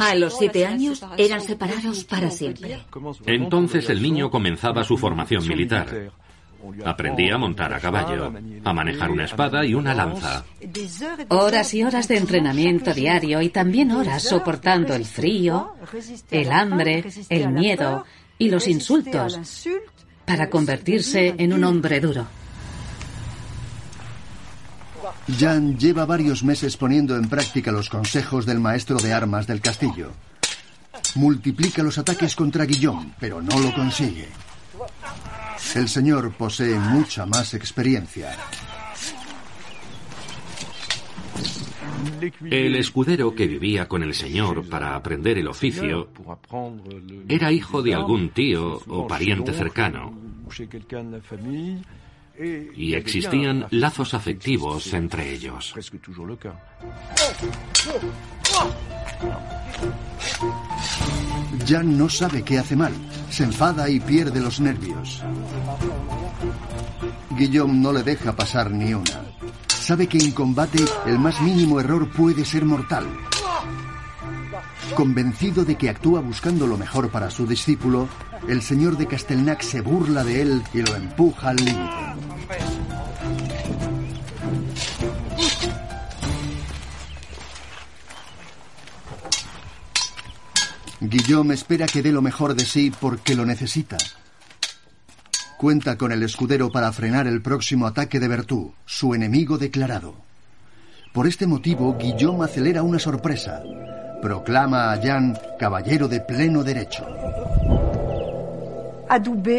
A 0.00 0.14
los 0.14 0.38
siete 0.38 0.66
años 0.66 1.04
eran 1.16 1.40
separados 1.40 2.04
para 2.04 2.30
siempre. 2.30 2.80
Entonces 3.26 3.88
el 3.90 4.02
niño 4.02 4.30
comenzaba 4.30 4.84
su 4.84 4.96
formación 4.96 5.46
militar. 5.46 6.12
Aprendía 6.84 7.34
a 7.34 7.38
montar 7.38 7.72
a 7.72 7.80
caballo, 7.80 8.32
a 8.64 8.72
manejar 8.72 9.10
una 9.10 9.24
espada 9.24 9.64
y 9.64 9.74
una 9.74 9.94
lanza. 9.94 10.44
Horas 11.28 11.74
y 11.74 11.82
horas 11.82 12.08
de 12.08 12.16
entrenamiento 12.16 12.92
diario 12.92 13.40
y 13.42 13.48
también 13.48 13.90
horas 13.90 14.22
soportando 14.22 14.94
el 14.94 15.04
frío, 15.04 15.74
el 16.30 16.52
hambre, 16.52 17.04
el 17.28 17.48
miedo 17.50 18.04
y 18.38 18.48
los 18.50 18.66
insultos 18.68 19.68
para 20.24 20.48
convertirse 20.48 21.34
en 21.38 21.52
un 21.52 21.64
hombre 21.64 22.00
duro. 22.00 22.26
Jan 25.38 25.78
lleva 25.78 26.04
varios 26.04 26.42
meses 26.44 26.76
poniendo 26.76 27.16
en 27.16 27.28
práctica 27.28 27.72
los 27.72 27.88
consejos 27.88 28.46
del 28.46 28.60
maestro 28.60 28.96
de 28.98 29.12
armas 29.12 29.46
del 29.46 29.60
castillo. 29.60 30.12
Multiplica 31.14 31.82
los 31.82 31.98
ataques 31.98 32.34
contra 32.34 32.64
Guillaume, 32.64 33.14
pero 33.18 33.40
no 33.40 33.58
lo 33.58 33.72
consigue. 33.74 34.28
El 35.74 35.88
señor 35.88 36.32
posee 36.34 36.78
mucha 36.78 37.26
más 37.26 37.52
experiencia. 37.54 38.30
El 42.48 42.76
escudero 42.76 43.34
que 43.34 43.46
vivía 43.46 43.88
con 43.88 44.02
el 44.02 44.14
señor 44.14 44.68
para 44.68 44.94
aprender 44.94 45.38
el 45.38 45.48
oficio 45.48 46.08
era 47.28 47.50
hijo 47.50 47.82
de 47.82 47.94
algún 47.94 48.30
tío 48.30 48.80
o 48.86 49.06
pariente 49.06 49.52
cercano. 49.52 50.12
Y 52.38 52.94
existían 52.94 53.66
lazos 53.70 54.14
afectivos 54.14 54.92
entre 54.92 55.32
ellos. 55.32 55.74
Jan 61.66 61.96
no 61.96 62.08
sabe 62.08 62.42
qué 62.42 62.58
hace 62.58 62.76
mal. 62.76 62.92
Se 63.30 63.44
enfada 63.44 63.88
y 63.88 64.00
pierde 64.00 64.40
los 64.40 64.60
nervios. 64.60 65.22
Guillaume 67.36 67.74
no 67.74 67.92
le 67.92 68.02
deja 68.02 68.34
pasar 68.34 68.70
ni 68.70 68.94
una. 68.94 69.24
Sabe 69.68 70.06
que 70.06 70.18
en 70.18 70.32
combate 70.32 70.84
el 71.06 71.18
más 71.18 71.40
mínimo 71.40 71.78
error 71.78 72.10
puede 72.10 72.44
ser 72.44 72.64
mortal. 72.64 73.06
Convencido 74.94 75.64
de 75.64 75.76
que 75.76 75.90
actúa 75.90 76.20
buscando 76.20 76.66
lo 76.66 76.78
mejor 76.78 77.10
para 77.10 77.30
su 77.30 77.46
discípulo, 77.46 78.08
el 78.48 78.62
señor 78.62 78.96
de 78.96 79.06
Castelnac 79.06 79.62
se 79.62 79.80
burla 79.80 80.22
de 80.24 80.42
él 80.42 80.62
y 80.72 80.82
lo 80.82 80.94
empuja 80.94 81.50
al 81.50 81.56
límite. 81.56 82.23
Guillaume 91.14 91.54
espera 91.54 91.86
que 91.86 92.02
dé 92.02 92.10
lo 92.10 92.22
mejor 92.22 92.56
de 92.56 92.64
sí 92.64 92.90
porque 92.90 93.36
lo 93.36 93.46
necesita. 93.46 93.96
Cuenta 95.58 95.96
con 95.96 96.10
el 96.10 96.24
escudero 96.24 96.72
para 96.72 96.90
frenar 96.90 97.28
el 97.28 97.40
próximo 97.40 97.86
ataque 97.86 98.18
de 98.18 98.26
Bertú, 98.26 98.74
su 98.84 99.14
enemigo 99.14 99.56
declarado. 99.56 100.16
Por 101.12 101.28
este 101.28 101.46
motivo, 101.46 101.96
Guillaume 101.96 102.46
acelera 102.46 102.82
una 102.82 102.98
sorpresa. 102.98 103.62
Proclama 104.20 104.92
a 104.92 105.00
Jan 105.00 105.38
caballero 105.56 106.08
de 106.08 106.18
pleno 106.18 106.64
derecho. 106.64 107.06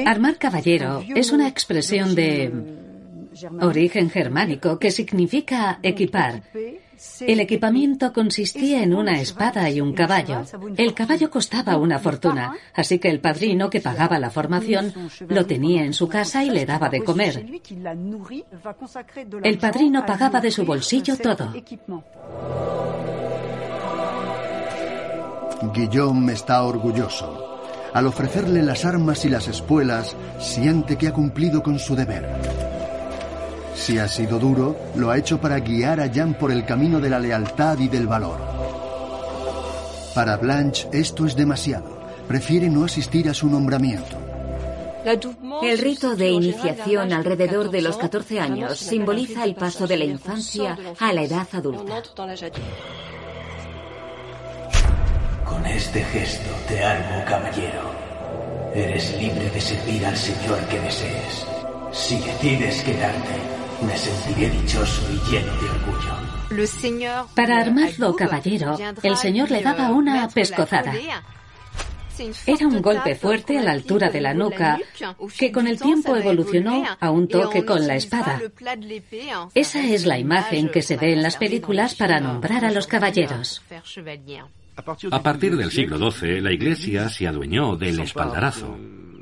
Armar 0.05 0.37
caballero 0.37 1.05
es 1.15 1.31
una 1.31 1.47
expresión 1.47 2.15
de 2.15 2.51
origen 3.61 4.09
germánico 4.09 4.77
que 4.77 4.91
significa 4.91 5.79
equipar. 5.83 6.43
El 7.21 7.39
equipamiento 7.39 8.13
consistía 8.13 8.83
en 8.83 8.93
una 8.93 9.19
espada 9.19 9.69
y 9.69 9.81
un 9.81 9.93
caballo. 9.93 10.43
El 10.77 10.93
caballo 10.93 11.29
costaba 11.29 11.77
una 11.77 11.99
fortuna, 11.99 12.53
así 12.73 12.99
que 12.99 13.09
el 13.09 13.19
padrino 13.19 13.69
que 13.69 13.81
pagaba 13.81 14.19
la 14.19 14.29
formación 14.29 14.93
lo 15.27 15.45
tenía 15.45 15.83
en 15.83 15.93
su 15.93 16.07
casa 16.07 16.43
y 16.43 16.49
le 16.49 16.65
daba 16.65 16.89
de 16.89 17.03
comer. 17.03 17.45
El 19.43 19.57
padrino 19.57 20.05
pagaba 20.05 20.41
de 20.41 20.51
su 20.51 20.65
bolsillo 20.65 21.17
todo. 21.17 21.53
Guillaume 25.73 26.33
está 26.33 26.63
orgulloso. 26.63 27.61
Al 27.93 28.07
ofrecerle 28.07 28.61
las 28.61 28.83
armas 28.83 29.23
y 29.23 29.29
las 29.29 29.47
espuelas, 29.47 30.15
siente 30.37 30.97
que 30.97 31.07
ha 31.07 31.13
cumplido 31.13 31.63
con 31.63 31.79
su 31.79 31.95
deber. 31.95 32.74
Si 33.75 33.99
ha 33.99 34.07
sido 34.07 34.39
duro, 34.39 34.75
lo 34.95 35.11
ha 35.11 35.17
hecho 35.17 35.39
para 35.39 35.59
guiar 35.59 35.99
a 35.99 36.11
Jan 36.11 36.33
por 36.33 36.51
el 36.51 36.65
camino 36.65 36.99
de 36.99 37.09
la 37.09 37.19
lealtad 37.19 37.77
y 37.79 37.87
del 37.87 38.07
valor. 38.07 38.39
Para 40.15 40.37
Blanche 40.37 40.87
esto 40.93 41.25
es 41.25 41.35
demasiado. 41.35 41.99
Prefiere 42.27 42.69
no 42.69 42.85
asistir 42.85 43.29
a 43.29 43.33
su 43.33 43.47
nombramiento. 43.47 44.17
El 45.61 45.77
rito 45.77 46.15
de 46.15 46.31
iniciación 46.31 47.13
alrededor 47.13 47.69
de 47.69 47.81
los 47.81 47.97
14 47.97 48.39
años 48.39 48.79
simboliza 48.79 49.43
el 49.43 49.53
paso 49.53 49.85
de 49.85 49.97
la 49.97 50.05
infancia 50.05 50.77
a 50.99 51.13
la 51.13 51.21
edad 51.21 51.47
adulta. 51.51 52.01
Con 55.43 55.65
este 55.67 56.03
gesto 56.05 56.49
te 56.67 56.83
armo, 56.83 57.23
caballero. 57.25 57.91
Eres 58.73 59.15
libre 59.21 59.49
de 59.51 59.61
servir 59.61 60.05
al 60.05 60.17
Señor 60.17 60.59
que 60.69 60.79
desees. 60.79 61.45
Si 61.91 62.17
decides 62.17 62.81
quedarte, 62.81 63.64
me 63.81 63.97
sentiré 63.97 64.49
dichoso 64.49 65.01
y 65.11 65.31
lleno 65.31 65.51
de 65.61 65.69
orgullo. 65.69 66.35
Para 67.35 67.59
armarlo 67.59 68.15
caballero, 68.15 68.77
el 69.03 69.17
señor 69.17 69.51
le 69.51 69.61
daba 69.61 69.89
una 69.91 70.27
pescozada. 70.29 70.93
Era 72.45 72.67
un 72.67 72.81
golpe 72.81 73.15
fuerte 73.15 73.57
a 73.57 73.63
la 73.63 73.71
altura 73.71 74.09
de 74.09 74.21
la 74.21 74.33
nuca 74.33 74.79
que 75.37 75.51
con 75.51 75.67
el 75.67 75.79
tiempo 75.79 76.15
evolucionó 76.15 76.85
a 76.99 77.11
un 77.11 77.27
toque 77.27 77.65
con 77.65 77.85
la 77.85 77.95
espada. 77.95 78.41
Esa 79.53 79.83
es 79.83 80.05
la 80.05 80.17
imagen 80.17 80.69
que 80.69 80.81
se 80.81 80.95
ve 80.95 81.13
en 81.13 81.21
las 81.21 81.35
películas 81.35 81.95
para 81.95 82.19
nombrar 82.21 82.63
a 82.63 82.71
los 82.71 82.87
caballeros. 82.87 83.61
A 85.11 85.23
partir 85.23 85.57
del 85.57 85.71
siglo 85.71 86.11
XII, 86.11 86.41
la 86.41 86.51
Iglesia 86.51 87.09
se 87.09 87.27
adueñó 87.27 87.75
del 87.75 87.99
espaldarazo 87.99 88.77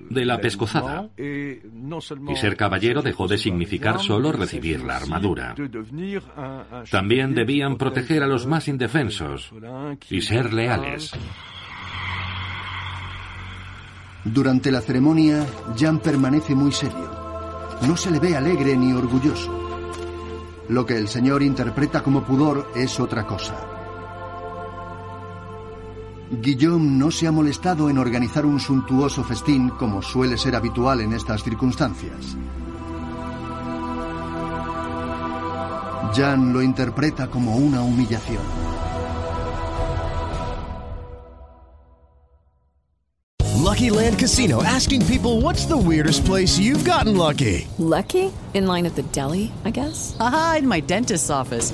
de 0.09 0.25
la 0.25 0.39
pescozada. 0.39 1.09
Y 1.17 2.35
ser 2.35 2.55
caballero 2.55 3.01
dejó 3.01 3.27
de 3.27 3.37
significar 3.37 3.99
solo 3.99 4.31
recibir 4.31 4.83
la 4.83 4.97
armadura. 4.97 5.55
También 6.89 7.33
debían 7.33 7.77
proteger 7.77 8.23
a 8.23 8.27
los 8.27 8.45
más 8.45 8.67
indefensos 8.67 9.51
y 10.09 10.21
ser 10.21 10.53
leales. 10.53 11.11
Durante 14.25 14.71
la 14.71 14.79
ceremonia, 14.79 15.45
Jan 15.77 15.99
permanece 15.99 16.55
muy 16.55 16.71
serio. 16.71 17.11
No 17.85 17.97
se 17.97 18.09
le 18.09 18.19
ve 18.19 18.37
alegre 18.37 18.77
ni 18.77 18.93
orgulloso. 18.93 19.59
Lo 20.69 20.85
que 20.85 20.97
el 20.97 21.09
señor 21.09 21.43
interpreta 21.43 22.01
como 22.01 22.23
pudor 22.23 22.71
es 22.73 22.99
otra 23.01 23.25
cosa. 23.25 23.72
Guillaume 26.41 26.97
no 26.97 27.11
se 27.11 27.27
ha 27.27 27.31
molestado 27.31 27.89
en 27.89 27.97
organizar 27.97 28.45
un 28.45 28.59
suntuoso 28.59 29.23
festín 29.23 29.69
como 29.69 30.01
suele 30.01 30.37
ser 30.37 30.55
habitual 30.55 31.01
en 31.01 31.13
estas 31.13 31.43
circunstancias. 31.43 32.35
Jan 36.15 36.53
lo 36.53 36.61
interpreta 36.61 37.27
como 37.27 37.55
una 37.55 37.81
humillación. 37.81 38.41
Lucky 43.63 43.89
Land 43.89 44.19
Casino 44.19 44.61
asking 44.61 45.01
people 45.07 45.41
what's 45.41 45.65
the 45.65 45.75
weirdest 45.75 46.25
place 46.25 46.59
you've 46.59 46.85
gotten 46.85 47.17
lucky? 47.17 47.67
Lucky? 47.79 48.31
In 48.53 48.67
line 48.67 48.85
at 48.85 48.95
the 48.95 49.01
deli, 49.11 49.51
I 49.65 49.71
guess. 49.71 50.15
Aha, 50.19 50.57
in 50.59 50.67
my 50.67 50.79
dentist's 50.79 51.31
office. 51.31 51.73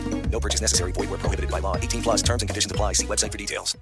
No 0.31 0.39
purchase 0.39 0.61
necessary. 0.61 0.93
Void 0.93 1.09
where 1.09 1.19
prohibited 1.19 1.51
by 1.51 1.59
law. 1.59 1.75
18 1.75 2.01
plus 2.01 2.23
terms 2.23 2.41
and 2.41 2.49
conditions 2.49 2.71
apply. 2.71 2.93
See 2.93 3.05
website 3.05 3.31
for 3.31 3.37
details. 3.37 3.77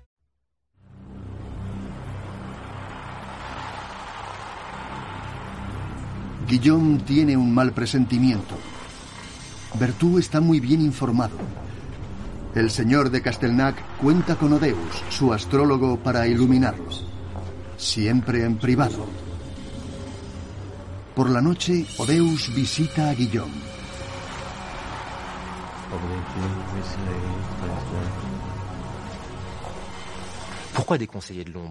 Guillaume 6.50 6.98
tiene 7.06 7.38
un 7.38 7.54
mal 7.54 7.74
presentimiento. 7.74 8.56
Bertú 9.76 10.18
está 10.18 10.42
muy 10.42 10.60
bien 10.60 10.82
informado. 10.82 11.38
El 12.56 12.72
señor 12.72 13.12
de 13.12 13.22
Castelnac 13.22 13.76
cuenta 14.02 14.36
con 14.36 14.54
Odeus, 14.54 15.04
su 15.10 15.32
astrólogo, 15.32 16.00
para 16.00 16.26
iluminarlo. 16.26 16.90
Siempre 17.78 18.44
en 18.44 18.58
privado. 18.58 19.06
Por 21.16 21.30
la 21.30 21.42
noche, 21.42 21.86
Odeus 22.00 22.52
visita 22.56 23.10
a 23.10 23.14
Guillaume. 23.14 23.69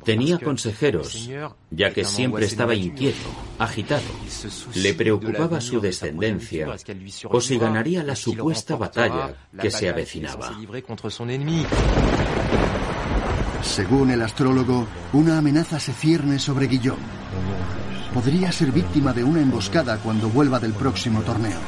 Tenía 0.05 0.39
consejeros, 0.39 1.29
ya 1.71 1.93
que 1.93 2.05
siempre 2.05 2.47
estaba 2.47 2.75
inquieto, 2.75 3.29
agitado. 3.59 4.03
Le 4.75 4.95
preocupaba 4.95 5.61
su 5.61 5.81
descendencia 5.81 6.69
o 7.31 7.41
si 7.41 7.59
ganaría 7.59 8.03
la 8.03 8.17
supuesta 8.17 8.77
batalla 8.77 9.35
que 9.61 9.71
se 9.71 9.89
avecinaba. 9.89 10.57
Según 13.63 14.11
el 14.11 14.23
astrólogo, 14.23 14.87
una 15.13 15.39
amenaza 15.39 15.81
se 15.81 15.93
cierne 15.93 16.39
sobre 16.39 16.67
Guillaume. 16.67 17.03
Podría 18.15 18.51
ser 18.53 18.73
víctima 18.73 19.13
de 19.13 19.25
una 19.25 19.41
emboscada 19.41 19.99
cuando 19.99 20.29
vuelva 20.29 20.59
del 20.59 20.73
próximo 20.73 21.23
torneo. 21.23 21.59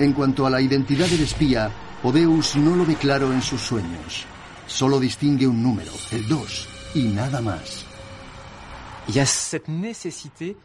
En 0.00 0.14
cuanto 0.14 0.46
a 0.46 0.50
la 0.50 0.62
identidad 0.62 1.06
del 1.06 1.20
espía, 1.20 1.70
Odeus 2.02 2.56
no 2.56 2.74
lo 2.74 2.86
ve 2.86 2.94
claro 2.94 3.30
en 3.34 3.42
sus 3.42 3.60
sueños. 3.60 4.24
Solo 4.66 4.98
distingue 4.98 5.46
un 5.46 5.62
número, 5.62 5.92
el 6.10 6.26
2, 6.26 6.68
y 6.94 7.02
nada 7.08 7.42
más. 7.42 7.84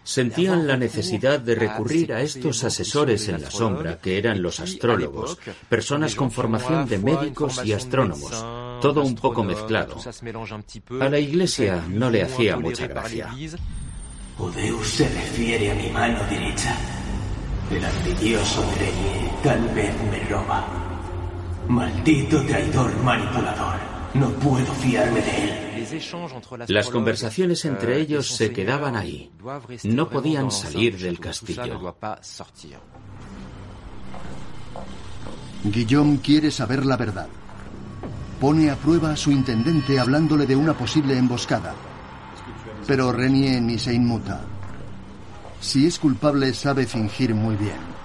Sentían 0.03 0.65
la 0.65 0.77
necesidad 0.77 1.39
de 1.41 1.55
recurrir 1.55 2.13
a 2.13 2.21
estos 2.21 2.63
asesores 2.63 3.27
en 3.27 3.41
la 3.41 3.51
sombra, 3.51 3.99
que 3.99 4.17
eran 4.17 4.41
los 4.41 4.61
astrólogos, 4.61 5.37
personas 5.67 6.15
con 6.15 6.31
formación 6.31 6.87
de 6.87 6.97
médicos 6.99 7.61
y 7.65 7.73
astrónomos, 7.73 8.31
todo 8.81 9.03
un 9.03 9.15
poco 9.15 9.43
mezclado. 9.43 9.97
A 11.01 11.09
la 11.09 11.19
iglesia 11.19 11.83
no 11.89 12.09
le 12.09 12.23
hacía 12.23 12.55
mucha 12.55 12.87
gracia. 12.87 13.35
Odeus 14.37 14.87
se 14.87 15.09
refiere 15.09 15.71
a 15.71 15.75
mi 15.75 15.89
mano 15.89 16.19
derecha. 16.29 17.04
El 17.71 17.83
antidioso 17.83 18.63
Grenier 18.75 19.31
tal 19.43 19.67
vez 19.69 19.93
me 20.11 20.19
roba. 20.29 20.67
Maldito 21.67 22.43
traidor 22.45 22.95
manipulador. 23.03 23.79
No 24.13 24.29
puedo 24.33 24.71
fiarme 24.75 25.21
de 25.21 25.43
él. 25.43 25.65
Las 26.67 26.89
conversaciones 26.89 27.65
entre 27.65 27.99
ellos 27.99 28.27
se 28.27 28.51
quedaban 28.51 28.95
ahí. 28.95 29.31
No 29.83 30.09
podían 30.09 30.51
salir 30.51 30.97
del 30.97 31.19
castillo. 31.19 31.95
Guillaume 35.63 36.19
quiere 36.19 36.51
saber 36.51 36.85
la 36.85 36.97
verdad. 36.97 37.27
Pone 38.39 38.69
a 38.69 38.75
prueba 38.75 39.11
a 39.11 39.17
su 39.17 39.31
intendente 39.31 39.99
hablándole 39.99 40.45
de 40.45 40.55
una 40.55 40.77
posible 40.77 41.17
emboscada. 41.17 41.73
Pero 42.85 43.11
Renier 43.11 43.61
ni 43.61 43.79
se 43.79 43.93
inmuta. 43.93 44.41
Si 45.59 45.87
es 45.87 45.99
culpable 45.99 46.53
sabe 46.53 46.85
fingir 46.85 47.33
muy 47.33 47.55
bien. 47.55 47.95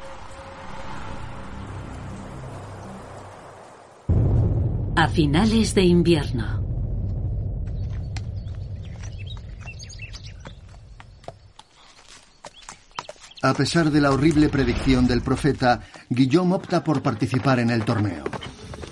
A 4.97 5.09
finales 5.09 5.75
de 5.75 5.85
invierno. 5.85 6.61
A 13.43 13.55
pesar 13.55 13.91
de 13.91 14.03
la 14.03 14.11
horrible 14.11 14.51
predicción 14.51 15.07
del 15.07 15.23
profeta, 15.23 15.81
Guillaume 16.11 16.57
opta 16.57 16.85
por 16.85 17.03
participar 17.03 17.59
en 17.59 17.71
el 17.71 17.85
torneo. 17.87 18.25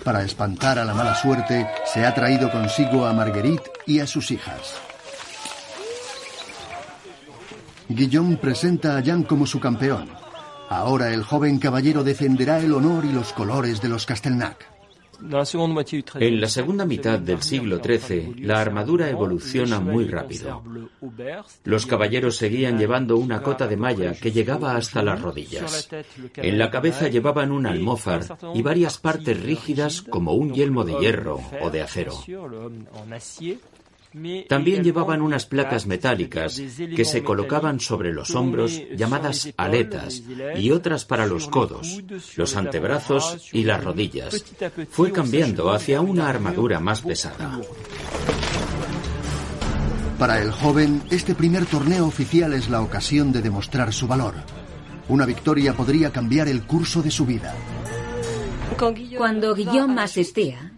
Para 0.03 0.23
espantar 0.23 0.79
a 0.79 0.87
la 0.87 0.95
mala 0.95 1.15
suerte, 1.15 1.69
se 1.85 2.07
ha 2.07 2.15
traído 2.15 2.51
consigo 2.51 3.05
a 3.05 3.13
Marguerite 3.13 3.71
y 3.87 4.01
a 4.01 4.07
sus 4.07 4.31
hijas. 4.31 4.88
Guillaume 7.89 8.37
presenta 8.37 8.97
a 8.97 9.01
Jean 9.01 9.23
como 9.23 9.47
su 9.47 9.61
campeón. 9.61 10.09
Ahora 10.69 11.13
el 11.15 11.23
joven 11.23 11.59
caballero 11.59 12.05
defenderá 12.05 12.61
el 12.61 12.73
honor 12.75 13.05
y 13.05 13.13
los 13.13 13.33
colores 13.33 13.81
de 13.81 13.89
los 13.89 14.05
Castelnac. 14.05 14.79
En 16.21 16.41
la 16.41 16.49
segunda 16.49 16.85
mitad 16.85 17.19
del 17.19 17.43
siglo 17.43 17.81
XIII, 17.83 18.37
la 18.39 18.61
armadura 18.61 19.11
evoluciona 19.11 19.81
muy 19.81 20.07
rápido. 20.07 20.63
Los 21.65 21.87
caballeros 21.87 22.37
seguían 22.37 22.79
llevando 22.79 23.17
una 23.17 23.43
cota 23.43 23.67
de 23.67 23.77
malla 23.77 24.13
que 24.13 24.31
llegaba 24.31 24.77
hasta 24.77 25.03
las 25.03 25.21
rodillas. 25.21 25.89
En 26.37 26.59
la 26.59 26.71
cabeza 26.71 27.09
llevaban 27.09 27.51
un 27.51 27.67
almófar 27.67 28.39
y 28.55 28.63
varias 28.63 28.99
partes 28.99 29.43
rígidas 29.43 30.03
como 30.03 30.35
un 30.35 30.53
yelmo 30.53 30.85
de 30.85 30.95
hierro 30.95 31.41
o 31.61 31.71
de 31.71 31.83
acero. 31.83 32.13
También 34.49 34.83
llevaban 34.83 35.21
unas 35.21 35.47
placas 35.47 35.87
metálicas 35.87 36.61
que 36.97 37.05
se 37.05 37.23
colocaban 37.23 37.79
sobre 37.81 38.13
los 38.13 38.35
hombros 38.35 38.81
llamadas 38.97 39.53
aletas 39.57 40.23
y 40.57 40.71
otras 40.71 41.05
para 41.05 41.27
los 41.27 41.49
codos, 41.49 42.03
los 42.37 42.57
antebrazos 42.57 43.49
y 43.53 43.65
las 43.65 43.85
rodillas. 43.85 44.45
Fue 44.91 45.13
cambiando 45.13 45.71
hacia 45.71 46.01
una 46.01 46.29
armadura 46.29 46.81
más 46.81 47.03
pesada. 47.03 47.61
Para 50.19 50.43
el 50.43 50.51
joven, 50.51 51.03
este 51.11 51.35
primer 51.35 51.67
torneo 51.67 52.07
oficial 52.07 52.53
es 52.53 52.69
la 52.69 52.81
ocasión 52.81 53.31
de 53.31 53.41
demostrar 53.41 53.93
su 53.93 54.09
valor. 54.09 54.35
Una 55.09 55.25
victoria 55.25 55.75
podría 55.75 56.11
cambiar 56.11 56.49
el 56.49 56.63
curso 56.65 57.03
de 57.03 57.11
su 57.11 57.25
vida. 57.25 57.55
Cuando 59.17 59.55
Guillaume 59.55 60.03
asistía, 60.03 60.73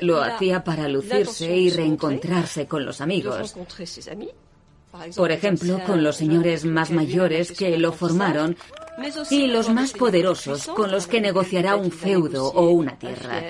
lo 0.00 0.22
hacía 0.22 0.64
para 0.64 0.88
lucirse 0.88 1.54
y 1.54 1.70
reencontrarse 1.70 2.66
con 2.66 2.84
los 2.84 3.00
amigos. 3.00 3.54
Por 5.16 5.32
ejemplo, 5.32 5.80
con 5.84 6.04
los 6.04 6.16
señores 6.16 6.64
más 6.64 6.90
mayores 6.90 7.52
que 7.52 7.76
lo 7.78 7.92
formaron 7.92 8.56
y 9.30 9.48
los 9.48 9.68
más 9.68 9.92
poderosos 9.92 10.66
con 10.68 10.90
los 10.90 11.06
que 11.06 11.20
negociará 11.20 11.74
un 11.76 11.90
feudo 11.90 12.46
o 12.46 12.70
una 12.70 12.96
tierra. 12.98 13.42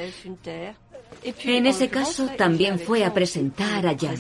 En 1.23 1.67
ese 1.67 1.89
caso 1.89 2.29
también 2.37 2.79
fue 2.79 3.05
a 3.05 3.13
presentar 3.13 3.87
a 3.87 3.97
Jan. 3.97 4.19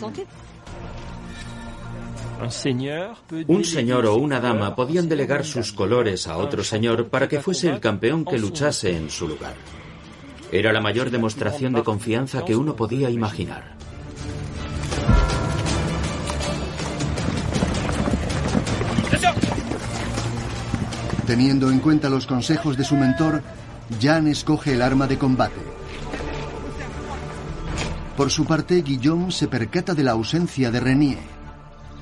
Un 3.46 3.64
señor 3.64 4.06
o 4.06 4.16
una 4.16 4.40
dama 4.40 4.76
podían 4.76 5.08
delegar 5.08 5.44
sus 5.44 5.72
colores 5.72 6.26
a 6.26 6.36
otro 6.36 6.62
señor 6.62 7.08
para 7.08 7.28
que 7.28 7.40
fuese 7.40 7.70
el 7.70 7.80
campeón 7.80 8.24
que 8.24 8.38
luchase 8.38 8.94
en 8.94 9.08
su 9.08 9.28
lugar. 9.28 9.54
Era 10.54 10.72
la 10.72 10.80
mayor 10.80 11.10
demostración 11.10 11.72
de 11.72 11.82
confianza 11.82 12.44
que 12.44 12.54
uno 12.54 12.76
podía 12.76 13.10
imaginar. 13.10 13.74
Teniendo 21.26 21.72
en 21.72 21.80
cuenta 21.80 22.08
los 22.08 22.28
consejos 22.28 22.76
de 22.76 22.84
su 22.84 22.94
mentor, 22.94 23.42
Jan 24.00 24.28
escoge 24.28 24.74
el 24.74 24.82
arma 24.82 25.08
de 25.08 25.18
combate. 25.18 25.60
Por 28.16 28.30
su 28.30 28.44
parte, 28.44 28.80
Guillaume 28.82 29.32
se 29.32 29.48
percata 29.48 29.92
de 29.92 30.04
la 30.04 30.12
ausencia 30.12 30.70
de 30.70 30.78
Renier. 30.78 31.18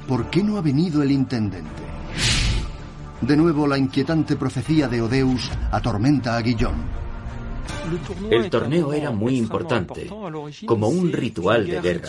¿Por 0.07 0.28
qué 0.28 0.42
no 0.42 0.59
ha 0.59 0.61
venido 0.61 1.03
el 1.03 1.11
intendente? 1.11 1.82
De 3.22 3.34
nuevo, 3.34 3.66
la 3.66 3.78
inquietante 3.78 4.36
profecía 4.36 4.88
de 4.88 5.00
Odeus 5.00 5.50
atormenta 5.70 6.36
a 6.36 6.42
Guillaume. 6.42 7.01
El 8.31 8.51
torneo 8.51 8.93
era 8.93 9.11
muy 9.11 9.37
importante, 9.37 10.09
como 10.67 10.89
un 10.89 11.13
ritual 11.13 11.67
de 11.67 11.81
guerra, 11.81 12.09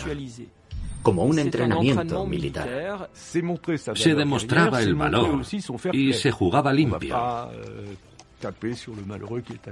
como 1.02 1.24
un 1.24 1.40
entrenamiento 1.40 2.26
militar. 2.26 3.10
Se 3.14 4.16
demostraba 4.16 4.82
el 4.82 4.96
valor 4.96 5.42
y 5.92 6.14
se 6.14 6.32
jugaba 6.32 6.72
limpio. 6.72 7.18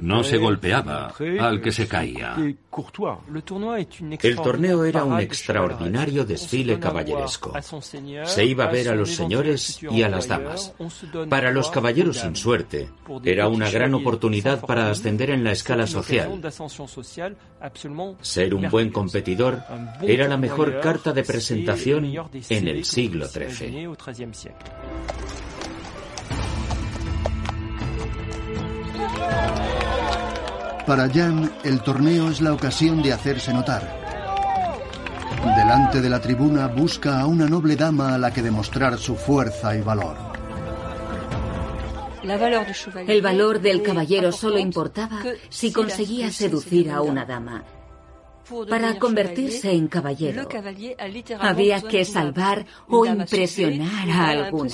No 0.01 0.23
se 0.23 0.37
golpeaba 0.37 1.13
al 1.39 1.61
que 1.61 1.71
se 1.71 1.87
caía. 1.87 2.35
El 4.21 4.35
torneo 4.37 4.85
era 4.85 5.03
un 5.03 5.19
extraordinario 5.19 6.25
desfile 6.25 6.79
caballeresco. 6.79 7.53
Se 8.25 8.45
iba 8.45 8.65
a 8.65 8.71
ver 8.71 8.89
a 8.89 8.95
los 8.95 9.11
señores 9.11 9.79
y 9.83 10.03
a 10.03 10.09
las 10.09 10.27
damas. 10.27 10.73
Para 11.29 11.51
los 11.51 11.69
caballeros 11.69 12.17
sin 12.17 12.35
suerte, 12.35 12.89
era 13.23 13.47
una 13.47 13.69
gran 13.69 13.93
oportunidad 13.93 14.65
para 14.65 14.89
ascender 14.89 15.31
en 15.31 15.43
la 15.43 15.51
escala 15.51 15.87
social. 15.87 16.41
Ser 18.21 18.53
un 18.53 18.69
buen 18.69 18.89
competidor 18.91 19.61
era 20.01 20.27
la 20.27 20.37
mejor 20.37 20.79
carta 20.79 21.13
de 21.13 21.23
presentación 21.23 22.05
en 22.49 22.67
el 22.67 22.85
siglo 22.85 23.27
XIII. 23.27 23.89
Para 30.85 31.09
Jan, 31.09 31.51
el 31.63 31.81
torneo 31.81 32.29
es 32.29 32.41
la 32.41 32.53
ocasión 32.53 33.01
de 33.01 33.13
hacerse 33.13 33.53
notar. 33.53 34.01
Delante 35.43 36.01
de 36.01 36.09
la 36.09 36.19
tribuna 36.19 36.67
busca 36.67 37.19
a 37.19 37.25
una 37.25 37.47
noble 37.47 37.75
dama 37.75 38.13
a 38.13 38.17
la 38.17 38.31
que 38.31 38.41
demostrar 38.41 38.97
su 38.97 39.15
fuerza 39.15 39.75
y 39.75 39.81
valor. 39.81 40.17
El 43.07 43.21
valor 43.21 43.59
del 43.59 43.81
caballero 43.81 44.31
solo 44.31 44.59
importaba 44.59 45.23
si 45.49 45.71
conseguía 45.71 46.31
seducir 46.31 46.91
a 46.91 47.01
una 47.01 47.25
dama. 47.25 47.63
Para 48.69 48.99
convertirse 48.99 49.71
en 49.71 49.87
caballero, 49.87 50.47
había 51.39 51.81
que 51.81 52.05
salvar 52.05 52.65
o 52.87 53.05
impresionar 53.05 54.09
a 54.09 54.29
alguna. 54.29 54.69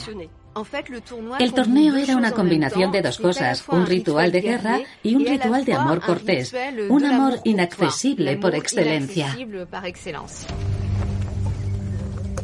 El 1.39 1.53
torneo 1.53 1.95
era 1.95 2.16
una 2.16 2.32
combinación 2.32 2.91
de 2.91 3.01
dos 3.01 3.20
cosas, 3.20 3.64
un 3.68 3.86
ritual 3.86 4.32
de 4.32 4.41
guerra 4.41 4.80
y 5.03 5.16
un 5.16 5.26
ritual 5.26 5.66
de 5.66 5.74
amor 5.74 6.01
cortés, 6.01 6.53
un 6.89 7.05
amor 7.05 7.39
inaccesible 7.43 8.38
por 8.38 8.55
excelencia. 8.55 9.38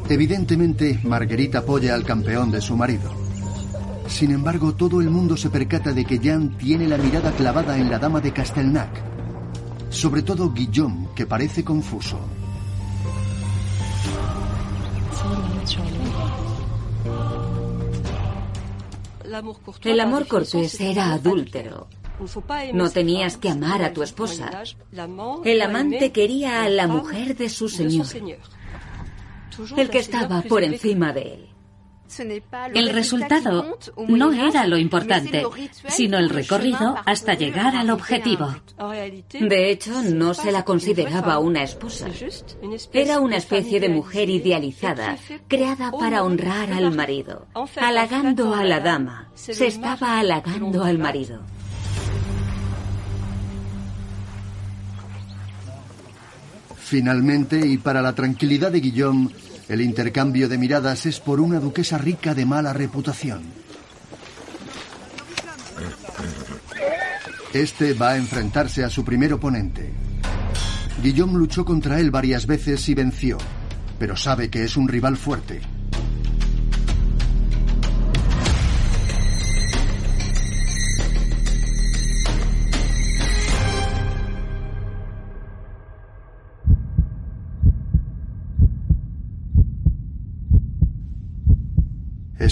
Evidentemente, 0.10 1.00
Marguerite 1.04 1.58
apoya 1.58 1.96
al 1.96 2.04
campeón 2.04 2.52
de 2.52 2.62
su 2.62 2.76
marido. 2.76 3.24
Sin 4.08 4.32
embargo, 4.32 4.76
todo 4.76 5.00
el 5.02 5.10
mundo 5.10 5.38
se 5.38 5.50
percata 5.50 5.94
de 5.94 6.06
que 6.06 6.20
Jean 6.20 6.58
tiene 6.58 6.88
la 6.88 6.98
mirada 6.98 7.32
clavada 7.32 7.78
en 7.78 7.90
la 7.90 8.00
dama 8.00 8.20
de 8.20 8.32
Castelnac. 8.32 8.90
Sobre 9.90 10.22
todo 10.22 10.52
Guillaume, 10.52 11.08
que 11.16 11.26
parece 11.26 11.64
confuso. 11.64 12.20
El 19.84 20.00
amor 20.00 20.28
cortés 20.28 20.80
era 20.80 21.14
adúltero. 21.14 21.88
No 22.74 22.90
tenías 22.90 23.38
que 23.38 23.50
amar 23.50 23.84
a 23.84 23.94
tu 23.94 24.04
esposa. 24.04 24.64
El 25.44 25.62
amante 25.62 26.12
quería 26.12 26.64
a 26.64 26.70
la 26.70 26.88
mujer 26.88 27.36
de 27.36 27.50
su 27.50 27.70
señor, 27.70 28.08
el 29.78 29.90
que 29.90 30.00
estaba 30.00 30.42
por 30.44 30.64
encima 30.64 31.14
de 31.14 31.22
él. 31.34 31.53
El 32.74 32.90
resultado 32.90 33.78
no 34.08 34.32
era 34.32 34.68
lo 34.68 34.78
importante, 34.78 35.44
sino 35.88 36.18
el 36.18 36.30
recorrido 36.30 36.96
hasta 37.06 37.34
llegar 37.34 37.76
al 37.76 37.90
objetivo. 37.90 38.56
De 39.32 39.72
hecho, 39.72 40.02
no 40.02 40.34
se 40.34 40.52
la 40.52 40.64
consideraba 40.64 41.40
una 41.40 41.64
esposa. 41.64 42.08
Era 42.92 43.20
una 43.20 43.38
especie 43.38 43.80
de 43.80 43.90
mujer 43.90 44.30
idealizada, 44.30 45.18
creada 45.48 45.92
para 45.92 46.24
honrar 46.24 46.72
al 46.74 46.94
marido. 46.94 47.48
Halagando 47.78 48.54
a 48.54 48.64
la 48.64 48.80
dama, 48.80 49.30
se 49.34 49.68
estaba 49.68 50.20
halagando 50.20 50.84
al 50.84 51.00
marido. 51.00 51.42
Finalmente, 56.94 57.66
y 57.66 57.78
para 57.78 58.04
la 58.04 58.14
tranquilidad 58.14 58.72
de 58.72 58.80
Guillaume, 58.80 59.30
el 59.70 59.82
intercambio 59.82 60.50
de 60.50 60.58
miradas 60.58 61.06
es 61.06 61.20
por 61.20 61.40
una 61.40 61.60
duquesa 61.60 61.98
rica 61.98 62.34
de 62.34 62.46
mala 62.46 62.74
reputación. 62.74 63.44
Este 67.54 67.94
va 67.94 68.12
a 68.12 68.18
enfrentarse 68.18 68.84
a 68.84 68.90
su 68.90 69.06
primer 69.06 69.34
oponente. 69.34 69.94
Guillaume 71.02 71.38
luchó 71.38 71.66
contra 71.66 72.00
él 72.00 72.12
varias 72.12 72.48
veces 72.48 72.88
y 72.90 72.94
venció, 72.94 73.38
pero 74.00 74.18
sabe 74.18 74.50
que 74.50 74.64
es 74.64 74.76
un 74.76 74.88
rival 74.88 75.18
fuerte. 75.18 75.62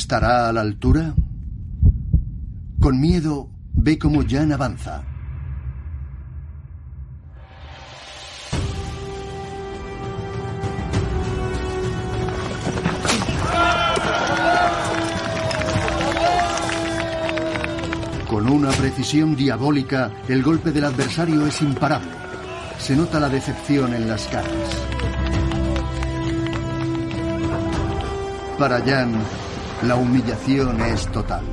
¿Estará 0.01 0.49
a 0.49 0.51
la 0.51 0.61
altura? 0.61 1.13
Con 2.81 2.99
miedo, 2.99 3.51
ve 3.71 3.99
cómo 3.99 4.23
Jan 4.27 4.51
avanza. 4.51 5.03
Con 18.27 18.49
una 18.49 18.71
precisión 18.71 19.35
diabólica, 19.35 20.11
el 20.27 20.41
golpe 20.41 20.71
del 20.71 20.85
adversario 20.85 21.45
es 21.45 21.61
imparable. 21.61 22.09
Se 22.79 22.95
nota 22.95 23.19
la 23.19 23.29
decepción 23.29 23.93
en 23.93 24.07
las 24.07 24.25
caras. 24.27 24.49
Para 28.57 28.81
Jan, 28.81 29.13
la 29.83 29.95
humillación 29.95 30.79
es 30.81 31.07
total. 31.11 31.43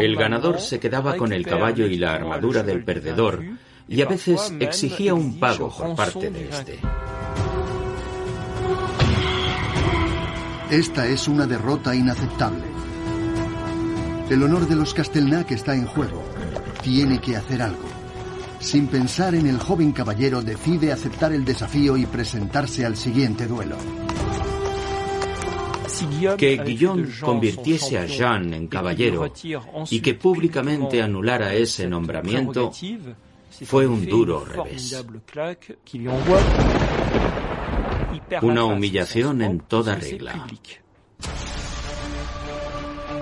El 0.00 0.16
ganador 0.16 0.60
se 0.60 0.80
quedaba 0.80 1.16
con 1.16 1.32
el 1.32 1.44
caballo 1.44 1.86
y 1.86 1.96
la 1.96 2.14
armadura 2.14 2.62
del 2.62 2.84
perdedor 2.84 3.42
y 3.86 4.00
a 4.00 4.06
veces 4.06 4.52
exigía 4.60 5.14
un 5.14 5.38
pago 5.38 5.70
por 5.70 5.94
parte 5.94 6.30
de 6.30 6.48
este. 6.48 6.78
Esta 10.70 11.06
es 11.06 11.28
una 11.28 11.46
derrota 11.46 11.94
inaceptable. 11.94 12.64
El 14.30 14.42
honor 14.42 14.66
de 14.66 14.76
los 14.76 14.94
Castelnac 14.94 15.50
está 15.50 15.74
en 15.74 15.86
juego. 15.86 16.22
Tiene 16.82 17.20
que 17.20 17.36
hacer 17.36 17.60
algo. 17.60 17.84
Sin 18.58 18.86
pensar 18.86 19.34
en 19.34 19.46
el 19.46 19.58
joven 19.58 19.92
caballero 19.92 20.40
decide 20.40 20.90
aceptar 20.90 21.32
el 21.32 21.44
desafío 21.44 21.98
y 21.98 22.06
presentarse 22.06 22.86
al 22.86 22.96
siguiente 22.96 23.46
duelo. 23.46 23.76
Que 26.36 26.56
Guillaume 26.56 27.08
convirtiese 27.20 27.98
a 27.98 28.06
Jean 28.06 28.52
en 28.54 28.66
caballero 28.66 29.32
y 29.90 30.00
que 30.00 30.14
públicamente 30.14 31.02
anulara 31.02 31.54
ese 31.54 31.86
nombramiento 31.86 32.72
fue 33.64 33.86
un 33.86 34.06
duro 34.06 34.44
revés. 34.44 35.04
Una 38.42 38.64
humillación 38.64 39.42
en 39.42 39.60
toda 39.60 39.94
regla. 39.94 40.46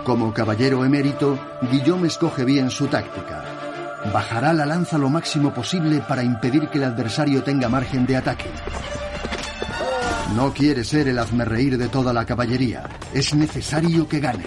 Como 0.05 0.33
caballero 0.33 0.85
emérito, 0.85 1.39
Guillaume 1.71 2.09
escoge 2.09 2.45
bien 2.45 2.71
su 2.71 2.87
táctica. 2.89 3.45
Bajará 4.13 4.53
la 4.53 4.67
lanza 4.67 4.99
lo 4.99 5.09
máximo 5.09 5.55
posible 5.55 6.03
para 6.09 6.25
impedir 6.25 6.69
que 6.69 6.79
el 6.79 6.85
adversario 6.85 7.43
tenga 7.43 7.69
margen 7.69 8.05
de 8.05 8.17
ataque. 8.17 8.51
No 10.35 10.53
quiere 10.53 10.83
ser 10.83 11.09
el 11.09 11.19
hazmerreír 11.19 11.77
de 11.77 11.89
toda 11.89 12.13
la 12.13 12.25
caballería. 12.25 12.85
Es 13.13 13.35
necesario 13.35 14.09
que 14.09 14.21
gane. 14.21 14.47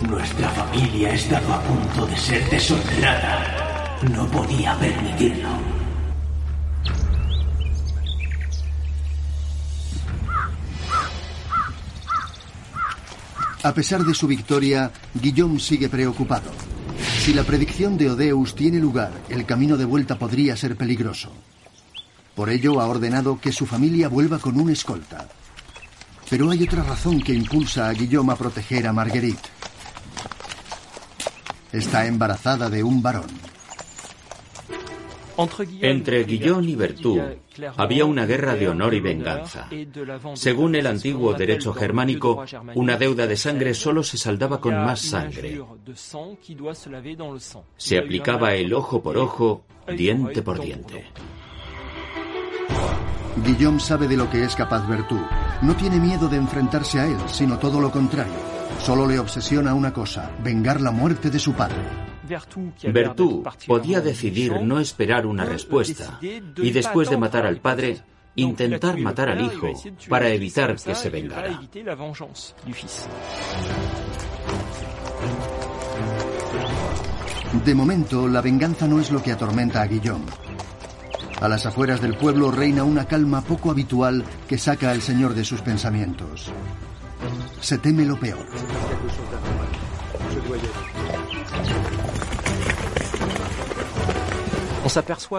Nuestra 0.00 0.48
familia 0.50 1.10
ha 1.10 1.12
estado 1.12 1.54
a 1.54 1.60
punto 1.62 2.06
de 2.06 2.16
ser 2.16 2.50
deshonrada. 2.50 3.98
No 4.12 4.26
podía 4.26 4.74
permitirlo. 4.76 5.79
A 13.62 13.74
pesar 13.74 14.04
de 14.04 14.14
su 14.14 14.26
victoria, 14.26 14.90
Guillaume 15.14 15.60
sigue 15.60 15.90
preocupado. 15.90 16.50
Si 17.18 17.34
la 17.34 17.44
predicción 17.44 17.98
de 17.98 18.10
Odeus 18.10 18.54
tiene 18.54 18.78
lugar, 18.78 19.12
el 19.28 19.44
camino 19.44 19.76
de 19.76 19.84
vuelta 19.84 20.18
podría 20.18 20.56
ser 20.56 20.76
peligroso. 20.76 21.30
Por 22.34 22.48
ello 22.48 22.80
ha 22.80 22.86
ordenado 22.86 23.38
que 23.38 23.52
su 23.52 23.66
familia 23.66 24.08
vuelva 24.08 24.38
con 24.38 24.58
un 24.58 24.70
escolta. 24.70 25.28
Pero 26.30 26.50
hay 26.50 26.62
otra 26.62 26.82
razón 26.84 27.20
que 27.20 27.34
impulsa 27.34 27.88
a 27.88 27.92
Guillaume 27.92 28.32
a 28.32 28.36
proteger 28.36 28.86
a 28.86 28.94
Marguerite. 28.94 29.48
Está 31.70 32.06
embarazada 32.06 32.70
de 32.70 32.82
un 32.82 33.02
varón. 33.02 33.28
Entre 35.80 36.24
Guillaume 36.24 36.70
y 36.70 36.74
Bertú 36.74 37.20
había 37.76 38.04
una 38.04 38.26
guerra 38.26 38.54
de 38.54 38.68
honor 38.68 38.94
y 38.94 39.00
venganza. 39.00 39.68
Según 40.34 40.74
el 40.74 40.86
antiguo 40.86 41.34
derecho 41.34 41.72
germánico, 41.72 42.44
una 42.74 42.96
deuda 42.96 43.26
de 43.26 43.36
sangre 43.36 43.74
solo 43.74 44.02
se 44.02 44.18
saldaba 44.18 44.60
con 44.60 44.74
más 44.74 45.00
sangre. 45.00 45.60
Se 47.76 47.98
aplicaba 47.98 48.54
el 48.54 48.72
ojo 48.74 49.02
por 49.02 49.16
ojo, 49.16 49.64
diente 49.96 50.42
por 50.42 50.60
diente. 50.60 51.06
Guillaume 53.44 53.80
sabe 53.80 54.08
de 54.08 54.16
lo 54.16 54.28
que 54.28 54.44
es 54.44 54.54
capaz 54.54 54.86
Bertú. 54.86 55.18
No 55.62 55.74
tiene 55.76 55.98
miedo 55.98 56.28
de 56.28 56.36
enfrentarse 56.36 57.00
a 57.00 57.06
él, 57.06 57.18
sino 57.26 57.58
todo 57.58 57.80
lo 57.80 57.90
contrario. 57.90 58.32
Solo 58.80 59.06
le 59.06 59.18
obsesiona 59.18 59.74
una 59.74 59.92
cosa, 59.92 60.30
vengar 60.42 60.80
la 60.80 60.90
muerte 60.90 61.30
de 61.30 61.38
su 61.38 61.52
padre. 61.52 62.09
Bertú 62.92 63.42
podía 63.66 64.00
decidir 64.00 64.60
no 64.62 64.78
esperar 64.78 65.26
una 65.26 65.44
respuesta 65.44 66.18
y 66.20 66.70
después 66.70 67.10
de 67.10 67.16
matar 67.16 67.46
al 67.46 67.58
padre, 67.58 68.00
intentar 68.36 68.98
matar 68.98 69.28
al 69.30 69.40
hijo 69.44 69.68
para 70.08 70.28
evitar 70.28 70.76
que 70.76 70.94
se 70.94 71.10
vengara. 71.10 71.60
De 77.64 77.74
momento, 77.74 78.28
la 78.28 78.40
venganza 78.40 78.86
no 78.86 79.00
es 79.00 79.10
lo 79.10 79.22
que 79.22 79.32
atormenta 79.32 79.82
a 79.82 79.86
Guillaume. 79.86 80.26
A 81.40 81.48
las 81.48 81.66
afueras 81.66 82.00
del 82.00 82.16
pueblo 82.16 82.50
reina 82.50 82.84
una 82.84 83.06
calma 83.06 83.40
poco 83.40 83.70
habitual 83.70 84.24
que 84.46 84.58
saca 84.58 84.90
al 84.90 85.00
señor 85.00 85.34
de 85.34 85.42
sus 85.42 85.62
pensamientos. 85.62 86.52
Se 87.60 87.78
teme 87.78 88.04
lo 88.04 88.20
peor. 88.20 88.46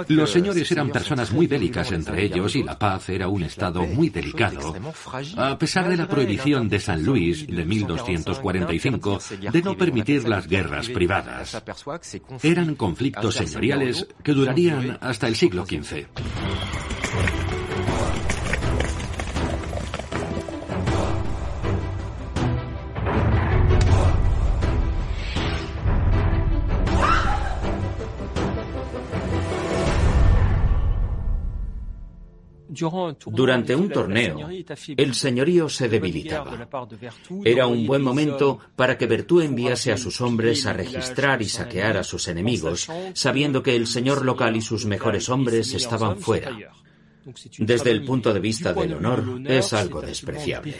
Los 0.07 0.31
señores 0.31 0.71
eran 0.71 0.89
personas 0.89 1.31
muy 1.31 1.47
bélicas 1.47 1.91
entre 1.91 2.23
ellos 2.23 2.55
y 2.55 2.63
la 2.63 2.77
paz 2.77 3.09
era 3.09 3.27
un 3.27 3.43
estado 3.43 3.83
muy 3.83 4.09
delicado. 4.09 4.75
A 5.37 5.57
pesar 5.57 5.89
de 5.89 5.97
la 5.97 6.07
prohibición 6.07 6.69
de 6.69 6.79
San 6.79 7.03
Luis 7.03 7.47
de 7.47 7.65
1245 7.65 9.19
de 9.51 9.61
no 9.61 9.77
permitir 9.77 10.27
las 10.27 10.47
guerras 10.47 10.89
privadas, 10.89 11.61
eran 12.43 12.75
conflictos 12.75 13.35
señoriales 13.35 14.07
que 14.23 14.33
durarían 14.33 14.97
hasta 15.01 15.27
el 15.27 15.35
siglo 15.35 15.65
XV. 15.65 17.00
Durante 33.25 33.75
un 33.75 33.89
torneo, 33.89 34.49
el 34.95 35.13
señorío 35.13 35.67
se 35.67 35.89
debilitaba. 35.89 36.67
Era 37.43 37.67
un 37.67 37.85
buen 37.85 38.01
momento 38.01 38.59
para 38.75 38.97
que 38.97 39.07
Bertú 39.07 39.41
enviase 39.41 39.91
a 39.91 39.97
sus 39.97 40.21
hombres 40.21 40.65
a 40.65 40.73
registrar 40.73 41.41
y 41.41 41.49
saquear 41.49 41.97
a 41.97 42.03
sus 42.03 42.27
enemigos, 42.29 42.87
sabiendo 43.13 43.61
que 43.61 43.75
el 43.75 43.87
señor 43.87 44.23
local 44.23 44.55
y 44.55 44.61
sus 44.61 44.85
mejores 44.85 45.27
hombres 45.27 45.73
estaban 45.73 46.17
fuera. 46.17 46.55
Desde 47.57 47.91
el 47.91 48.05
punto 48.05 48.33
de 48.33 48.39
vista 48.39 48.73
del 48.73 48.93
honor, 48.93 49.41
es 49.45 49.73
algo 49.73 50.01
despreciable. 50.01 50.73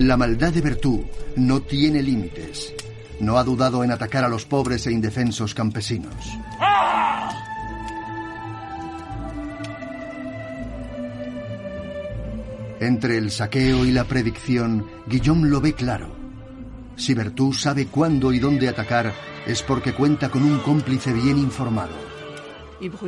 La 0.00 0.16
maldad 0.16 0.52
de 0.52 0.60
Bertú 0.60 1.04
no 1.36 1.62
tiene 1.62 2.02
límites. 2.02 2.74
No 3.22 3.38
ha 3.38 3.44
dudado 3.44 3.84
en 3.84 3.92
atacar 3.92 4.24
a 4.24 4.28
los 4.28 4.44
pobres 4.44 4.86
e 4.86 4.92
indefensos 4.92 5.54
campesinos. 5.54 6.12
Entre 12.80 13.16
el 13.16 13.30
saqueo 13.30 13.84
y 13.84 13.92
la 13.92 14.04
predicción, 14.04 14.88
Guillaume 15.06 15.48
lo 15.48 15.60
ve 15.60 15.72
claro. 15.72 16.12
Si 16.96 17.14
Bertú 17.14 17.52
sabe 17.52 17.86
cuándo 17.86 18.32
y 18.32 18.40
dónde 18.40 18.68
atacar, 18.68 19.12
es 19.46 19.62
porque 19.62 19.92
cuenta 19.92 20.28
con 20.28 20.42
un 20.42 20.58
cómplice 20.58 21.12
bien 21.12 21.38
informado. 21.38 22.11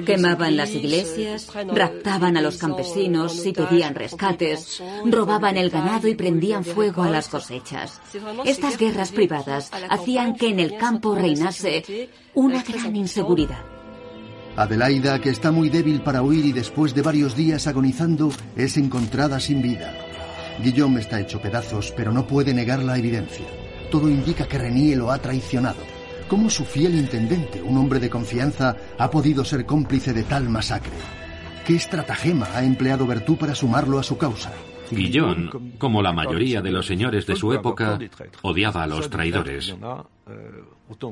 Quemaban 0.04 0.56
las 0.56 0.70
iglesias, 0.70 1.48
raptaban 1.72 2.36
a 2.36 2.42
los 2.42 2.58
campesinos 2.58 3.44
y 3.44 3.52
pedían 3.52 3.94
rescates, 3.94 4.82
robaban 5.04 5.56
el 5.56 5.70
ganado 5.70 6.08
y 6.08 6.14
prendían 6.14 6.64
fuego 6.64 7.02
a 7.02 7.10
las 7.10 7.28
cosechas. 7.28 8.00
Estas 8.44 8.78
guerras 8.78 9.12
privadas 9.12 9.70
hacían 9.88 10.34
que 10.36 10.48
en 10.48 10.60
el 10.60 10.76
campo 10.76 11.14
reinase 11.14 12.10
una 12.34 12.62
gran 12.62 12.94
inseguridad. 12.94 13.64
Adelaida, 14.56 15.20
que 15.20 15.30
está 15.30 15.50
muy 15.50 15.68
débil 15.68 16.02
para 16.02 16.22
huir 16.22 16.44
y 16.46 16.52
después 16.52 16.94
de 16.94 17.02
varios 17.02 17.34
días 17.34 17.66
agonizando, 17.66 18.30
es 18.54 18.76
encontrada 18.76 19.40
sin 19.40 19.60
vida. 19.60 19.92
Guillaume 20.62 21.00
está 21.00 21.20
hecho 21.20 21.40
pedazos, 21.40 21.92
pero 21.96 22.12
no 22.12 22.26
puede 22.26 22.54
negar 22.54 22.80
la 22.80 22.96
evidencia. 22.96 23.46
Todo 23.90 24.08
indica 24.08 24.46
que 24.46 24.58
Renier 24.58 24.98
lo 24.98 25.10
ha 25.10 25.18
traicionado. 25.18 25.93
¿Cómo 26.28 26.48
su 26.48 26.64
fiel 26.64 26.94
intendente, 26.94 27.62
un 27.62 27.76
hombre 27.76 28.00
de 28.00 28.08
confianza, 28.08 28.76
ha 28.98 29.10
podido 29.10 29.44
ser 29.44 29.66
cómplice 29.66 30.12
de 30.12 30.22
tal 30.22 30.48
masacre? 30.48 30.92
¿Qué 31.66 31.76
estratagema 31.76 32.46
ha 32.54 32.64
empleado 32.64 33.06
Bertú 33.06 33.36
para 33.36 33.54
sumarlo 33.54 33.98
a 33.98 34.02
su 34.02 34.16
causa? 34.16 34.52
Guillón, 34.90 35.74
como 35.78 36.02
la 36.02 36.12
mayoría 36.12 36.60
de 36.60 36.70
los 36.70 36.86
señores 36.86 37.26
de 37.26 37.36
su 37.36 37.52
época, 37.52 37.98
odiaba 38.42 38.82
a 38.82 38.86
los 38.86 39.08
traidores. 39.10 39.74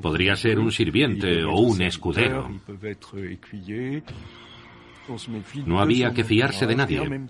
Podría 0.03 0.37
ser 0.37 0.59
un 0.59 0.71
sirviente 0.73 1.45
o 1.45 1.57
un 1.57 1.83
escudero. 1.83 2.51
No 5.67 5.81
había 5.81 6.13
que 6.13 6.25
fiarse 6.25 6.67
de 6.67 6.77
nadie. 6.77 7.29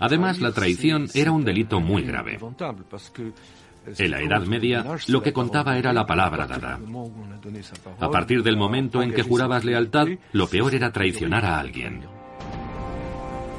Además, 0.00 0.40
la 0.40 0.52
traición 0.52 1.08
era 1.14 1.32
un 1.32 1.44
delito 1.44 1.80
muy 1.80 2.02
grave. 2.02 2.38
En 3.86 4.10
la 4.10 4.20
Edad 4.20 4.42
Media, 4.42 4.84
lo 5.08 5.22
que 5.22 5.32
contaba 5.32 5.76
era 5.78 5.92
la 5.92 6.06
palabra 6.06 6.46
dada. 6.46 6.78
A 7.98 8.10
partir 8.10 8.42
del 8.42 8.56
momento 8.56 9.02
en 9.02 9.12
que 9.12 9.22
jurabas 9.22 9.64
lealtad, 9.64 10.08
lo 10.32 10.46
peor 10.48 10.74
era 10.74 10.92
traicionar 10.92 11.44
a 11.44 11.58
alguien. 11.58 12.02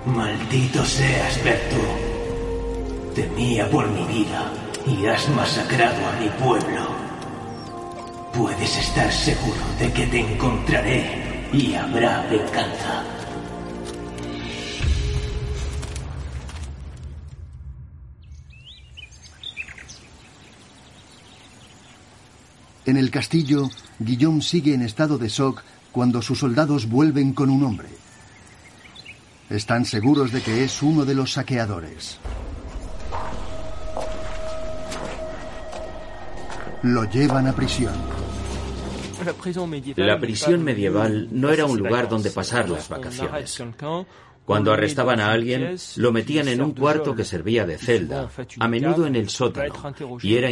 Maldito 0.05 0.84
seas, 0.84 1.43
Berto. 1.43 1.78
Temía 3.15 3.69
por 3.69 3.89
mi 3.89 4.03
vida 4.05 4.51
y 4.88 5.05
has 5.05 5.28
masacrado 5.30 6.07
a 6.07 6.19
mi 6.19 6.30
pueblo. 6.43 6.88
Puedes 8.34 8.78
estar 8.78 9.11
seguro 9.11 9.61
de 9.80 9.91
que 9.91 10.07
te 10.07 10.19
encontraré 10.19 11.49
y 11.53 11.74
habrá 11.74 12.26
venganza. 12.30 13.20
En 22.91 22.97
el 22.97 23.09
castillo, 23.09 23.69
Guillaume 23.99 24.41
sigue 24.41 24.73
en 24.73 24.81
estado 24.81 25.17
de 25.17 25.29
shock 25.29 25.63
cuando 25.93 26.21
sus 26.21 26.39
soldados 26.39 26.89
vuelven 26.89 27.31
con 27.31 27.49
un 27.49 27.63
hombre. 27.63 27.87
Están 29.49 29.85
seguros 29.85 30.33
de 30.33 30.41
que 30.41 30.65
es 30.65 30.83
uno 30.83 31.05
de 31.05 31.15
los 31.15 31.31
saqueadores. 31.31 32.17
Lo 36.83 37.09
llevan 37.09 37.47
a 37.47 37.53
prisión. 37.53 37.93
La 39.95 40.19
prisión 40.19 40.61
medieval 40.61 41.29
no 41.31 41.49
era 41.49 41.65
un 41.65 41.77
lugar 41.77 42.09
donde 42.09 42.29
pasar 42.29 42.67
las 42.67 42.89
vacaciones. 42.89 43.63
Cuando 44.43 44.73
arrestaban 44.73 45.21
a 45.21 45.31
alguien, 45.31 45.77
lo 45.95 46.11
metían 46.11 46.49
en 46.49 46.61
un 46.61 46.73
cuarto 46.73 47.15
que 47.15 47.23
servía 47.23 47.65
de 47.65 47.77
celda, 47.77 48.29
a 48.59 48.67
menudo 48.67 49.05
en 49.05 49.15
el 49.15 49.29
sótano, 49.29 49.73
y 50.21 50.35
era 50.35 50.51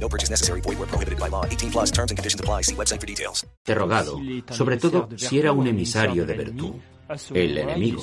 No 0.00 0.08
purchase 0.08 0.30
necessary. 0.30 0.62
Void 0.62 0.78
where 0.78 0.88
prohibited 0.88 1.20
by 1.20 1.28
law. 1.28 1.44
18 1.44 1.70
plus 1.70 1.90
terms 1.90 2.10
and 2.10 2.18
conditions 2.18 2.40
apply. 2.40 2.62
See 2.62 2.74
website 2.74 3.00
for 3.00 3.06
details. 3.06 3.46
Interrogado, 3.66 4.18
sobre 4.50 4.78
todo 4.78 5.08
si 5.16 5.38
era 5.38 5.52
un 5.52 5.66
emisario 5.66 6.24
de 6.24 6.34
Bertú, 6.34 6.80
el 7.34 7.58
enemigo, 7.58 8.02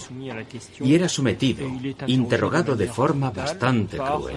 y 0.80 0.96
era 0.96 1.10
sometido, 1.10 1.68
interrogado 2.08 2.76
de 2.76 2.88
forma 2.88 3.32
bastante 3.32 3.98
cruel. 3.98 4.36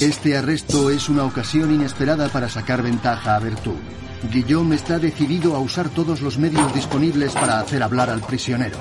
Este 0.00 0.36
arresto 0.36 0.90
es 0.90 1.08
una 1.08 1.24
ocasión 1.24 1.74
inesperada 1.74 2.28
para 2.28 2.48
sacar 2.48 2.82
ventaja 2.82 3.36
a 3.36 3.40
Bertú. 3.40 3.74
Guillaume 4.22 4.74
está 4.76 4.98
decidido 4.98 5.54
a 5.54 5.60
usar 5.60 5.88
todos 5.90 6.20
los 6.20 6.38
medios 6.38 6.74
disponibles 6.74 7.32
para 7.34 7.60
hacer 7.60 7.82
hablar 7.82 8.10
al 8.10 8.20
prisionero. 8.20 8.76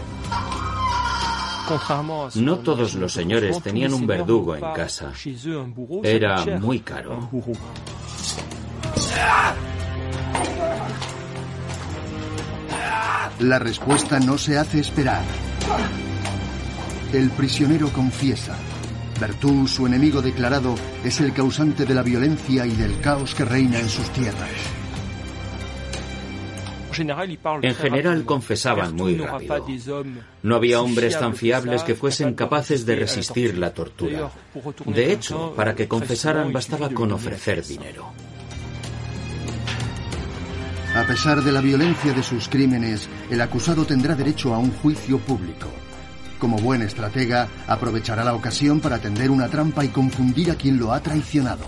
No 2.35 2.59
todos 2.59 2.95
los 2.95 3.11
señores 3.13 3.61
tenían 3.61 3.93
un 3.93 4.07
verdugo 4.07 4.55
en 4.55 4.63
casa. 4.73 5.11
Era 6.03 6.45
muy 6.59 6.79
caro. 6.79 7.29
La 13.39 13.59
respuesta 13.59 14.19
no 14.19 14.38
se 14.38 14.57
hace 14.57 14.79
esperar. 14.79 15.23
El 17.13 17.29
prisionero 17.31 17.89
confiesa. 17.89 18.55
Bertú, 19.19 19.67
su 19.67 19.85
enemigo 19.85 20.21
declarado, 20.21 20.75
es 21.03 21.19
el 21.19 21.33
causante 21.33 21.85
de 21.85 21.93
la 21.93 22.01
violencia 22.01 22.65
y 22.65 22.71
del 22.71 22.99
caos 23.01 23.35
que 23.35 23.45
reina 23.45 23.79
en 23.79 23.89
sus 23.89 24.09
tierras. 24.09 24.86
En 27.61 27.75
general 27.75 28.23
confesaban 28.25 28.95
muy 28.95 29.17
rápido. 29.17 29.65
No 30.43 30.55
había 30.55 30.81
hombres 30.81 31.17
tan 31.19 31.35
fiables 31.35 31.83
que 31.83 31.95
fuesen 31.95 32.33
capaces 32.33 32.85
de 32.85 32.95
resistir 32.95 33.57
la 33.57 33.73
tortura. 33.73 34.31
De 34.85 35.11
hecho, 35.11 35.53
para 35.55 35.75
que 35.75 35.87
confesaran 35.87 36.51
bastaba 36.51 36.89
con 36.89 37.11
ofrecer 37.11 37.63
dinero. 37.65 38.11
A 40.95 41.03
pesar 41.05 41.43
de 41.43 41.51
la 41.51 41.61
violencia 41.61 42.11
de 42.11 42.23
sus 42.23 42.47
crímenes, 42.47 43.07
el 43.29 43.39
acusado 43.41 43.85
tendrá 43.85 44.15
derecho 44.15 44.53
a 44.53 44.57
un 44.57 44.71
juicio 44.71 45.19
público. 45.19 45.67
Como 46.39 46.57
buen 46.57 46.81
estratega, 46.81 47.47
aprovechará 47.67 48.23
la 48.23 48.33
ocasión 48.33 48.79
para 48.79 48.99
tender 48.99 49.29
una 49.29 49.47
trampa 49.47 49.83
y 49.83 49.89
confundir 49.89 50.51
a 50.51 50.55
quien 50.55 50.79
lo 50.79 50.93
ha 50.93 51.01
traicionado. 51.01 51.65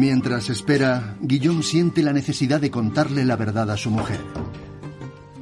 Mientras 0.00 0.48
espera, 0.48 1.14
Guillaume 1.20 1.62
siente 1.62 2.02
la 2.02 2.14
necesidad 2.14 2.58
de 2.58 2.70
contarle 2.70 3.22
la 3.22 3.36
verdad 3.36 3.70
a 3.70 3.76
su 3.76 3.90
mujer. 3.90 4.18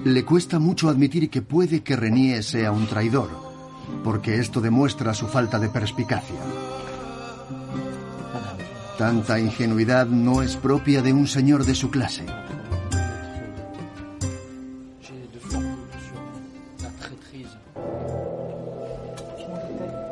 Le 0.05 0.25
cuesta 0.25 0.59
mucho 0.59 0.89
admitir 0.89 1.31
que 1.31 1.43
puede 1.43 1.85
que 1.85 1.95
Renier 1.95 2.43
sea 2.43 2.73
un 2.73 2.89
traidor, 2.89 3.31
porque 4.03 4.41
esto 4.41 4.61
demuestra 4.61 5.15
su 5.15 5.29
falta 5.29 5.61
de 5.61 5.69
perspicacia. 5.69 6.41
Tanta 8.99 9.39
ingenuidad 9.39 10.09
no 10.09 10.43
es 10.43 10.57
propia 10.57 11.03
de 11.03 11.13
un 11.13 11.29
señor 11.29 11.65
de 11.65 11.77
su 11.77 11.89
clase. 11.89 12.27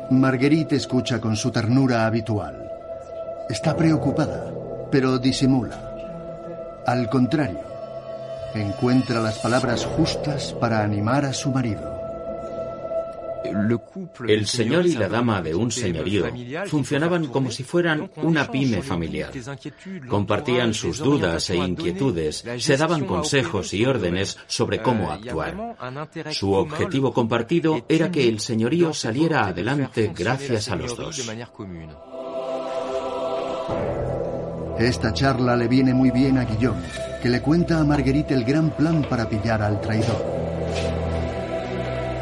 Marguerite 0.09 0.77
escucha 0.77 1.19
con 1.19 1.35
su 1.35 1.51
ternura 1.51 2.05
habitual. 2.05 2.66
Está 3.49 3.75
preocupada, 3.75 4.51
pero 4.91 5.17
disimula. 5.17 6.83
Al 6.85 7.09
contrario, 7.09 7.59
encuentra 8.53 9.21
las 9.21 9.39
palabras 9.39 9.85
justas 9.85 10.53
para 10.53 10.83
animar 10.83 11.25
a 11.25 11.33
su 11.33 11.51
marido. 11.51 11.97
El 14.27 14.47
señor 14.47 14.85
y 14.85 14.93
la 14.93 15.07
dama 15.07 15.41
de 15.41 15.55
un 15.55 15.71
señorío 15.71 16.25
funcionaban 16.65 17.27
como 17.27 17.51
si 17.51 17.63
fueran 17.63 18.11
una 18.17 18.49
pyme 18.51 18.81
familiar. 18.81 19.31
Compartían 20.09 20.73
sus 20.73 20.97
dudas 20.97 21.49
e 21.49 21.55
inquietudes, 21.55 22.43
se 22.57 22.77
daban 22.77 23.05
consejos 23.05 23.73
y 23.73 23.85
órdenes 23.85 24.37
sobre 24.47 24.81
cómo 24.81 25.11
actuar. 25.11 25.77
Su 26.31 26.53
objetivo 26.53 27.13
compartido 27.13 27.85
era 27.87 28.11
que 28.11 28.27
el 28.27 28.39
señorío 28.39 28.93
saliera 28.93 29.47
adelante 29.47 30.11
gracias 30.13 30.69
a 30.69 30.75
los 30.75 30.95
dos. 30.95 31.27
Esta 34.79 35.11
charla 35.11 35.55
le 35.55 35.67
viene 35.67 35.93
muy 35.93 36.11
bien 36.11 36.37
a 36.37 36.45
Guillaume, 36.45 36.83
que 37.21 37.29
le 37.29 37.41
cuenta 37.41 37.79
a 37.79 37.83
Marguerite 37.83 38.33
el 38.33 38.43
gran 38.43 38.69
plan 38.69 39.03
para 39.09 39.27
pillar 39.27 39.61
al 39.61 39.81
traidor. 39.81 40.23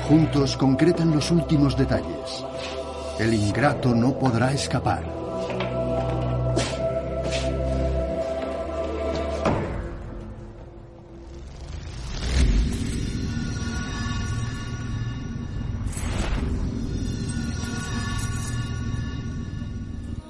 Juntos 0.08 0.56
concretan 0.56 1.12
los 1.12 1.32
últimos 1.32 1.76
detalles. 1.76 2.46
El 3.20 3.34
ingrato 3.34 3.94
no 3.94 4.14
podrá 4.14 4.52
escapar. 4.52 5.25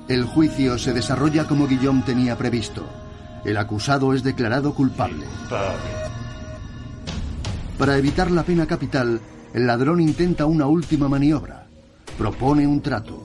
El 0.07 0.25
juicio 0.25 0.77
se 0.77 0.93
desarrolla 0.93 1.47
como 1.47 1.67
Guillaume 1.67 2.03
tenía 2.03 2.37
previsto. 2.37 2.87
El 3.43 3.57
acusado 3.57 4.13
es 4.13 4.23
declarado 4.23 4.75
culpable. 4.75 5.25
Para 7.79 7.97
evitar 7.97 8.29
la 8.29 8.43
pena 8.43 8.67
capital, 8.67 9.19
el 9.53 9.65
ladrón 9.65 9.99
intenta 9.99 10.45
una 10.45 10.67
última 10.67 11.09
maniobra. 11.09 11.65
Propone 12.17 12.67
un 12.67 12.81
trato. 12.81 13.19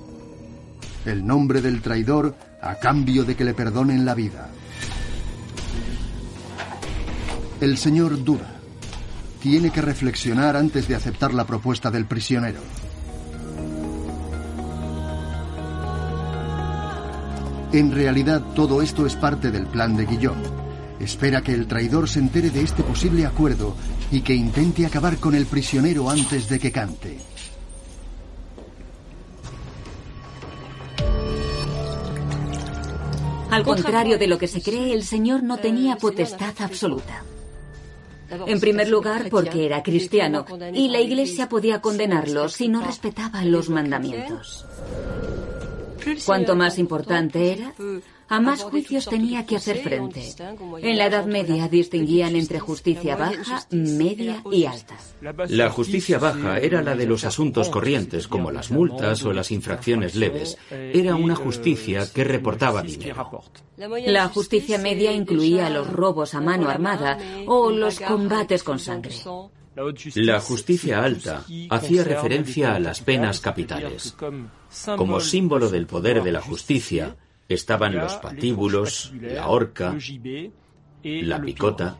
El 1.05 1.27
nombre 1.27 1.61
del 1.61 1.83
traidor 1.83 2.35
a 2.63 2.77
cambio 2.77 3.25
de 3.25 3.37
que 3.37 3.45
le 3.45 3.55
perdonen 3.55 4.05
la 4.05 4.15
vida. 4.15 4.49
El 7.61 7.77
señor 7.77 8.25
duda. 8.25 8.57
Tiene 9.43 9.71
que 9.71 9.83
reflexionar 9.83 10.57
antes 10.57 10.89
de 10.89 10.95
aceptar 10.95 11.35
la 11.35 11.47
propuesta 11.47 11.91
del 11.91 12.07
prisionero. 12.07 12.61
En 17.73 17.93
realidad 17.93 18.43
todo 18.55 18.83
esto 18.83 19.07
es 19.07 19.15
parte 19.15 19.53
del 19.53 19.67
plan 19.67 19.97
de 19.97 20.05
Guillaume. 20.05 20.43
Espera 20.99 21.41
que 21.41 21.55
el 21.55 21.67
traidor 21.67 22.09
se 22.09 22.19
entere 22.19 22.51
de 22.51 22.63
este 22.63 22.83
posible 22.83 23.25
acuerdo 23.25 23.77
y 24.11 24.23
que 24.23 24.35
intente 24.35 24.85
acabar 24.85 25.19
con 25.19 25.35
el 25.35 25.47
prisionero 25.47 26.11
antes 26.11 26.49
de 26.49 26.59
que 26.59 26.73
cante. 26.73 27.19
Al 33.51 33.63
contrario 33.65 34.19
de 34.19 34.27
lo 34.27 34.39
que 34.39 34.49
se 34.49 34.63
cree, 34.63 34.93
el 34.93 35.05
Señor 35.05 35.43
no 35.43 35.59
tenía 35.59 35.97
potestad 35.97 36.55
absoluta. 36.59 37.25
En 38.47 38.61
primer 38.61 38.89
lugar, 38.89 39.29
porque 39.29 39.67
era 39.67 39.83
cristiano 39.83 40.45
y 40.73 40.89
la 40.89 41.01
Iglesia 41.01 41.49
podía 41.49 41.81
condenarlo 41.81 42.49
si 42.49 42.69
no 42.69 42.81
respetaba 42.81 43.45
los 43.45 43.69
mandamientos. 43.69 44.67
Cuanto 46.25 46.57
más 46.57 46.79
importante 46.79 47.53
era, 47.53 47.75
a 48.29 48.41
más 48.41 48.63
juicios 48.63 49.07
tenía 49.07 49.45
que 49.45 49.57
hacer 49.57 49.79
frente. 49.79 50.23
En 50.83 50.99
la 50.99 51.07
Edad 51.07 51.27
Media 51.27 51.69
distinguían 51.69 52.37
entre 52.37 52.61
justicia 52.61 53.17
baja, 53.17 53.67
media 53.71 54.43
y 54.53 54.67
alta. 54.67 54.97
La 55.49 55.69
justicia 55.71 56.19
baja 56.19 56.59
era 56.59 56.81
la 56.81 56.95
de 56.95 57.07
los 57.07 57.25
asuntos 57.25 57.69
corrientes, 57.69 58.29
como 58.29 58.53
las 58.53 58.71
multas 58.71 59.25
o 59.25 59.33
las 59.33 59.51
infracciones 59.51 60.15
leves. 60.15 60.57
Era 60.71 61.17
una 61.17 61.35
justicia 61.35 62.07
que 62.13 62.23
reportaba 62.23 62.83
dinero. 62.83 63.43
La 64.07 64.29
justicia 64.29 64.79
media 64.79 65.13
incluía 65.13 65.69
los 65.69 65.91
robos 65.91 66.35
a 66.35 66.41
mano 66.41 66.69
armada 66.69 67.19
o 67.47 67.71
los 67.71 67.99
combates 67.99 68.63
con 68.63 68.79
sangre. 68.79 69.15
La 70.15 70.41
justicia 70.41 71.03
alta 71.03 71.45
hacía 71.71 72.05
referencia 72.05 72.75
a 72.75 72.81
las 72.81 73.01
penas 73.01 73.41
capitales. 73.41 74.17
Como 74.97 75.21
símbolo 75.21 75.71
del 75.71 75.87
poder 75.87 76.23
de 76.23 76.33
la 76.33 76.41
justicia, 76.41 77.17
estaban 77.49 77.95
los 77.95 78.15
patíbulos, 78.17 79.13
la 79.21 79.49
horca, 79.49 79.97
la 81.03 81.41
picota. 81.41 81.97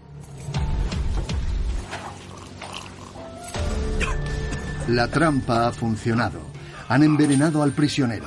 La 4.89 5.09
trampa 5.09 5.69
ha 5.69 5.73
funcionado. 5.73 6.41
Han 6.89 7.05
envenenado 7.05 7.63
al 7.63 7.71
prisionero. 7.71 8.27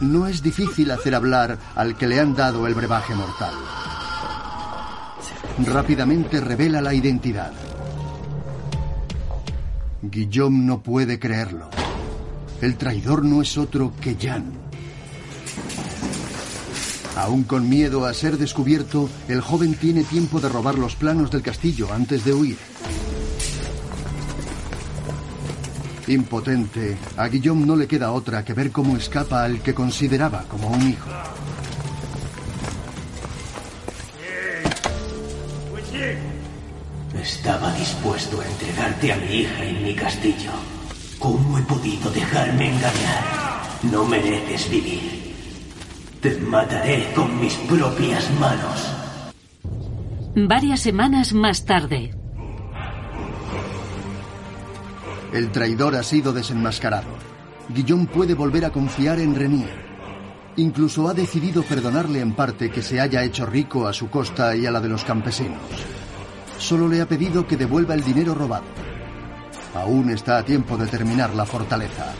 No 0.00 0.26
es 0.26 0.42
difícil 0.42 0.90
hacer 0.90 1.14
hablar 1.14 1.58
al 1.74 1.96
que 1.96 2.06
le 2.06 2.20
han 2.20 2.34
dado 2.34 2.66
el 2.66 2.74
brebaje 2.74 3.14
mortal. 3.14 3.54
Rápidamente 5.64 6.40
revela 6.40 6.82
la 6.82 6.92
identidad. 6.92 7.52
Guillaume 10.02 10.64
no 10.64 10.80
puede 10.80 11.18
creerlo. 11.18 11.68
El 12.60 12.76
traidor 12.76 13.24
no 13.24 13.42
es 13.42 13.58
otro 13.58 13.92
que 14.00 14.16
Jan. 14.20 14.52
Aún 17.16 17.42
con 17.42 17.68
miedo 17.68 18.04
a 18.04 18.14
ser 18.14 18.38
descubierto, 18.38 19.10
el 19.26 19.40
joven 19.40 19.74
tiene 19.74 20.04
tiempo 20.04 20.40
de 20.40 20.48
robar 20.48 20.78
los 20.78 20.94
planos 20.94 21.32
del 21.32 21.42
castillo 21.42 21.92
antes 21.92 22.24
de 22.24 22.32
huir. 22.32 22.58
Impotente, 26.06 26.96
a 27.16 27.26
Guillaume 27.26 27.66
no 27.66 27.74
le 27.74 27.88
queda 27.88 28.12
otra 28.12 28.44
que 28.44 28.54
ver 28.54 28.70
cómo 28.70 28.96
escapa 28.96 29.44
al 29.44 29.60
que 29.60 29.74
consideraba 29.74 30.44
como 30.44 30.68
un 30.68 30.88
hijo. 30.88 31.10
Estaba 37.22 37.72
dispuesto 37.74 38.40
a 38.40 38.46
entregarte 38.46 39.12
a 39.12 39.16
mi 39.16 39.40
hija 39.40 39.64
en 39.64 39.82
mi 39.82 39.94
castillo. 39.94 40.52
¿Cómo 41.18 41.58
he 41.58 41.62
podido 41.62 42.10
dejarme 42.10 42.68
engañar? 42.68 43.24
No 43.82 44.04
mereces 44.04 44.70
vivir. 44.70 45.34
Te 46.20 46.38
mataré 46.38 47.12
con 47.14 47.40
mis 47.40 47.54
propias 47.54 48.30
manos. 48.38 48.94
Varias 50.36 50.80
semanas 50.80 51.32
más 51.32 51.64
tarde. 51.64 52.14
El 55.32 55.50
traidor 55.50 55.96
ha 55.96 56.04
sido 56.04 56.32
desenmascarado. 56.32 57.10
Guillaume 57.68 58.06
puede 58.06 58.34
volver 58.34 58.64
a 58.64 58.70
confiar 58.70 59.18
en 59.18 59.34
Renier. 59.34 59.88
Incluso 60.56 61.08
ha 61.08 61.14
decidido 61.14 61.62
perdonarle 61.62 62.20
en 62.20 62.34
parte 62.34 62.70
que 62.70 62.82
se 62.82 63.00
haya 63.00 63.24
hecho 63.24 63.44
rico 63.44 63.88
a 63.88 63.92
su 63.92 64.08
costa 64.08 64.54
y 64.54 64.66
a 64.66 64.70
la 64.70 64.80
de 64.80 64.88
los 64.88 65.04
campesinos. 65.04 65.58
Solo 66.58 66.88
le 66.88 67.00
ha 67.00 67.06
pedido 67.06 67.46
que 67.46 67.56
devuelva 67.56 67.94
el 67.94 68.02
dinero 68.02 68.34
robado. 68.34 68.64
Aún 69.74 70.10
está 70.10 70.38
a 70.38 70.44
tiempo 70.44 70.76
de 70.76 70.86
terminar 70.86 71.34
la 71.34 71.46
fortaleza. 71.46 72.14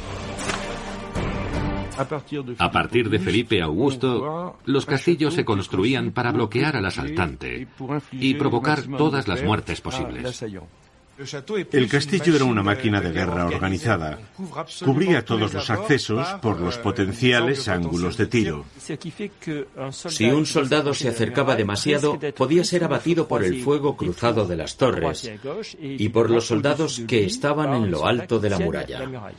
A 2.59 2.71
partir 2.71 3.11
de 3.11 3.19
Felipe 3.19 3.61
Augusto, 3.61 4.57
los 4.65 4.87
castillos 4.87 5.35
se 5.35 5.45
construían 5.45 6.13
para 6.13 6.31
bloquear 6.31 6.77
al 6.77 6.87
asaltante 6.87 7.67
y 8.13 8.35
provocar 8.35 8.83
todas 8.97 9.27
las 9.27 9.43
muertes 9.43 9.81
posibles. 9.81 10.45
El 11.73 11.89
castillo 11.89 12.37
era 12.37 12.45
una 12.45 12.63
máquina 12.63 13.01
de 13.01 13.11
guerra 13.11 13.47
organizada. 13.47 14.21
Cubría 14.85 15.25
todos 15.25 15.53
los 15.53 15.69
accesos 15.69 16.29
por 16.41 16.61
los 16.61 16.79
potenciales 16.79 17.67
ángulos 17.67 18.17
de 18.17 18.27
tiro. 18.27 18.65
Si 20.09 20.27
un 20.27 20.47
soldado 20.47 20.95
se 20.95 21.09
acercaba 21.09 21.57
demasiado, 21.57 22.19
podía 22.37 22.63
ser 22.63 22.85
abatido 22.85 23.27
por 23.27 23.43
el 23.43 23.63
fuego 23.63 23.97
cruzado 23.97 24.47
de 24.47 24.57
las 24.57 24.77
torres 24.77 25.29
y 25.81 26.09
por 26.11 26.31
los 26.31 26.47
soldados 26.47 27.03
que 27.09 27.25
estaban 27.25 27.75
en 27.75 27.91
lo 27.91 28.07
alto 28.07 28.39
de 28.39 28.51
la 28.51 28.59
muralla. 28.61 29.33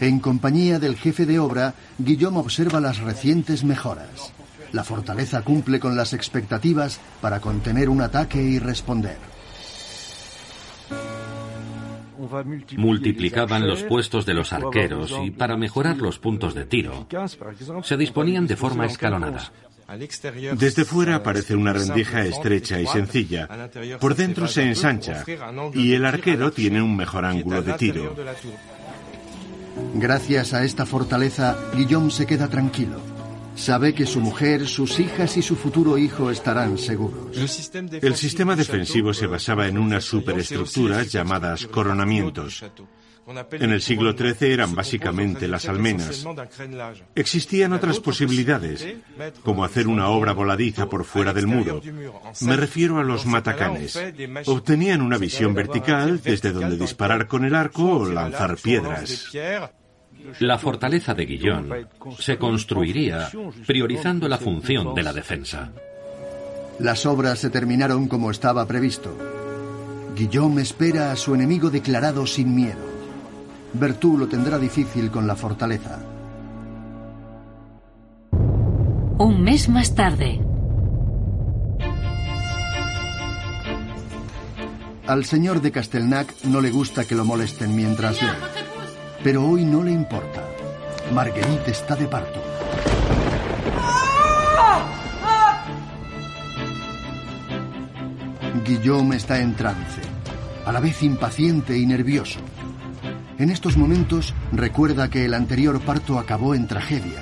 En 0.00 0.18
compañía 0.18 0.78
del 0.78 0.96
jefe 0.96 1.24
de 1.24 1.38
obra, 1.38 1.74
Guillaume 1.96 2.40
observa 2.40 2.80
las 2.80 2.98
recientes 2.98 3.62
mejoras. 3.62 4.32
La 4.72 4.84
fortaleza 4.84 5.42
cumple 5.42 5.78
con 5.78 5.96
las 5.96 6.12
expectativas 6.12 6.98
para 7.20 7.40
contener 7.40 7.88
un 7.88 8.00
ataque 8.00 8.42
y 8.42 8.58
responder. 8.58 9.18
Multiplicaban 12.76 13.66
los 13.66 13.82
puestos 13.82 14.24
de 14.24 14.34
los 14.34 14.52
arqueros 14.52 15.12
y 15.24 15.30
para 15.30 15.56
mejorar 15.56 15.96
los 15.98 16.18
puntos 16.18 16.54
de 16.54 16.64
tiro, 16.64 17.06
se 17.82 17.96
disponían 17.96 18.46
de 18.46 18.56
forma 18.56 18.86
escalonada. 18.86 19.52
Desde 20.56 20.84
fuera 20.84 21.22
parece 21.22 21.54
una 21.54 21.72
rendija 21.72 22.24
estrecha 22.24 22.80
y 22.80 22.86
sencilla. 22.86 23.48
Por 24.00 24.14
dentro 24.14 24.46
se 24.48 24.62
ensancha 24.62 25.24
y 25.74 25.92
el 25.92 26.06
arquero 26.06 26.52
tiene 26.52 26.80
un 26.80 26.96
mejor 26.96 27.24
ángulo 27.24 27.62
de 27.62 27.74
tiro. 27.74 28.14
Gracias 29.94 30.54
a 30.54 30.64
esta 30.64 30.86
fortaleza, 30.86 31.56
Guillaume 31.74 32.10
se 32.10 32.26
queda 32.26 32.48
tranquilo. 32.48 33.11
Sabe 33.54 33.94
que 33.94 34.06
su 34.06 34.20
mujer, 34.20 34.66
sus 34.66 34.98
hijas 34.98 35.36
y 35.36 35.42
su 35.42 35.56
futuro 35.56 35.98
hijo 35.98 36.30
estarán 36.30 36.78
seguros. 36.78 37.36
El 38.00 38.16
sistema 38.16 38.56
defensivo 38.56 39.12
se 39.14 39.26
basaba 39.26 39.66
en 39.68 39.78
unas 39.78 40.04
superestructuras 40.04 41.12
llamadas 41.12 41.66
coronamientos. 41.66 42.64
En 43.52 43.70
el 43.70 43.80
siglo 43.80 44.12
XIII 44.16 44.52
eran 44.52 44.74
básicamente 44.74 45.46
las 45.46 45.68
almenas. 45.68 46.26
Existían 47.14 47.72
otras 47.72 48.00
posibilidades, 48.00 48.86
como 49.44 49.64
hacer 49.64 49.86
una 49.86 50.08
obra 50.08 50.32
voladiza 50.32 50.88
por 50.88 51.04
fuera 51.04 51.32
del 51.32 51.46
muro. 51.46 51.80
Me 52.40 52.56
refiero 52.56 52.98
a 52.98 53.04
los 53.04 53.24
matacanes. 53.26 53.98
Obtenían 54.46 55.02
una 55.02 55.18
visión 55.18 55.54
vertical 55.54 56.20
desde 56.20 56.52
donde 56.52 56.76
disparar 56.76 57.28
con 57.28 57.44
el 57.44 57.54
arco 57.54 57.98
o 57.98 58.08
lanzar 58.08 58.56
piedras. 58.56 59.30
La 60.40 60.58
fortaleza 60.58 61.14
de 61.14 61.26
Guillón 61.26 61.70
se 62.18 62.38
construiría 62.38 63.28
priorizando 63.66 64.28
la 64.28 64.38
función 64.38 64.94
de 64.94 65.02
la 65.02 65.12
defensa. 65.12 65.72
Las 66.78 67.06
obras 67.06 67.38
se 67.38 67.50
terminaron 67.50 68.08
como 68.08 68.30
estaba 68.30 68.66
previsto. 68.66 69.16
Guillaume 70.16 70.62
espera 70.62 71.12
a 71.12 71.16
su 71.16 71.34
enemigo 71.34 71.70
declarado 71.70 72.26
sin 72.26 72.54
miedo. 72.54 72.92
Bertú 73.72 74.18
lo 74.18 74.28
tendrá 74.28 74.58
difícil 74.58 75.10
con 75.10 75.26
la 75.26 75.36
fortaleza. 75.36 75.98
Un 79.18 79.42
mes 79.42 79.68
más 79.68 79.94
tarde. 79.94 80.40
Al 85.06 85.24
señor 85.24 85.60
de 85.60 85.72
Castelnac 85.72 86.44
no 86.44 86.60
le 86.60 86.70
gusta 86.70 87.04
que 87.04 87.14
lo 87.14 87.24
molesten 87.24 87.74
mientras 87.74 88.20
lee. 88.20 88.71
Pero 89.22 89.44
hoy 89.46 89.64
no 89.64 89.82
le 89.82 89.92
importa. 89.92 90.42
Marguerite 91.12 91.70
está 91.70 91.94
de 91.94 92.06
parto. 92.06 92.40
Guillaume 98.64 99.16
está 99.16 99.40
en 99.40 99.54
trance, 99.54 100.00
a 100.64 100.72
la 100.72 100.80
vez 100.80 101.02
impaciente 101.02 101.76
y 101.76 101.86
nervioso. 101.86 102.40
En 103.38 103.50
estos 103.50 103.76
momentos 103.76 104.34
recuerda 104.52 105.10
que 105.10 105.24
el 105.24 105.34
anterior 105.34 105.80
parto 105.80 106.18
acabó 106.18 106.54
en 106.54 106.66
tragedia. 106.68 107.20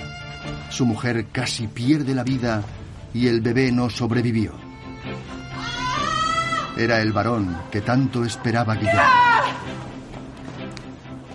Su 0.71 0.87
mujer 0.87 1.27
casi 1.33 1.67
pierde 1.67 2.15
la 2.15 2.25
vida 2.25 2.63
y 3.15 3.27
el 3.27 3.41
bebé 3.41 3.73
no 3.73 3.91
sobrevivió. 3.91 4.53
Era 6.77 7.01
el 7.01 7.13
varón 7.13 7.57
que 7.71 7.81
tanto 7.81 8.25
esperaba 8.25 8.75
Guillaume. 8.75 9.01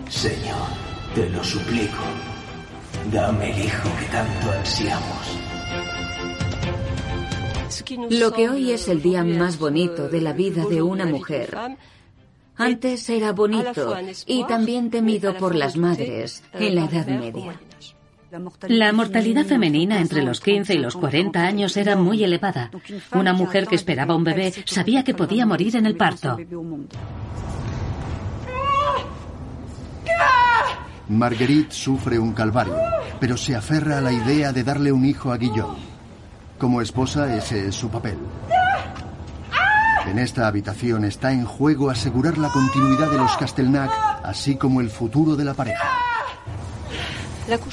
Señor, 0.08 0.55
te 1.16 1.30
lo 1.30 1.42
suplico. 1.42 2.04
Dame 3.10 3.50
el 3.50 3.64
hijo 3.64 3.88
que 3.98 4.04
tanto 4.06 4.52
ansiamos. 4.52 5.38
Lo 8.10 8.32
que 8.32 8.50
hoy 8.50 8.72
es 8.72 8.86
el 8.88 9.00
día 9.00 9.24
más 9.24 9.58
bonito 9.58 10.10
de 10.10 10.20
la 10.20 10.34
vida 10.34 10.66
de 10.66 10.82
una 10.82 11.06
mujer, 11.06 11.56
antes 12.56 13.08
era 13.08 13.32
bonito 13.32 13.96
y 14.26 14.44
también 14.44 14.90
temido 14.90 15.34
por 15.38 15.54
las 15.54 15.78
madres 15.78 16.42
en 16.52 16.74
la 16.74 16.84
Edad 16.84 17.06
Media. 17.06 17.58
La 18.68 18.92
mortalidad 18.92 19.46
femenina 19.46 19.98
entre 19.98 20.22
los 20.22 20.40
15 20.40 20.74
y 20.74 20.78
los 20.78 20.96
40 20.96 21.42
años 21.42 21.78
era 21.78 21.96
muy 21.96 22.24
elevada. 22.24 22.70
Una 23.12 23.32
mujer 23.32 23.66
que 23.66 23.76
esperaba 23.76 24.14
un 24.14 24.24
bebé 24.24 24.52
sabía 24.66 25.02
que 25.02 25.14
podía 25.14 25.46
morir 25.46 25.76
en 25.76 25.86
el 25.86 25.96
parto. 25.96 26.36
Marguerite 31.08 31.74
sufre 31.74 32.18
un 32.18 32.32
calvario, 32.32 32.76
pero 33.20 33.36
se 33.36 33.54
aferra 33.54 33.98
a 33.98 34.00
la 34.00 34.12
idea 34.12 34.52
de 34.52 34.64
darle 34.64 34.90
un 34.92 35.04
hijo 35.04 35.32
a 35.32 35.36
Guillaume. 35.36 35.78
Como 36.58 36.80
esposa, 36.80 37.34
ese 37.36 37.68
es 37.68 37.74
su 37.74 37.88
papel. 37.88 38.18
En 40.06 40.18
esta 40.18 40.46
habitación 40.46 41.04
está 41.04 41.32
en 41.32 41.44
juego 41.44 41.90
asegurar 41.90 42.38
la 42.38 42.50
continuidad 42.50 43.10
de 43.10 43.18
los 43.18 43.36
Castelnac, 43.36 43.90
así 44.22 44.56
como 44.56 44.80
el 44.80 44.90
futuro 44.90 45.36
de 45.36 45.44
la 45.44 45.54
pareja. 45.54 45.90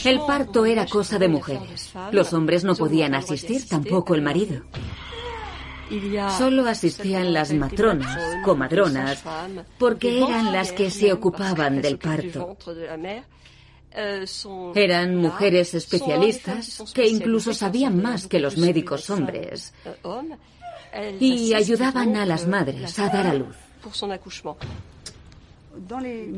El 0.06 0.20
parto 0.20 0.66
era 0.66 0.86
cosa 0.86 1.18
de 1.18 1.28
mujeres. 1.28 1.94
Los 2.12 2.34
hombres 2.34 2.64
no 2.64 2.76
podían 2.76 3.16
asistir, 3.16 3.68
tampoco 3.68 4.14
el 4.14 4.22
marido. 4.22 4.62
Solo 6.38 6.68
asistían 6.68 7.34
las 7.34 7.54
matronas, 7.54 8.38
comadronas, 8.44 9.24
porque 9.78 10.24
eran 10.24 10.52
las 10.52 10.72
que 10.72 10.90
se 10.90 11.12
ocupaban 11.12 11.82
del 11.82 11.98
parto. 11.98 12.58
Eran 14.74 15.18
mujeres 15.18 15.74
especialistas 15.76 16.84
que 16.94 17.08
incluso 17.08 17.54
sabían 17.54 18.02
más 18.02 18.28
que 18.28 18.40
los 18.40 18.58
médicos 18.58 19.10
hombres 19.10 19.74
y 21.20 21.54
ayudaban 21.54 22.16
a 22.16 22.26
las 22.26 22.48
madres 22.48 22.98
a 23.00 23.10
dar 23.10 23.28
a 23.28 23.34
luz. 23.34 23.56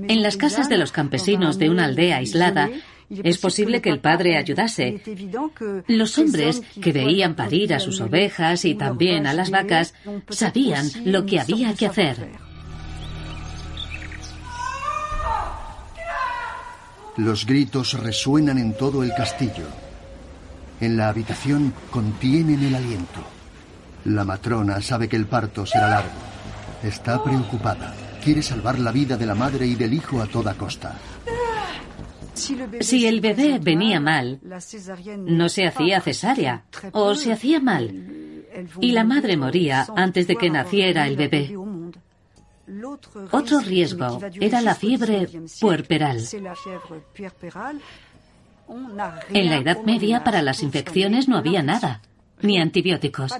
En 0.07 0.21
las 0.21 0.37
casas 0.37 0.69
de 0.69 0.77
los 0.77 0.91
campesinos 0.91 1.57
de 1.57 1.69
una 1.69 1.85
aldea 1.85 2.17
aislada, 2.17 2.69
es 3.09 3.37
posible 3.37 3.81
que 3.81 3.89
el 3.89 3.99
padre 3.99 4.37
ayudase. 4.37 5.01
Los 5.87 6.17
hombres 6.17 6.61
que 6.81 6.91
veían 6.91 7.35
parir 7.35 7.73
a 7.73 7.79
sus 7.79 8.01
ovejas 8.01 8.65
y 8.65 8.75
también 8.75 9.27
a 9.27 9.33
las 9.33 9.51
vacas 9.51 9.93
sabían 10.29 10.89
lo 11.05 11.25
que 11.25 11.39
había 11.39 11.73
que 11.73 11.87
hacer. 11.87 12.29
Los 17.17 17.45
gritos 17.45 17.93
resuenan 17.93 18.57
en 18.57 18.75
todo 18.75 19.01
el 19.01 19.13
castillo. 19.13 19.67
En 20.81 20.97
la 20.97 21.07
habitación 21.07 21.73
contienen 21.89 22.61
el 22.63 22.75
aliento. 22.75 23.23
La 24.05 24.25
matrona 24.25 24.81
sabe 24.81 25.07
que 25.07 25.15
el 25.15 25.25
parto 25.25 25.65
será 25.65 25.87
largo. 25.87 26.09
Está 26.83 27.23
preocupada. 27.23 27.95
Quiere 28.21 28.41
salvar 28.41 28.79
la 28.79 28.91
vida 28.91 29.15
de 29.15 29.25
la 29.25 29.35
madre 29.35 29.65
y 29.65 29.75
del 29.75 29.93
hijo 29.93 30.21
a 30.21 30.27
toda 30.27 30.55
costa. 30.55 30.95
Si 32.35 33.07
el 33.07 33.21
bebé 33.21 33.59
venía 33.59 33.99
mal, 33.99 34.39
no 35.17 35.49
se 35.49 35.67
hacía 35.67 36.01
cesárea 36.01 36.65
o 36.91 37.15
se 37.15 37.31
hacía 37.31 37.59
mal 37.59 37.91
y 38.79 38.91
la 38.91 39.03
madre 39.03 39.37
moría 39.37 39.87
antes 39.95 40.27
de 40.27 40.35
que 40.35 40.49
naciera 40.49 41.07
el 41.07 41.15
bebé. 41.15 41.55
Otro 43.31 43.59
riesgo 43.59 44.19
era 44.39 44.61
la 44.61 44.75
fiebre 44.75 45.29
puerperal. 45.59 46.21
En 49.29 49.49
la 49.49 49.57
Edad 49.57 49.83
Media 49.83 50.23
para 50.23 50.41
las 50.41 50.63
infecciones 50.63 51.27
no 51.27 51.37
había 51.37 51.61
nada, 51.61 52.01
ni 52.41 52.59
antibióticos. 52.59 53.31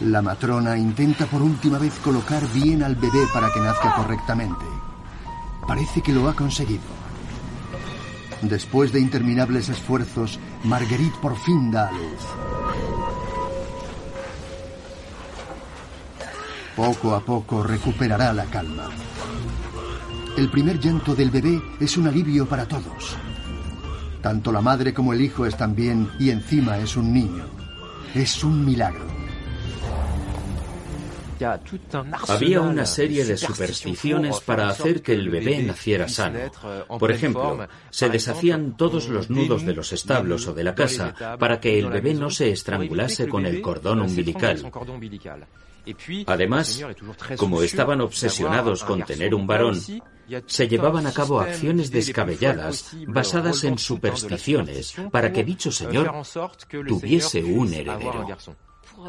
La 0.00 0.22
matrona 0.22 0.78
intenta 0.78 1.26
por 1.26 1.42
última 1.42 1.78
vez 1.78 1.92
colocar 1.98 2.42
bien 2.54 2.82
al 2.82 2.96
bebé 2.96 3.26
para 3.34 3.52
que 3.52 3.60
nazca 3.60 3.94
correctamente. 3.94 4.64
Parece 5.68 6.00
que 6.00 6.12
lo 6.12 6.26
ha 6.26 6.34
conseguido. 6.34 6.80
Después 8.40 8.92
de 8.92 9.00
interminables 9.00 9.68
esfuerzos, 9.68 10.38
Marguerite 10.64 11.18
por 11.20 11.36
fin 11.36 11.70
da 11.70 11.88
a 11.88 11.92
luz. 11.92 12.22
Poco 16.74 17.14
a 17.14 17.20
poco 17.20 17.62
recuperará 17.62 18.32
la 18.32 18.46
calma. 18.46 18.88
El 20.38 20.50
primer 20.50 20.80
llanto 20.80 21.14
del 21.14 21.30
bebé 21.30 21.60
es 21.78 21.98
un 21.98 22.08
alivio 22.08 22.48
para 22.48 22.66
todos. 22.66 23.18
Tanto 24.22 24.50
la 24.50 24.62
madre 24.62 24.94
como 24.94 25.12
el 25.12 25.20
hijo 25.20 25.44
están 25.44 25.74
bien 25.74 26.08
y 26.18 26.30
encima 26.30 26.78
es 26.78 26.96
un 26.96 27.12
niño. 27.12 27.44
Es 28.14 28.42
un 28.42 28.64
milagro. 28.64 29.04
Había 32.28 32.60
una 32.60 32.86
serie 32.86 33.24
de 33.24 33.36
supersticiones 33.36 34.40
para 34.40 34.68
hacer 34.68 35.02
que 35.02 35.12
el 35.12 35.28
bebé 35.28 35.62
naciera 35.62 36.08
sano. 36.08 36.38
Por 36.98 37.10
ejemplo, 37.10 37.66
se 37.90 38.08
deshacían 38.08 38.76
todos 38.76 39.08
los 39.08 39.30
nudos 39.30 39.64
de 39.64 39.74
los 39.74 39.92
establos 39.92 40.46
o 40.46 40.54
de 40.54 40.64
la 40.64 40.74
casa 40.74 41.14
para 41.38 41.60
que 41.60 41.78
el 41.78 41.88
bebé 41.88 42.14
no 42.14 42.30
se 42.30 42.50
estrangulase 42.50 43.28
con 43.28 43.46
el 43.46 43.60
cordón 43.60 44.00
umbilical. 44.00 44.70
Además, 46.26 46.84
como 47.36 47.62
estaban 47.62 48.00
obsesionados 48.00 48.84
con 48.84 49.02
tener 49.04 49.34
un 49.34 49.46
varón, 49.46 49.80
se 50.46 50.68
llevaban 50.68 51.06
a 51.06 51.12
cabo 51.12 51.40
acciones 51.40 51.90
descabelladas 51.90 52.94
basadas 53.06 53.64
en 53.64 53.78
supersticiones 53.78 54.94
para 55.10 55.32
que 55.32 55.42
dicho 55.42 55.72
señor 55.72 56.12
tuviese 56.86 57.42
un 57.42 57.72
heredero. 57.72 58.26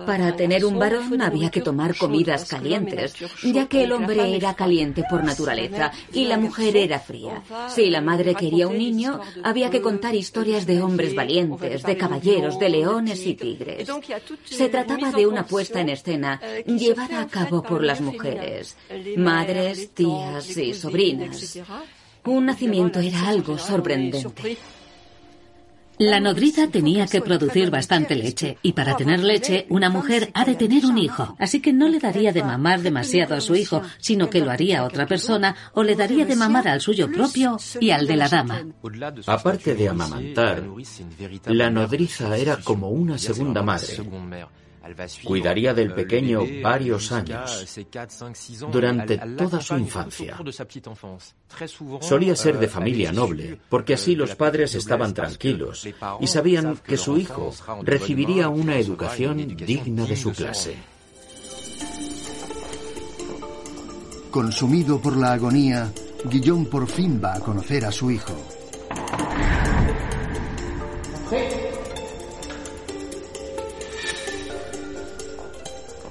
Para 0.05 0.35
tener 0.35 0.65
un 0.65 0.79
varón 0.79 1.21
había 1.21 1.49
que 1.49 1.61
tomar 1.61 1.95
comidas 1.95 2.45
calientes, 2.45 3.13
ya 3.43 3.67
que 3.67 3.83
el 3.83 3.91
hombre 3.91 4.35
era 4.35 4.53
caliente 4.53 5.03
por 5.09 5.23
naturaleza 5.23 5.91
y 6.13 6.25
la 6.25 6.37
mujer 6.37 6.77
era 6.77 6.99
fría. 6.99 7.43
Si 7.67 7.89
la 7.89 8.01
madre 8.01 8.35
quería 8.35 8.67
un 8.67 8.77
niño, 8.77 9.19
había 9.43 9.69
que 9.69 9.81
contar 9.81 10.15
historias 10.15 10.65
de 10.65 10.81
hombres 10.81 11.13
valientes, 11.15 11.83
de 11.83 11.97
caballeros, 11.97 12.59
de 12.59 12.69
leones 12.69 13.25
y 13.25 13.35
tigres. 13.35 13.89
Se 14.45 14.69
trataba 14.69 15.11
de 15.11 15.27
una 15.27 15.45
puesta 15.45 15.81
en 15.81 15.89
escena 15.89 16.41
llevada 16.65 17.21
a 17.21 17.27
cabo 17.27 17.61
por 17.61 17.83
las 17.83 18.01
mujeres, 18.01 18.77
madres, 19.17 19.91
tías 19.91 20.57
y 20.57 20.73
sobrinas. 20.73 21.59
Un 22.25 22.45
nacimiento 22.45 22.99
era 22.99 23.27
algo 23.27 23.57
sorprendente. 23.57 24.57
La 26.01 26.19
nodriza 26.19 26.67
tenía 26.67 27.05
que 27.05 27.21
producir 27.21 27.69
bastante 27.69 28.15
leche 28.15 28.57
y 28.63 28.73
para 28.73 28.97
tener 28.97 29.19
leche 29.19 29.67
una 29.69 29.91
mujer 29.91 30.31
ha 30.33 30.45
de 30.45 30.55
tener 30.55 30.83
un 30.83 30.97
hijo. 30.97 31.35
Así 31.37 31.61
que 31.61 31.73
no 31.73 31.87
le 31.89 31.99
daría 31.99 32.33
de 32.33 32.41
mamar 32.41 32.81
demasiado 32.81 33.35
a 33.35 33.39
su 33.39 33.55
hijo, 33.55 33.83
sino 33.99 34.27
que 34.27 34.39
lo 34.39 34.49
haría 34.49 34.79
a 34.79 34.85
otra 34.85 35.05
persona 35.05 35.55
o 35.73 35.83
le 35.83 35.95
daría 35.95 36.25
de 36.25 36.35
mamar 36.35 36.67
al 36.67 36.81
suyo 36.81 37.07
propio 37.11 37.55
y 37.79 37.91
al 37.91 38.07
de 38.07 38.15
la 38.15 38.29
dama. 38.29 38.65
Aparte 39.27 39.75
de 39.75 39.89
amamantar, 39.89 40.63
la 41.45 41.69
nodriza 41.69 42.35
era 42.35 42.57
como 42.57 42.89
una 42.89 43.19
segunda 43.19 43.61
madre. 43.61 43.97
Cuidaría 45.23 45.73
del 45.73 45.93
pequeño 45.93 46.41
varios 46.61 47.11
años, 47.11 47.65
durante 48.71 49.17
toda 49.37 49.61
su 49.61 49.77
infancia. 49.77 50.37
Solía 52.01 52.35
ser 52.35 52.57
de 52.57 52.67
familia 52.67 53.11
noble, 53.11 53.59
porque 53.69 53.93
así 53.93 54.15
los 54.15 54.35
padres 54.35 54.73
estaban 54.75 55.13
tranquilos 55.13 55.87
y 56.19 56.27
sabían 56.27 56.77
que 56.77 56.97
su 56.97 57.17
hijo 57.17 57.51
recibiría 57.83 58.49
una 58.49 58.77
educación 58.77 59.55
digna 59.55 60.05
de 60.05 60.15
su 60.15 60.31
clase. 60.31 60.75
Consumido 64.31 64.99
por 65.01 65.17
la 65.17 65.33
agonía, 65.33 65.91
Guillón 66.23 66.65
por 66.65 66.87
fin 66.87 67.21
va 67.23 67.35
a 67.35 67.39
conocer 67.41 67.85
a 67.85 67.91
su 67.91 68.09
hijo. 68.09 68.33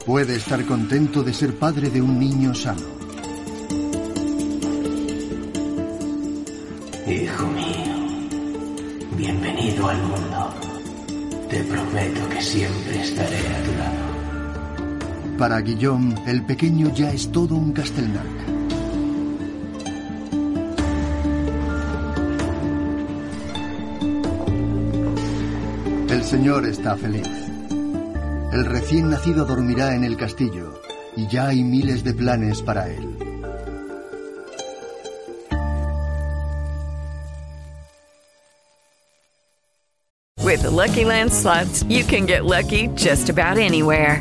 Puede 0.07 0.37
estar 0.37 0.65
contento 0.65 1.23
de 1.23 1.33
ser 1.35 1.55
padre 1.59 1.91
de 1.91 2.01
un 2.01 2.19
niño 2.19 2.55
sano. 2.55 2.81
Hijo 7.07 7.47
mío, 7.49 8.31
bienvenido 9.17 9.89
al 9.89 9.99
mundo. 10.03 10.55
Te 11.51 11.63
prometo 11.65 12.29
que 12.31 12.41
siempre 12.41 13.03
estaré 13.03 13.37
a 13.37 13.63
tu 13.63 13.73
lado. 13.73 15.37
Para 15.37 15.61
Guillaume, 15.61 16.15
el 16.27 16.45
pequeño 16.47 16.93
ya 16.95 17.13
es 17.13 17.31
todo 17.31 17.55
un 17.55 17.73
Castelnac. 17.73 18.25
El 26.09 26.25
señor 26.25 26.65
está 26.65 26.97
feliz. 26.97 27.50
El 28.53 28.65
recién 28.65 29.11
nacido 29.11 29.45
dormirá 29.45 29.95
en 29.95 30.03
el 30.03 30.17
castillo 30.17 30.81
y 31.17 31.29
ya 31.29 31.49
hay 31.49 31.63
miles 31.63 32.03
de 32.03 32.15
planes 32.15 32.63
para 32.63 32.89
él. 32.89 33.17
With 40.43 40.63
the 40.63 40.71
Lucky 40.71 41.05
Land 41.05 41.33
slots, 41.33 41.85
you 41.85 42.03
can 42.03 42.27
get 42.27 42.45
lucky 42.45 42.89
just 42.97 43.29
about 43.29 43.57
anywhere. 43.57 44.21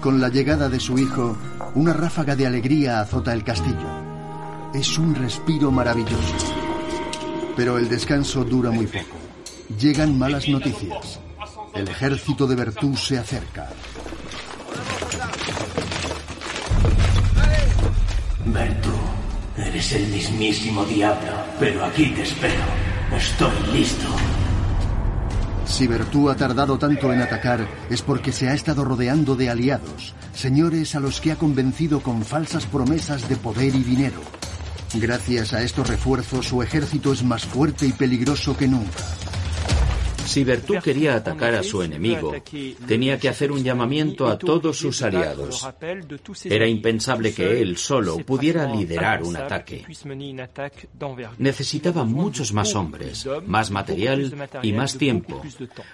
Con 0.00 0.20
la 0.20 0.28
llegada 0.28 0.68
de 0.68 0.78
su 0.78 0.96
hijo, 0.96 1.36
una 1.74 1.92
ráfaga 1.92 2.36
de 2.36 2.46
alegría 2.46 3.00
azota 3.00 3.32
el 3.32 3.42
castillo. 3.44 3.88
Es 4.72 4.96
un 4.96 5.14
respiro 5.14 5.70
maravilloso. 5.70 6.34
Pero 7.56 7.78
el 7.78 7.88
descanso 7.88 8.44
dura 8.44 8.70
muy 8.70 8.86
poco. 8.86 9.16
Llegan 9.78 10.16
malas 10.16 10.48
noticias. 10.48 11.20
El 11.74 11.88
ejército 11.88 12.46
de 12.46 12.54
Bertú 12.54 12.96
se 12.96 13.18
acerca. 13.18 13.68
Bertú, 18.46 18.94
eres 19.64 19.92
el 19.92 20.06
mismísimo 20.08 20.84
diablo, 20.84 21.32
pero 21.58 21.84
aquí 21.84 22.06
te 22.06 22.22
espero. 22.22 22.64
Estoy 23.16 23.52
listo. 23.72 24.06
Si 25.66 25.86
Bertú 25.86 26.30
ha 26.30 26.36
tardado 26.36 26.78
tanto 26.78 27.12
en 27.12 27.20
atacar 27.20 27.66
es 27.90 28.02
porque 28.02 28.32
se 28.32 28.48
ha 28.48 28.54
estado 28.54 28.84
rodeando 28.84 29.36
de 29.36 29.50
aliados, 29.50 30.14
señores 30.34 30.94
a 30.94 31.00
los 31.00 31.20
que 31.20 31.32
ha 31.32 31.36
convencido 31.36 32.00
con 32.00 32.24
falsas 32.24 32.66
promesas 32.66 33.28
de 33.28 33.36
poder 33.36 33.74
y 33.74 33.82
dinero. 33.82 34.20
Gracias 34.94 35.52
a 35.52 35.62
estos 35.62 35.86
refuerzos 35.86 36.46
su 36.46 36.62
ejército 36.62 37.12
es 37.12 37.22
más 37.22 37.44
fuerte 37.44 37.86
y 37.86 37.92
peligroso 37.92 38.56
que 38.56 38.66
nunca. 38.66 39.04
Si 40.28 40.44
Bertú 40.44 40.74
quería 40.84 41.16
atacar 41.16 41.54
a 41.54 41.62
su 41.62 41.82
enemigo, 41.82 42.34
tenía 42.86 43.18
que 43.18 43.30
hacer 43.30 43.50
un 43.50 43.64
llamamiento 43.64 44.26
a 44.26 44.36
todos 44.38 44.76
sus 44.76 45.00
aliados. 45.00 45.66
Era 46.44 46.66
impensable 46.66 47.32
que 47.32 47.62
él 47.62 47.78
solo 47.78 48.18
pudiera 48.18 48.66
liderar 48.66 49.22
un 49.22 49.36
ataque. 49.36 49.86
Necesitaba 51.38 52.04
muchos 52.04 52.52
más 52.52 52.74
hombres, 52.74 53.26
más 53.46 53.70
material 53.70 54.20
y 54.62 54.72
más 54.74 54.98
tiempo. 54.98 55.40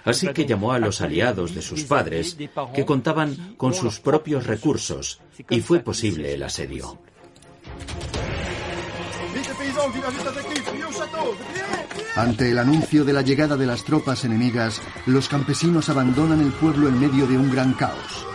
Así 0.03 0.27
que 0.33 0.45
llamó 0.45 0.73
a 0.73 0.79
los 0.79 0.99
aliados 0.99 1.55
de 1.55 1.61
sus 1.61 1.85
padres, 1.85 2.37
que 2.73 2.85
contaban 2.85 3.55
con 3.55 3.73
sus 3.73 4.01
propios 4.01 4.45
recursos, 4.45 5.21
y 5.49 5.61
fue 5.61 5.79
posible 5.79 6.33
el 6.33 6.43
asedio. 6.43 6.99
Ante 12.15 12.51
el 12.51 12.57
anuncio 12.57 13.03
de 13.03 13.13
la 13.13 13.21
llegada 13.21 13.57
de 13.57 13.65
las 13.65 13.83
tropas 13.83 14.23
enemigas, 14.23 14.81
los 15.05 15.27
campesinos 15.27 15.89
abandonan 15.89 16.41
el 16.41 16.51
pueblo 16.53 16.87
en 16.87 16.99
medio 16.99 17.27
de 17.27 17.37
un 17.37 17.51
gran 17.51 17.73
caos. 17.73 18.25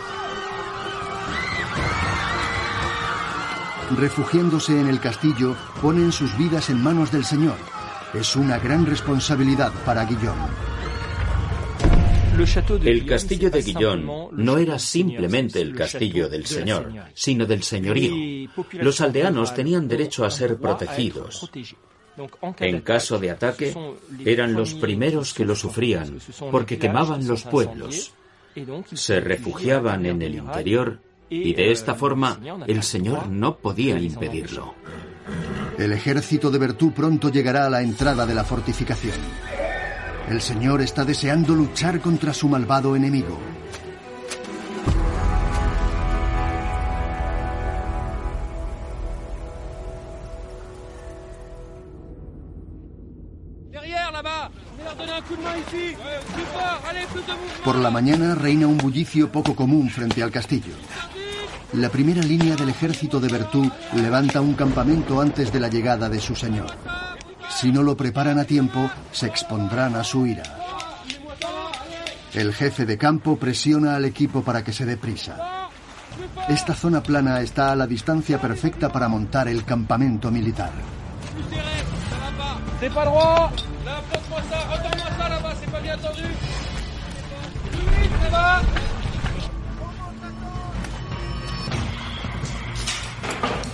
Refugiándose 3.97 4.79
en 4.79 4.87
el 4.87 4.99
castillo, 4.99 5.55
ponen 5.81 6.11
sus 6.11 6.37
vidas 6.37 6.69
en 6.69 6.81
manos 6.81 7.11
del 7.11 7.25
Señor. 7.25 7.57
Es 8.13 8.35
una 8.35 8.59
gran 8.59 8.85
responsabilidad 8.85 9.71
para 9.85 10.05
Guillaume. 10.05 10.47
El 12.83 13.05
castillo 13.05 13.49
de 13.49 13.61
Guillón 13.61 14.05
no 14.31 14.57
era 14.57 14.79
simplemente 14.79 15.61
el 15.61 15.75
castillo 15.75 16.29
del 16.29 16.45
señor, 16.45 16.91
sino 17.13 17.45
del 17.45 17.61
señorío. 17.61 18.49
Los 18.73 19.01
aldeanos 19.01 19.53
tenían 19.53 19.87
derecho 19.87 20.23
a 20.25 20.31
ser 20.31 20.57
protegidos. 20.57 21.49
En 22.59 22.81
caso 22.81 23.17
de 23.19 23.31
ataque, 23.31 23.73
eran 24.25 24.53
los 24.53 24.73
primeros 24.73 25.33
que 25.33 25.45
lo 25.45 25.55
sufrían, 25.55 26.19
porque 26.51 26.77
quemaban 26.77 27.25
los 27.27 27.43
pueblos. 27.43 28.13
Se 28.93 29.19
refugiaban 29.19 30.05
en 30.05 30.21
el 30.21 30.35
interior 30.35 30.99
y 31.29 31.53
de 31.53 31.71
esta 31.71 31.95
forma 31.95 32.39
el 32.67 32.83
Señor 32.83 33.27
no 33.27 33.57
podía 33.57 33.97
impedirlo. 33.99 34.75
El 35.77 35.93
ejército 35.93 36.51
de 36.51 36.59
Bertú 36.59 36.91
pronto 36.91 37.29
llegará 37.29 37.65
a 37.65 37.69
la 37.69 37.81
entrada 37.81 38.25
de 38.25 38.35
la 38.35 38.43
fortificación. 38.43 39.15
El 40.29 40.41
señor 40.41 40.81
está 40.81 41.03
deseando 41.03 41.55
luchar 41.55 41.99
contra 41.99 42.33
su 42.33 42.47
malvado 42.47 42.95
enemigo. 42.95 43.37
Por 57.63 57.75
la 57.77 57.91
mañana 57.91 58.35
reina 58.35 58.67
un 58.67 58.77
bullicio 58.77 59.31
poco 59.31 59.55
común 59.55 59.89
frente 59.89 60.23
al 60.23 60.31
castillo. 60.31 60.73
La 61.73 61.89
primera 61.89 62.21
línea 62.21 62.55
del 62.55 62.69
ejército 62.69 63.19
de 63.19 63.29
Bertú 63.29 63.71
levanta 63.93 64.41
un 64.41 64.55
campamento 64.55 65.21
antes 65.21 65.53
de 65.53 65.59
la 65.59 65.69
llegada 65.69 66.09
de 66.09 66.19
su 66.19 66.35
señor. 66.35 66.75
Si 67.49 67.71
no 67.71 67.83
lo 67.83 67.95
preparan 67.95 68.39
a 68.39 68.45
tiempo, 68.45 68.89
se 69.11 69.27
expondrán 69.27 69.95
a 69.95 70.03
su 70.03 70.25
ira. 70.25 70.43
El 72.33 72.53
jefe 72.53 72.85
de 72.85 72.97
campo 72.97 73.37
presiona 73.37 73.95
al 73.95 74.05
equipo 74.05 74.41
para 74.41 74.63
que 74.63 74.73
se 74.73 74.85
dé 74.85 74.97
prisa. 74.97 75.69
Esta 76.49 76.73
zona 76.73 77.01
plana 77.03 77.41
está 77.41 77.71
a 77.71 77.75
la 77.75 77.87
distancia 77.87 78.39
perfecta 78.39 78.91
para 78.91 79.07
montar 79.07 79.47
el 79.47 79.63
campamento 79.63 80.31
militar. 80.31 80.71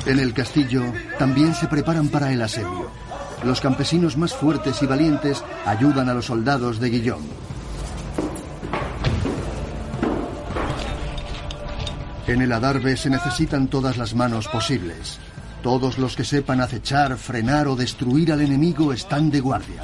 En 0.06 0.20
el 0.20 0.34
castillo 0.34 0.84
también 1.20 1.54
se 1.54 1.68
preparan 1.68 2.08
para 2.08 2.32
el 2.32 2.42
asedio. 2.42 2.90
Los 3.44 3.60
campesinos 3.60 4.16
más 4.16 4.34
fuertes 4.34 4.82
y 4.82 4.86
valientes 4.86 5.44
ayudan 5.66 6.08
a 6.08 6.14
los 6.14 6.26
soldados 6.26 6.80
de 6.80 6.90
Guillaume. 6.90 7.28
En 12.28 12.42
el 12.42 12.52
adarve 12.52 12.96
se 12.96 13.10
necesitan 13.10 13.68
todas 13.68 13.98
las 13.98 14.16
manos 14.16 14.48
posibles. 14.48 15.20
Todos 15.62 15.98
los 15.98 16.16
que 16.16 16.24
sepan 16.24 16.62
acechar, 16.62 17.18
frenar 17.18 17.68
o 17.68 17.76
destruir 17.76 18.32
al 18.32 18.42
enemigo 18.42 18.94
están 18.94 19.30
de 19.30 19.42
guardia. 19.42 19.84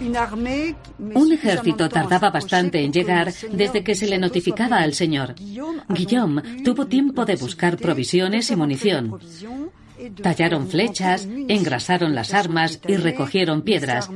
Un 0.00 1.32
ejército 1.32 1.88
tardaba 1.88 2.30
bastante 2.30 2.82
en 2.82 2.92
llegar 2.92 3.32
desde 3.52 3.84
que 3.84 3.94
se 3.94 4.06
le 4.06 4.18
notificaba 4.18 4.78
al 4.78 4.94
señor. 4.94 5.34
Guillaume 5.88 6.42
tuvo 6.64 6.86
tiempo 6.86 7.24
de 7.24 7.36
buscar 7.36 7.76
provisiones 7.76 8.50
y 8.50 8.56
munición. 8.56 9.20
Tallaron 10.22 10.68
flechas, 10.68 11.28
engrasaron 11.48 12.14
las 12.14 12.32
armas 12.32 12.80
y 12.88 12.96
recogieron 12.96 13.62
piedras. 13.62 14.08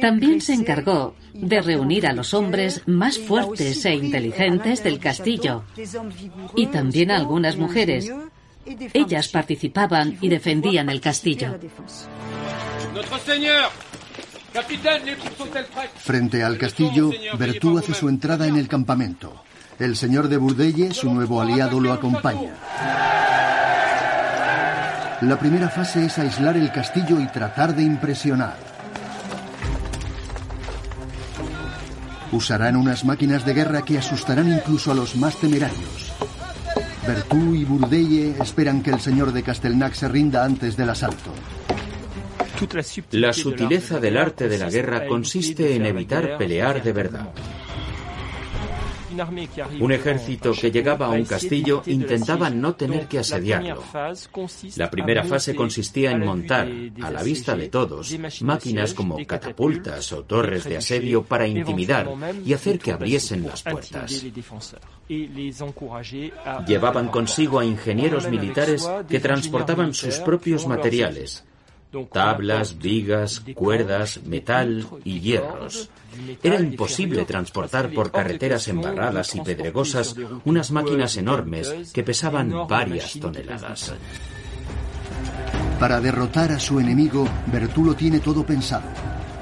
También 0.00 0.40
se 0.40 0.54
encargó 0.54 1.14
de 1.32 1.62
reunir 1.62 2.06
a 2.06 2.12
los 2.12 2.34
hombres 2.34 2.82
más 2.86 3.18
fuertes 3.18 3.84
e 3.84 3.94
inteligentes 3.94 4.82
del 4.82 4.98
castillo 4.98 5.62
y 6.56 6.66
también 6.66 7.12
a 7.12 7.16
algunas 7.16 7.56
mujeres. 7.56 8.12
Ellas 8.92 9.28
participaban 9.28 10.18
y 10.20 10.28
defendían 10.28 10.88
el 10.88 11.00
castillo. 11.00 11.56
Frente 15.98 16.42
al 16.42 16.56
castillo, 16.56 17.10
Bertú 17.38 17.78
hace 17.78 17.94
su 17.94 18.08
entrada 18.08 18.46
en 18.46 18.56
el 18.56 18.68
campamento. 18.68 19.42
El 19.78 19.96
señor 19.96 20.28
de 20.28 20.38
Burdelle, 20.38 20.94
su 20.94 21.12
nuevo 21.12 21.40
aliado, 21.40 21.80
lo 21.80 21.92
acompaña. 21.92 22.54
La 25.22 25.38
primera 25.38 25.68
fase 25.68 26.06
es 26.06 26.18
aislar 26.18 26.56
el 26.56 26.70
castillo 26.72 27.20
y 27.20 27.26
tratar 27.26 27.74
de 27.74 27.82
impresionar. 27.82 28.56
Usarán 32.32 32.76
unas 32.76 33.04
máquinas 33.04 33.44
de 33.44 33.54
guerra 33.54 33.82
que 33.82 33.98
asustarán 33.98 34.52
incluso 34.52 34.90
a 34.90 34.94
los 34.94 35.16
más 35.16 35.36
temerarios. 35.36 36.12
Bertú 37.06 37.54
y 37.54 37.64
Burdelle 37.64 38.36
esperan 38.42 38.82
que 38.82 38.90
el 38.90 39.00
señor 39.00 39.32
de 39.32 39.42
Castelnac 39.42 39.94
se 39.94 40.08
rinda 40.08 40.44
antes 40.44 40.76
del 40.76 40.90
asalto. 40.90 41.32
La 43.10 43.32
sutileza 43.32 44.00
del 44.00 44.16
arte 44.16 44.48
de 44.48 44.58
la 44.58 44.70
guerra 44.70 45.06
consiste 45.06 45.74
en 45.74 45.86
evitar 45.86 46.38
pelear 46.38 46.82
de 46.82 46.92
verdad. 46.92 47.32
Un 49.80 49.92
ejército 49.92 50.52
que 50.52 50.70
llegaba 50.70 51.06
a 51.06 51.10
un 51.10 51.24
castillo 51.24 51.82
intentaba 51.86 52.50
no 52.50 52.74
tener 52.74 53.06
que 53.06 53.18
asediarlo. 53.18 53.82
La 54.76 54.90
primera 54.90 55.24
fase 55.24 55.54
consistía 55.54 56.10
en 56.10 56.24
montar, 56.24 56.68
a 57.02 57.10
la 57.10 57.22
vista 57.22 57.56
de 57.56 57.68
todos, 57.68 58.14
máquinas 58.42 58.94
como 58.94 59.24
catapultas 59.26 60.12
o 60.12 60.24
torres 60.24 60.64
de 60.64 60.76
asedio 60.76 61.22
para 61.22 61.46
intimidar 61.46 62.08
y 62.44 62.52
hacer 62.52 62.78
que 62.78 62.92
abriesen 62.92 63.46
las 63.46 63.62
puertas. 63.62 64.24
Llevaban 66.66 67.08
consigo 67.08 67.58
a 67.58 67.64
ingenieros 67.64 68.28
militares 68.28 68.88
que 69.08 69.20
transportaban 69.20 69.94
sus 69.94 70.16
propios 70.18 70.66
materiales, 70.66 71.44
tablas, 72.12 72.78
vigas, 72.78 73.42
cuerdas, 73.54 74.20
metal 74.24 74.86
y 75.04 75.20
hierros. 75.20 75.90
Era 76.42 76.60
imposible 76.60 77.24
transportar 77.24 77.92
por 77.92 78.10
carreteras 78.10 78.68
embarradas 78.68 79.34
y 79.34 79.40
pedregosas 79.40 80.16
unas 80.44 80.70
máquinas 80.70 81.16
enormes 81.16 81.92
que 81.92 82.02
pesaban 82.02 82.66
varias 82.68 83.18
toneladas. 83.18 83.94
Para 85.78 86.00
derrotar 86.00 86.52
a 86.52 86.58
su 86.58 86.80
enemigo, 86.80 87.28
Bertulo 87.52 87.94
tiene 87.94 88.20
todo 88.20 88.44
pensado. 88.46 88.88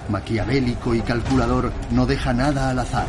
Maquiavélico 0.08 0.94
y 0.94 1.00
calculador, 1.00 1.72
no 1.90 2.06
deja 2.06 2.32
nada 2.32 2.70
al 2.70 2.78
azar. 2.78 3.06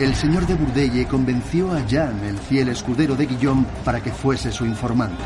El 0.00 0.14
señor 0.14 0.46
de 0.46 0.54
Burdelle 0.54 1.06
convenció 1.06 1.70
a 1.72 1.86
Jean, 1.86 2.24
el 2.24 2.38
fiel 2.38 2.70
escudero 2.70 3.14
de 3.14 3.26
Guillaume, 3.26 3.66
para 3.84 4.02
que 4.02 4.10
fuese 4.10 4.50
su 4.50 4.64
informante. 4.64 5.24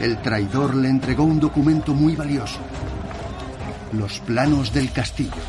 El 0.00 0.20
traidor 0.20 0.74
le 0.74 0.88
entregó 0.88 1.24
un 1.24 1.38
documento 1.38 1.94
muy 1.94 2.16
valioso. 2.16 2.60
Los 3.92 4.20
planos 4.20 4.72
del 4.72 4.90
castillo. 4.92 5.42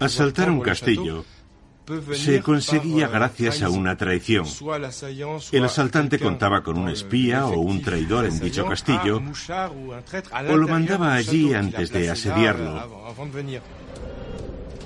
Asaltar 0.00 0.50
un 0.50 0.60
castillo 0.60 1.24
se 2.12 2.42
conseguía 2.42 3.08
gracias 3.08 3.62
a 3.62 3.70
una 3.70 3.96
traición. 3.96 4.46
El 5.52 5.64
asaltante 5.64 6.18
contaba 6.18 6.62
con 6.62 6.78
un 6.78 6.88
espía 6.88 7.46
o 7.46 7.60
un 7.60 7.82
traidor 7.82 8.26
en 8.26 8.38
dicho 8.38 8.66
castillo 8.66 9.22
o 10.48 10.56
lo 10.56 10.68
mandaba 10.68 11.14
allí 11.14 11.54
antes 11.54 11.90
de 11.90 12.10
asediarlo. 12.10 13.14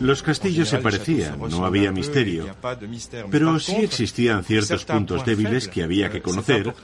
Los 0.00 0.22
castillos 0.22 0.68
se 0.68 0.78
parecían, 0.78 1.38
no 1.38 1.64
había 1.64 1.92
misterio, 1.92 2.54
pero 3.30 3.58
sí 3.58 3.76
existían 3.76 4.44
ciertos 4.44 4.84
puntos 4.84 5.24
débiles 5.24 5.68
que 5.68 5.82
había 5.82 6.10
que 6.10 6.22
conocer 6.22 6.74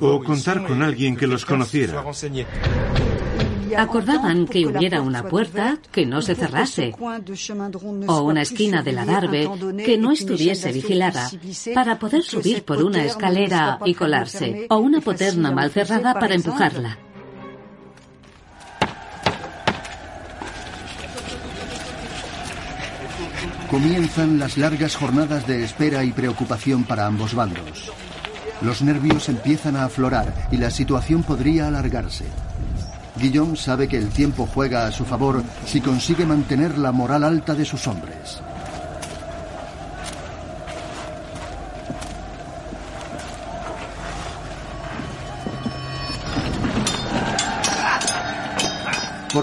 o 0.00 0.22
contar 0.22 0.66
con 0.66 0.82
alguien 0.82 1.16
que 1.16 1.26
los 1.26 1.44
conociera. 1.44 2.04
Acordaban 3.76 4.46
que 4.46 4.66
hubiera 4.66 5.02
una 5.02 5.24
puerta 5.24 5.78
que 5.90 6.06
no 6.06 6.22
se 6.22 6.34
cerrase 6.34 6.94
o 8.06 8.20
una 8.22 8.42
esquina 8.42 8.82
de 8.82 8.92
la 8.92 9.04
darbe 9.04 9.50
que 9.84 9.98
no 9.98 10.12
estuviese 10.12 10.72
vigilada 10.72 11.28
para 11.74 11.98
poder 11.98 12.22
subir 12.22 12.64
por 12.64 12.82
una 12.82 13.04
escalera 13.04 13.78
y 13.84 13.94
colarse 13.94 14.66
o 14.70 14.76
una 14.76 15.00
poterna 15.00 15.50
mal 15.50 15.70
cerrada 15.70 16.14
para 16.14 16.34
empujarla. 16.34 16.98
Comienzan 23.76 24.38
las 24.38 24.56
largas 24.56 24.96
jornadas 24.96 25.46
de 25.46 25.62
espera 25.62 26.02
y 26.02 26.10
preocupación 26.10 26.84
para 26.84 27.04
ambos 27.04 27.34
bandos. 27.34 27.92
Los 28.62 28.80
nervios 28.80 29.28
empiezan 29.28 29.76
a 29.76 29.84
aflorar 29.84 30.48
y 30.50 30.56
la 30.56 30.70
situación 30.70 31.22
podría 31.22 31.68
alargarse. 31.68 32.24
Guillaume 33.20 33.54
sabe 33.54 33.86
que 33.86 33.98
el 33.98 34.08
tiempo 34.08 34.46
juega 34.46 34.86
a 34.86 34.92
su 34.92 35.04
favor 35.04 35.44
si 35.66 35.82
consigue 35.82 36.24
mantener 36.24 36.78
la 36.78 36.90
moral 36.90 37.22
alta 37.22 37.54
de 37.54 37.66
sus 37.66 37.86
hombres. 37.86 38.40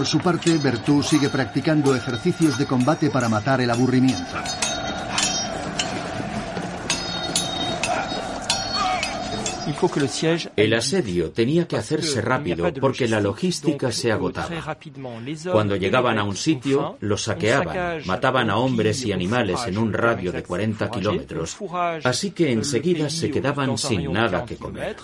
Por 0.04 0.10
su 0.10 0.18
parte, 0.18 0.58
Bertú 0.58 1.02
sigue 1.02 1.30
practicando 1.30 1.96
ejercicios 1.96 2.58
de 2.58 2.66
combate 2.66 3.08
para 3.08 3.30
matar 3.30 3.62
el 3.62 3.70
aburrimiento. 3.70 4.36
El 10.56 10.74
asedio 10.74 11.30
tenía 11.30 11.66
que 11.66 11.76
hacerse 11.76 12.20
rápido 12.20 12.72
porque 12.80 13.08
la 13.08 13.20
logística 13.20 13.92
se 13.92 14.12
agotaba. 14.12 14.48
Cuando 15.50 15.76
llegaban 15.76 16.18
a 16.18 16.24
un 16.24 16.36
sitio, 16.36 16.96
lo 17.00 17.16
saqueaban, 17.16 18.02
mataban 18.06 18.50
a 18.50 18.56
hombres 18.56 19.04
y 19.04 19.12
animales 19.12 19.60
en 19.66 19.78
un 19.78 19.92
radio 19.92 20.32
de 20.32 20.42
40 20.42 20.90
kilómetros, 20.90 21.56
así 22.04 22.30
que 22.30 22.52
enseguida 22.52 23.10
se 23.10 23.30
quedaban 23.30 23.76
sin 23.78 24.12
nada 24.12 24.44
que 24.44 24.56
comer. 24.56 24.96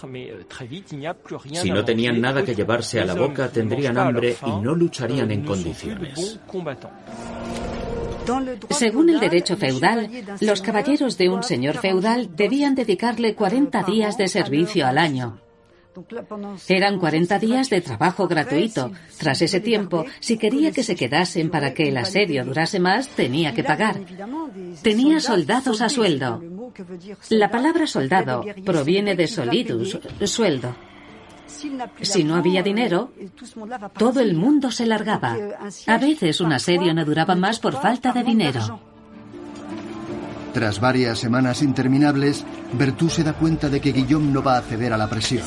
Si 1.52 1.70
no 1.70 1.84
tenían 1.84 2.20
nada 2.20 2.44
que 2.44 2.54
llevarse 2.54 3.00
a 3.00 3.04
la 3.04 3.14
boca, 3.14 3.48
tendrían 3.48 3.98
hambre 3.98 4.36
y 4.44 4.50
no 4.50 4.74
lucharían 4.74 5.30
en 5.30 5.44
condiciones. 5.44 6.40
Según 8.70 9.10
el 9.10 9.20
derecho 9.20 9.56
feudal, 9.56 10.10
los 10.40 10.62
caballeros 10.62 11.18
de 11.18 11.28
un 11.28 11.42
señor 11.42 11.78
feudal 11.78 12.34
debían 12.34 12.74
dedicarle 12.74 13.34
40 13.34 13.82
días 13.84 14.16
de 14.16 14.28
servicio 14.28 14.86
al 14.86 14.98
año. 14.98 15.40
Eran 16.68 16.98
40 16.98 17.38
días 17.38 17.68
de 17.68 17.80
trabajo 17.80 18.28
gratuito. 18.28 18.92
Tras 19.18 19.42
ese 19.42 19.60
tiempo, 19.60 20.04
si 20.20 20.38
quería 20.38 20.70
que 20.70 20.82
se 20.82 20.94
quedasen 20.94 21.50
para 21.50 21.74
que 21.74 21.88
el 21.88 21.96
asedio 21.96 22.44
durase 22.44 22.78
más, 22.78 23.08
tenía 23.08 23.52
que 23.54 23.64
pagar. 23.64 24.00
Tenía 24.82 25.20
soldados 25.20 25.80
a 25.80 25.88
sueldo. 25.88 26.42
La 27.30 27.50
palabra 27.50 27.86
soldado 27.86 28.44
proviene 28.64 29.16
de 29.16 29.26
solidus, 29.26 29.98
sueldo. 30.24 30.74
Si 32.02 32.24
no 32.24 32.36
había 32.36 32.62
dinero, 32.62 33.12
todo 33.96 34.20
el 34.20 34.34
mundo 34.34 34.70
se 34.70 34.86
largaba. 34.86 35.36
A 35.86 35.98
veces 35.98 36.40
un 36.40 36.52
asedio 36.52 36.94
no 36.94 37.04
duraba 37.04 37.34
más 37.34 37.58
por 37.58 37.80
falta 37.80 38.12
de 38.12 38.22
dinero. 38.22 38.80
Tras 40.52 40.80
varias 40.80 41.18
semanas 41.18 41.62
interminables, 41.62 42.44
Bertú 42.72 43.08
se 43.08 43.22
da 43.22 43.34
cuenta 43.34 43.68
de 43.68 43.80
que 43.80 43.92
Guillaume 43.92 44.32
no 44.32 44.42
va 44.42 44.58
a 44.58 44.62
ceder 44.62 44.92
a 44.92 44.98
la 44.98 45.08
presión. 45.08 45.46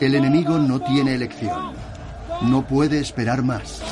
El 0.00 0.14
enemigo 0.14 0.58
no 0.58 0.80
tiene 0.80 1.14
elección. 1.14 1.72
No 2.42 2.66
puede 2.66 3.00
esperar 3.00 3.42
más. 3.42 3.82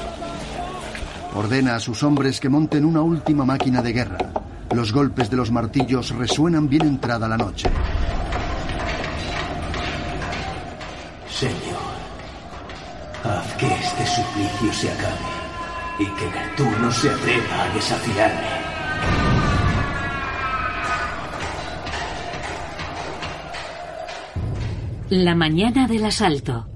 Ordena 1.34 1.76
a 1.76 1.80
sus 1.80 2.02
hombres 2.02 2.38
que 2.38 2.50
monten 2.50 2.84
una 2.84 3.00
última 3.00 3.46
máquina 3.46 3.80
de 3.80 3.92
guerra. 3.92 4.18
Los 4.74 4.92
golpes 4.92 5.30
de 5.30 5.36
los 5.36 5.50
martillos 5.50 6.10
resuenan 6.10 6.68
bien 6.68 6.86
entrada 6.86 7.26
la 7.26 7.38
noche. 7.38 7.70
Señor, 11.34 11.90
haz 13.24 13.54
que 13.56 13.66
este 13.66 14.06
suplicio 14.06 14.72
se 14.72 14.88
acabe 14.92 15.34
y 15.98 16.06
que 16.16 16.28
Bertú 16.28 16.64
no 16.80 16.92
se 16.92 17.10
atreva 17.10 17.64
a 17.64 17.74
desafiarme. 17.74 18.48
La 25.10 25.34
mañana 25.34 25.88
del 25.88 26.04
asalto. 26.04 26.73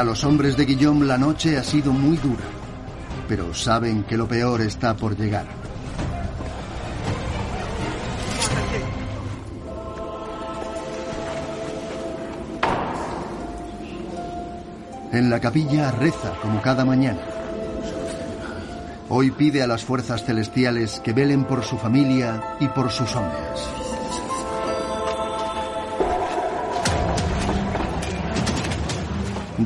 Para 0.00 0.12
los 0.12 0.24
hombres 0.24 0.56
de 0.56 0.64
Guillaume 0.64 1.04
la 1.04 1.18
noche 1.18 1.58
ha 1.58 1.62
sido 1.62 1.92
muy 1.92 2.16
dura, 2.16 2.46
pero 3.28 3.52
saben 3.52 4.04
que 4.04 4.16
lo 4.16 4.26
peor 4.26 4.62
está 4.62 4.96
por 4.96 5.14
llegar. 5.14 5.44
En 15.12 15.28
la 15.28 15.38
capilla 15.38 15.90
reza 15.90 16.32
como 16.40 16.62
cada 16.62 16.86
mañana. 16.86 17.20
Hoy 19.10 19.32
pide 19.32 19.62
a 19.62 19.66
las 19.66 19.84
fuerzas 19.84 20.24
celestiales 20.24 20.98
que 21.00 21.12
velen 21.12 21.44
por 21.44 21.62
su 21.62 21.76
familia 21.76 22.56
y 22.58 22.68
por 22.68 22.90
sus 22.90 23.14
hombres. 23.14 23.79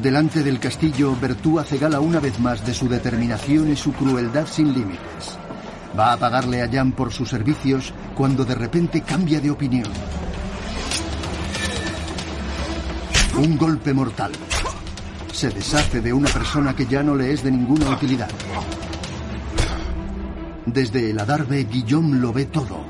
Delante 0.02 0.42
del 0.42 0.58
castillo, 0.58 1.16
Bertú 1.20 1.60
hace 1.60 1.78
gala 1.78 2.00
una 2.00 2.18
vez 2.18 2.40
más 2.40 2.66
de 2.66 2.74
su 2.74 2.88
determinación 2.88 3.70
y 3.70 3.76
su 3.76 3.92
crueldad 3.92 4.46
sin 4.46 4.74
límites. 4.74 5.38
Va 5.96 6.12
a 6.12 6.16
pagarle 6.16 6.62
a 6.62 6.68
Jan 6.68 6.92
por 6.92 7.12
sus 7.12 7.28
servicios 7.30 7.94
cuando 8.16 8.44
de 8.44 8.56
repente 8.56 9.02
cambia 9.02 9.40
de 9.40 9.52
opinión. 9.52 9.88
Un 13.38 13.56
golpe 13.56 13.94
mortal. 13.94 14.32
Se 15.32 15.50
deshace 15.50 16.00
de 16.00 16.12
una 16.12 16.28
persona 16.28 16.74
que 16.74 16.86
ya 16.86 17.02
no 17.04 17.14
le 17.14 17.32
es 17.32 17.44
de 17.44 17.52
ninguna 17.52 17.90
utilidad. 17.90 18.30
Desde 20.66 21.10
el 21.10 21.20
adarve, 21.20 21.64
Guillaume 21.70 22.18
lo 22.18 22.32
ve 22.32 22.46
todo. 22.46 22.84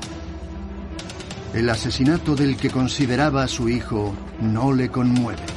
El 1.53 1.69
asesinato 1.69 2.35
del 2.35 2.57
que 2.57 2.71
consideraba 2.71 3.43
a 3.43 3.47
su 3.47 3.69
hijo 3.69 4.13
no 4.41 4.73
le 4.73 4.89
conmueve. 4.89 5.54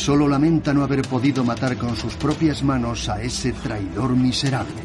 Solo 0.00 0.26
lamenta 0.26 0.72
no 0.72 0.82
haber 0.82 1.02
podido 1.02 1.44
matar 1.44 1.76
con 1.76 1.94
sus 1.94 2.14
propias 2.14 2.62
manos 2.62 3.10
a 3.10 3.20
ese 3.20 3.52
traidor 3.52 4.16
miserable. 4.16 4.80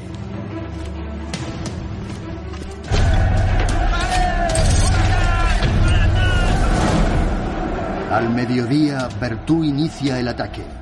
Al 8.12 8.30
mediodía, 8.36 9.08
Bertú 9.18 9.64
inicia 9.64 10.20
el 10.20 10.28
ataque. 10.28 10.75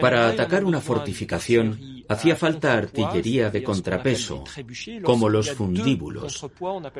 Para 0.00 0.28
atacar 0.28 0.64
una 0.64 0.80
fortificación 0.80 2.04
hacía 2.08 2.34
falta 2.34 2.74
artillería 2.74 3.50
de 3.50 3.62
contrapeso, 3.62 4.44
como 5.04 5.28
los 5.28 5.52
fundíbulos, 5.52 6.46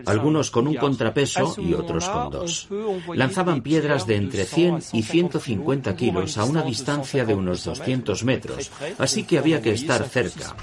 algunos 0.07 0.51
con 0.51 0.69
un 0.69 0.77
contrapeso 0.77 1.57
y 1.59 1.75
otros 1.75 2.09
con 2.09 2.31
dos. 2.31 2.69
Lanzaban 3.15 3.63
piedras 3.63 4.07
de 4.07 4.17
entre 4.17 4.45
100 4.45 4.79
y 4.93 5.03
150 5.03 5.97
kilos 5.97 6.39
a 6.39 6.45
una 6.45 6.63
distancia 6.63 7.25
de 7.25 7.35
unos 7.35 7.65
200 7.65 8.25
metros, 8.25 8.71
así 8.99 9.25
que 9.25 9.39
había 9.39 9.61
que 9.61 9.73
estar 9.73 10.07
cerca. 10.09 10.55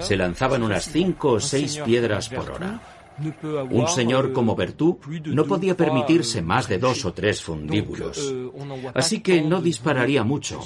Se 0.00 0.16
lanzaban 0.16 0.62
unas 0.62 0.90
5 0.90 1.28
o 1.32 1.40
6 1.40 1.80
piedras 1.84 2.28
por 2.28 2.50
hora. 2.50 2.82
Un 3.70 3.86
señor 3.88 4.32
como 4.32 4.56
Bertú 4.56 4.98
no 5.26 5.44
podía 5.44 5.76
permitirse 5.76 6.42
más 6.42 6.68
de 6.68 6.78
dos 6.78 7.04
o 7.04 7.12
tres 7.12 7.40
fundíbulos, 7.40 8.34
así 8.92 9.20
que 9.20 9.40
no 9.40 9.62
dispararía 9.62 10.24
mucho. 10.24 10.60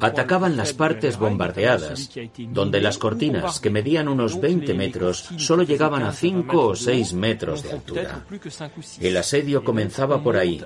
Atacaban 0.00 0.56
las 0.56 0.72
partes 0.72 1.18
bombardeadas, 1.18 2.10
donde 2.48 2.80
las 2.80 2.98
cortinas, 2.98 3.60
que 3.60 3.70
medían 3.70 4.08
unos 4.08 4.40
20 4.40 4.74
metros, 4.74 5.28
solo 5.36 5.62
llegaban 5.62 6.02
a 6.02 6.12
5 6.12 6.66
o 6.66 6.76
6 6.76 7.14
metros 7.14 7.62
de 7.62 7.72
altura. 7.72 8.24
El 9.00 9.16
asedio 9.16 9.64
comenzaba 9.64 10.22
por 10.22 10.36
ahí, 10.36 10.62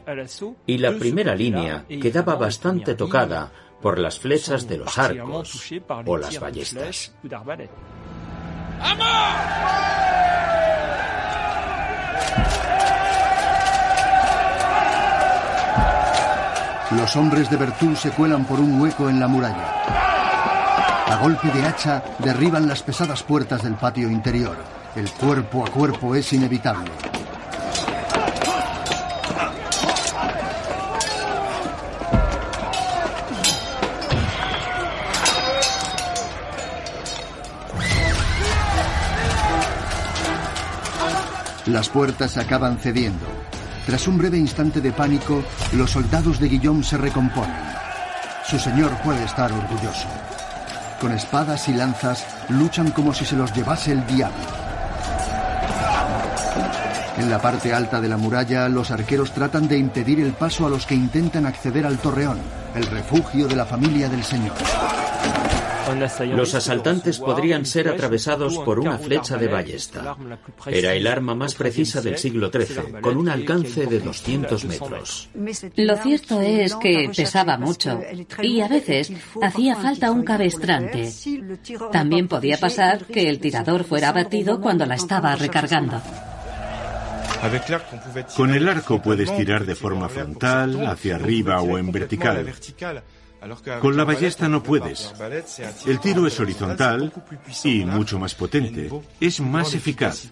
y 0.67 0.79
la 0.79 0.93
primera 0.93 1.35
línea 1.35 1.85
quedaba 1.89 2.35
bastante 2.37 2.95
tocada 2.95 3.53
por 3.81 3.99
las 3.99 4.19
flechas 4.19 4.67
de 4.67 4.79
los 4.79 4.99
arcos 4.99 5.73
o 6.07 6.17
las 6.17 6.41
ballestas. 6.41 7.15
Los 16.97 17.17
hombres 17.17 17.51
de 17.51 17.57
Bertú 17.57 17.97
se 17.97 18.11
cuelan 18.11 18.45
por 18.45 18.61
un 18.61 18.81
hueco 18.81 19.09
en 19.09 19.19
la 19.19 19.27
muralla. 19.27 19.83
A 21.07 21.19
golpe 21.21 21.49
de 21.49 21.67
hacha 21.67 22.03
derriban 22.19 22.69
las 22.69 22.83
pesadas 22.83 23.23
puertas 23.23 23.63
del 23.63 23.75
patio 23.75 24.09
interior. 24.09 24.57
El 24.95 25.11
cuerpo 25.11 25.65
a 25.67 25.71
cuerpo 25.71 26.15
es 26.15 26.33
inevitable. 26.33 26.91
Las 41.67 41.89
puertas 41.89 42.37
acaban 42.37 42.79
cediendo. 42.79 43.44
Tras 43.87 44.09
un 44.09 44.17
breve 44.17 44.39
instante 44.39 44.81
de 44.81 44.93
pánico, 44.93 45.43
los 45.75 45.91
soldados 45.91 46.41
de 46.41 46.49
Guillaume 46.49 46.83
se 46.83 46.97
recomponen. 46.97 47.55
Su 48.47 48.59
señor 48.59 48.91
puede 49.03 49.25
estar 49.25 49.53
orgulloso. 49.53 50.09
Con 51.01 51.13
espadas 51.13 51.69
y 51.69 51.75
lanzas 51.75 52.25
luchan 52.49 52.91
como 52.93 53.13
si 53.13 53.27
se 53.27 53.37
los 53.37 53.53
llevase 53.53 53.93
el 53.93 54.07
diablo. 54.07 54.65
En 57.19 57.31
la 57.31 57.41
parte 57.41 57.73
alta 57.73 58.01
de 58.01 58.09
la 58.09 58.17
muralla, 58.17 58.69
los 58.69 58.91
arqueros 58.91 59.33
tratan 59.33 59.69
de 59.69 59.79
impedir 59.79 60.21
el 60.21 60.33
paso 60.33 60.67
a 60.67 60.71
los 60.71 60.87
que 60.87 60.95
intentan 60.95 61.47
acceder 61.47 61.87
al 61.87 61.99
torreón, 61.99 62.39
el 62.75 62.87
refugio 62.87 63.47
de 63.47 63.57
la 63.57 63.67
familia 63.67 64.09
del 64.09 64.25
señor. 64.25 64.55
Los 66.35 66.55
asaltantes 66.55 67.19
podrían 67.19 67.67
ser 67.67 67.89
atravesados 67.89 68.59
por 68.59 68.79
una 68.79 68.99
flecha 68.99 69.37
de 69.37 69.49
ballesta. 69.49 70.17
Era 70.67 70.95
el 70.95 71.07
arma 71.07 71.35
más 71.35 71.55
precisa 71.55 72.01
del 72.01 72.19
siglo 72.19 72.51
XIII, 72.51 73.01
con 73.01 73.17
un 73.17 73.29
alcance 73.29 73.87
de 73.87 74.01
200 74.01 74.65
metros. 74.65 75.29
Lo 75.77 75.97
cierto 75.97 76.41
es 76.41 76.75
que 76.77 77.11
pesaba 77.15 77.59
mucho 77.59 78.01
y 78.43 78.61
a 78.61 78.69
veces 78.69 79.13
hacía 79.43 79.77
falta 79.77 80.11
un 80.11 80.25
cabestrante. 80.25 81.11
También 81.93 82.29
podía 82.29 82.59
pasar 82.59 83.05
que 83.05 83.29
el 83.29 83.41
tirador 83.41 83.85
fuera 83.85 84.09
abatido 84.11 84.61
cuando 84.61 84.87
la 84.87 84.95
estaba 84.95 85.35
recargando. 85.37 86.01
Con 88.37 88.55
el 88.55 88.69
arco 88.69 89.03
puedes 89.03 89.35
tirar 89.37 89.67
de 89.67 89.75
forma 89.75 90.09
frontal, 90.09 90.87
hacia 90.87 91.17
arriba 91.17 91.61
o 91.61 91.77
en 91.77 91.93
vertical. 91.93 92.55
Con 93.81 93.97
la 93.97 94.05
ballesta 94.05 94.49
no 94.49 94.63
puedes. 94.63 95.13
El 95.87 96.01
tiro 96.01 96.27
es 96.27 96.39
horizontal 96.41 97.13
y 97.65 97.85
mucho 97.85 98.19
más 98.19 98.35
potente. 98.35 98.91
Es 99.21 99.41
más 99.41 99.75
eficaz. 99.75 100.29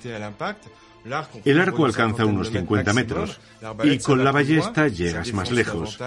El 1.45 1.61
arco 1.61 1.85
alcanza 1.85 2.25
unos 2.25 2.51
50 2.51 2.93
metros 2.93 3.41
y 3.83 3.99
con 3.99 4.23
la 4.23 4.31
ballesta 4.31 4.89
llegas 4.89 5.33
más 5.33 5.51
lejos. 5.51 5.99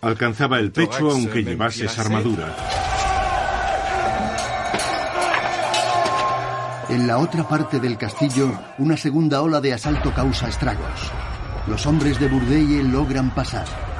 Alcanzaba 0.00 0.58
el 0.58 0.72
pecho 0.72 1.10
aunque 1.10 1.44
llevases 1.44 1.98
armadura. 1.98 2.54
En 6.88 7.06
la 7.06 7.18
otra 7.18 7.48
parte 7.48 7.80
del 7.80 7.96
castillo, 7.96 8.52
una 8.78 8.96
segunda 8.96 9.42
ola 9.42 9.60
de 9.60 9.72
asalto 9.72 10.12
causa 10.12 10.48
estragos. 10.48 11.10
Los 11.66 11.86
hombres 11.86 12.20
de 12.20 12.28
Burdeye 12.28 12.82
logran 12.82 13.34
pasar. 13.34 13.93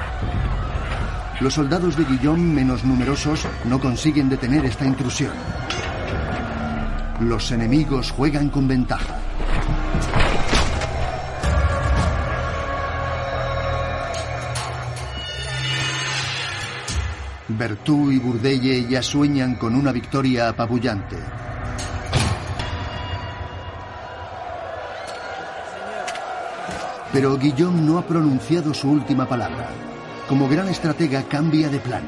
Los 1.41 1.53
soldados 1.53 1.97
de 1.97 2.05
Guillaume, 2.05 2.53
menos 2.53 2.85
numerosos, 2.85 3.45
no 3.65 3.77
consiguen 3.79 4.29
detener 4.29 4.65
esta 4.65 4.85
intrusión. 4.85 5.33
Los 7.19 7.51
enemigos 7.51 8.11
juegan 8.11 8.49
con 8.49 8.69
ventaja. 8.69 9.19
Bertú 17.49 18.11
y 18.11 18.19
Burdelle 18.19 18.87
ya 18.87 19.03
sueñan 19.03 19.55
con 19.55 19.75
una 19.75 19.91
victoria 19.91 20.49
apabullante. 20.49 21.17
Pero 27.11 27.37
Guillaume 27.37 27.81
no 27.81 27.97
ha 27.97 28.05
pronunciado 28.05 28.73
su 28.73 28.89
última 28.89 29.27
palabra. 29.27 29.94
Como 30.27 30.49
gran 30.49 30.67
estratega 30.69 31.23
cambia 31.23 31.69
de 31.69 31.79
plan. 31.79 32.03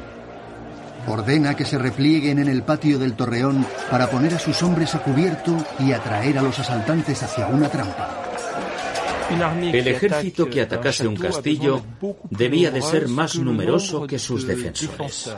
Ordena 1.07 1.56
que 1.56 1.65
se 1.65 1.77
replieguen 1.77 2.39
en 2.39 2.49
el 2.49 2.64
patio 2.64 2.99
del 2.99 3.14
torreón 3.14 3.65
para 3.89 4.10
poner 4.10 4.34
a 4.34 4.39
sus 4.39 4.61
hombres 4.64 4.94
a 4.95 4.99
cubierto 4.99 5.56
y 5.80 5.94
atraer 5.94 6.38
a 6.38 6.41
los 6.41 6.60
asaltantes 6.60 7.23
hacia 7.23 7.48
una 7.48 7.69
trampa. 7.69 8.23
El 9.30 9.88
ejército 9.88 10.49
que 10.49 10.61
atacase 10.61 11.07
un 11.07 11.15
castillo 11.15 11.84
debía 12.30 12.72
de 12.72 12.81
ser 12.81 13.07
más 13.07 13.35
numeroso 13.35 14.07
que 14.07 14.19
sus 14.19 14.48
defensores. 14.48 15.34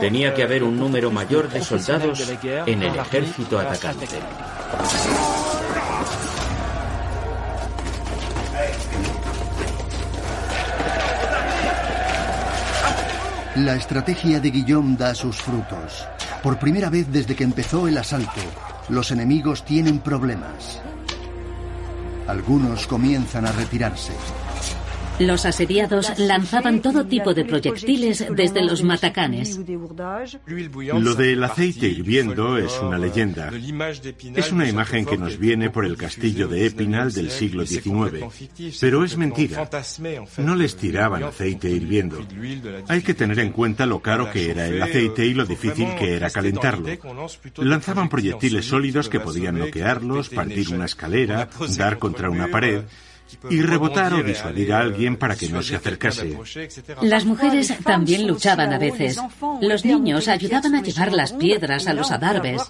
Tenía 0.00 0.32
que 0.34 0.42
haber 0.42 0.62
un 0.64 0.78
número 0.78 1.10
mayor 1.10 1.48
de 1.48 1.62
soldados 1.62 2.32
en 2.42 2.82
el 2.82 2.96
ejército 2.96 3.58
atacante. 3.58 4.06
La 13.56 13.74
estrategia 13.74 14.38
de 14.38 14.48
Guillaume 14.52 14.96
da 14.96 15.12
sus 15.12 15.42
frutos. 15.42 16.06
Por 16.40 16.60
primera 16.60 16.88
vez 16.88 17.10
desde 17.10 17.34
que 17.34 17.42
empezó 17.42 17.88
el 17.88 17.98
asalto, 17.98 18.40
los 18.88 19.10
enemigos 19.10 19.64
tienen 19.64 19.98
problemas. 19.98 20.80
Algunos 22.28 22.86
comienzan 22.86 23.46
a 23.46 23.52
retirarse. 23.52 24.12
Los 25.20 25.44
asediados 25.44 26.18
lanzaban 26.18 26.80
todo 26.80 27.04
tipo 27.04 27.34
de 27.34 27.44
proyectiles 27.44 28.26
desde 28.34 28.64
los 28.64 28.82
matacanes. 28.82 29.60
Lo 30.94 31.14
del 31.14 31.44
aceite 31.44 31.88
hirviendo 31.88 32.56
es 32.56 32.78
una 32.80 32.96
leyenda. 32.96 33.50
Es 34.34 34.50
una 34.50 34.66
imagen 34.66 35.04
que 35.04 35.18
nos 35.18 35.38
viene 35.38 35.68
por 35.68 35.84
el 35.84 35.98
castillo 35.98 36.48
de 36.48 36.66
Épinal 36.66 37.12
del 37.12 37.30
siglo 37.30 37.66
XIX. 37.66 38.24
Pero 38.80 39.04
es 39.04 39.18
mentira. 39.18 39.68
No 40.38 40.56
les 40.56 40.76
tiraban 40.76 41.22
aceite 41.24 41.68
hirviendo. 41.68 42.18
Hay 42.88 43.02
que 43.02 43.12
tener 43.12 43.38
en 43.40 43.52
cuenta 43.52 43.84
lo 43.84 44.00
caro 44.00 44.30
que 44.30 44.50
era 44.50 44.66
el 44.66 44.80
aceite 44.80 45.26
y 45.26 45.34
lo 45.34 45.44
difícil 45.44 45.94
que 45.96 46.14
era 46.14 46.30
calentarlo. 46.30 46.88
Lanzaban 47.58 48.08
proyectiles 48.08 48.64
sólidos 48.64 49.10
que 49.10 49.20
podían 49.20 49.58
noquearlos, 49.58 50.30
partir 50.30 50.72
una 50.74 50.86
escalera, 50.86 51.50
dar 51.76 51.98
contra 51.98 52.30
una 52.30 52.48
pared 52.48 52.84
y 53.48 53.62
rebotar 53.62 54.14
o 54.14 54.22
disuadir 54.22 54.72
a 54.72 54.80
alguien 54.80 55.16
para 55.16 55.36
que 55.36 55.48
no 55.48 55.62
se 55.62 55.76
acercase. 55.76 56.36
Las 57.02 57.24
mujeres 57.24 57.74
también 57.84 58.26
luchaban 58.26 58.72
a 58.72 58.78
veces. 58.78 59.18
Los 59.60 59.84
niños 59.84 60.28
ayudaban 60.28 60.74
a 60.74 60.82
llevar 60.82 61.12
las 61.12 61.32
piedras 61.32 61.86
a 61.86 61.94
los 61.94 62.10
adarves. 62.10 62.62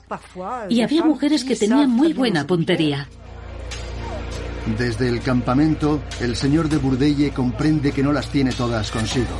Y 0.69 0.83
había 0.83 1.05
mujeres 1.05 1.45
que 1.45 1.57
tenían 1.57 1.91
muy 1.91 2.13
buena 2.13 2.47
puntería. 2.47 3.09
Desde 4.79 5.09
el 5.09 5.21
campamento, 5.21 6.01
el 6.21 6.37
señor 6.37 6.69
de 6.69 6.77
Burdelle 6.77 7.33
comprende 7.33 7.93
que 7.93 8.03
no 8.03 8.13
las 8.13 8.29
tiene 8.29 8.53
todas 8.53 8.91
consigo. 8.91 9.37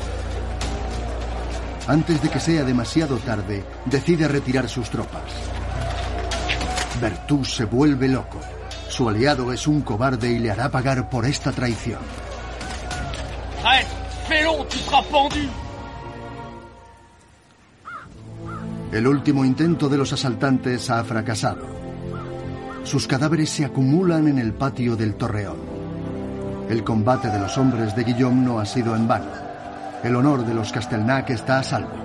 Antes 1.87 2.23
de 2.23 2.29
que 2.29 2.41
sea 2.41 2.65
demasiado 2.65 3.17
tarde, 3.19 3.65
decide 3.85 4.29
retirar 4.29 4.69
sus 4.69 4.89
tropas. 4.91 5.33
Bertú 7.01 7.45
se 7.45 7.65
vuelve 7.65 8.09
loco. 8.09 8.41
Su 9.01 9.09
aliado 9.09 9.51
es 9.51 9.67
un 9.67 9.81
cobarde 9.81 10.31
y 10.31 10.39
le 10.39 10.51
hará 10.51 10.71
pagar 10.71 11.09
por 11.09 11.25
esta 11.25 11.53
traición. 11.53 12.01
El 18.93 19.07
último 19.07 19.47
intento 19.47 19.89
de 19.89 19.97
los 19.97 20.13
asaltantes 20.13 20.91
ha 20.91 21.03
fracasado. 21.03 21.67
Sus 22.85 23.07
cadáveres 23.07 23.49
se 23.49 23.65
acumulan 23.65 24.29
en 24.29 24.39
el 24.39 24.53
patio 24.53 24.97
del 24.97 25.15
torreón. 25.15 25.57
El 26.69 26.85
combate 26.85 27.29
de 27.29 27.39
los 27.39 27.57
hombres 27.57 27.97
de 27.97 28.05
Guillaume 28.05 28.45
no 28.45 28.59
ha 28.59 28.67
sido 28.67 28.95
en 28.95 29.09
vano. 29.09 29.31
El 30.05 30.15
honor 30.15 30.45
de 30.45 30.53
los 30.53 30.73
Castelnac 30.73 31.31
está 31.31 31.61
a 31.61 31.63
salvo. 31.63 31.97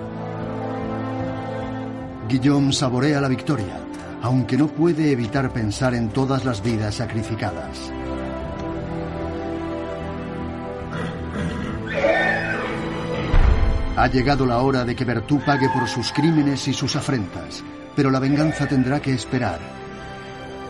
Guillaume 2.26 2.72
saborea 2.72 3.20
la 3.20 3.28
victoria, 3.28 3.85
aunque 4.26 4.56
no 4.56 4.66
puede 4.66 5.12
evitar 5.12 5.52
pensar 5.52 5.94
en 5.94 6.08
todas 6.08 6.44
las 6.44 6.60
vidas 6.60 6.96
sacrificadas. 6.96 7.92
Ha 13.96 14.08
llegado 14.08 14.44
la 14.44 14.58
hora 14.58 14.84
de 14.84 14.96
que 14.96 15.04
Bertú 15.04 15.40
pague 15.46 15.68
por 15.68 15.86
sus 15.86 16.10
crímenes 16.10 16.66
y 16.66 16.72
sus 16.72 16.96
afrentas, 16.96 17.62
pero 17.94 18.10
la 18.10 18.18
venganza 18.18 18.66
tendrá 18.66 18.98
que 18.98 19.14
esperar. 19.14 19.60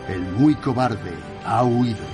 El 0.07 0.21
muy 0.33 0.53
cobarde 0.53 1.15
ha 1.43 1.63
huido. 1.63 2.05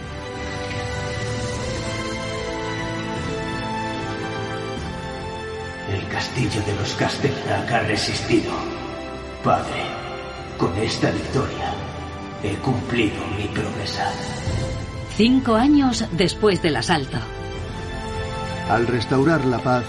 El 5.91 6.07
castillo 6.07 6.61
de 6.65 6.75
los 6.79 6.93
Castellac 6.93 7.69
ha 7.69 7.79
resistido. 7.81 8.53
Padre, 9.43 9.92
con 10.57 10.77
esta 10.77 11.11
victoria 11.11 11.73
he 12.43 12.55
cumplido 12.55 13.25
mi 13.37 13.47
promesa. 13.47 14.11
Cinco 15.15 15.55
años 15.55 16.05
después 16.11 16.61
del 16.61 16.75
asalto. 16.75 17.17
Al 18.69 18.87
restaurar 18.87 19.45
la 19.45 19.59
paz, 19.59 19.85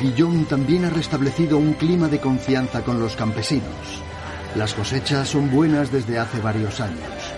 Guillaume 0.00 0.44
también 0.44 0.84
ha 0.84 0.90
restablecido 0.90 1.58
un 1.58 1.74
clima 1.74 2.08
de 2.08 2.20
confianza 2.20 2.82
con 2.82 3.00
los 3.00 3.16
campesinos. 3.16 4.02
Las 4.54 4.74
cosechas 4.74 5.28
son 5.28 5.50
buenas 5.50 5.92
desde 5.92 6.18
hace 6.18 6.40
varios 6.40 6.80
años. 6.80 7.34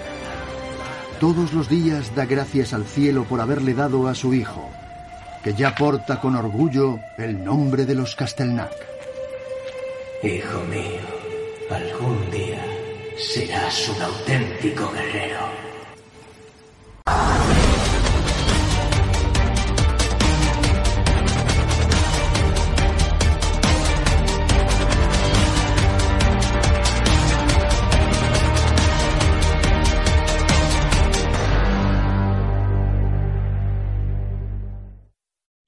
Todos 1.21 1.53
los 1.53 1.69
días 1.69 2.15
da 2.15 2.27
gracias 2.27 2.73
al 2.73 2.85
cielo 2.85 3.25
por 3.25 3.41
haberle 3.41 3.75
dado 3.75 4.09
a 4.09 4.15
su 4.15 4.35
hijo, 4.35 4.71
que 5.43 5.55
ya 5.55 5.75
porta 5.75 6.21
con 6.21 6.37
orgullo 6.37 6.99
el 7.17 7.45
nombre 7.45 7.87
de 7.87 7.95
los 7.95 8.15
Castelnac. 8.17 8.73
Hijo 10.23 10.61
mío, 10.65 11.01
algún 11.71 12.31
día 12.31 12.62
serás 13.19 13.89
un 13.89 14.03
auténtico 14.03 14.91
guerrero. 14.93 15.63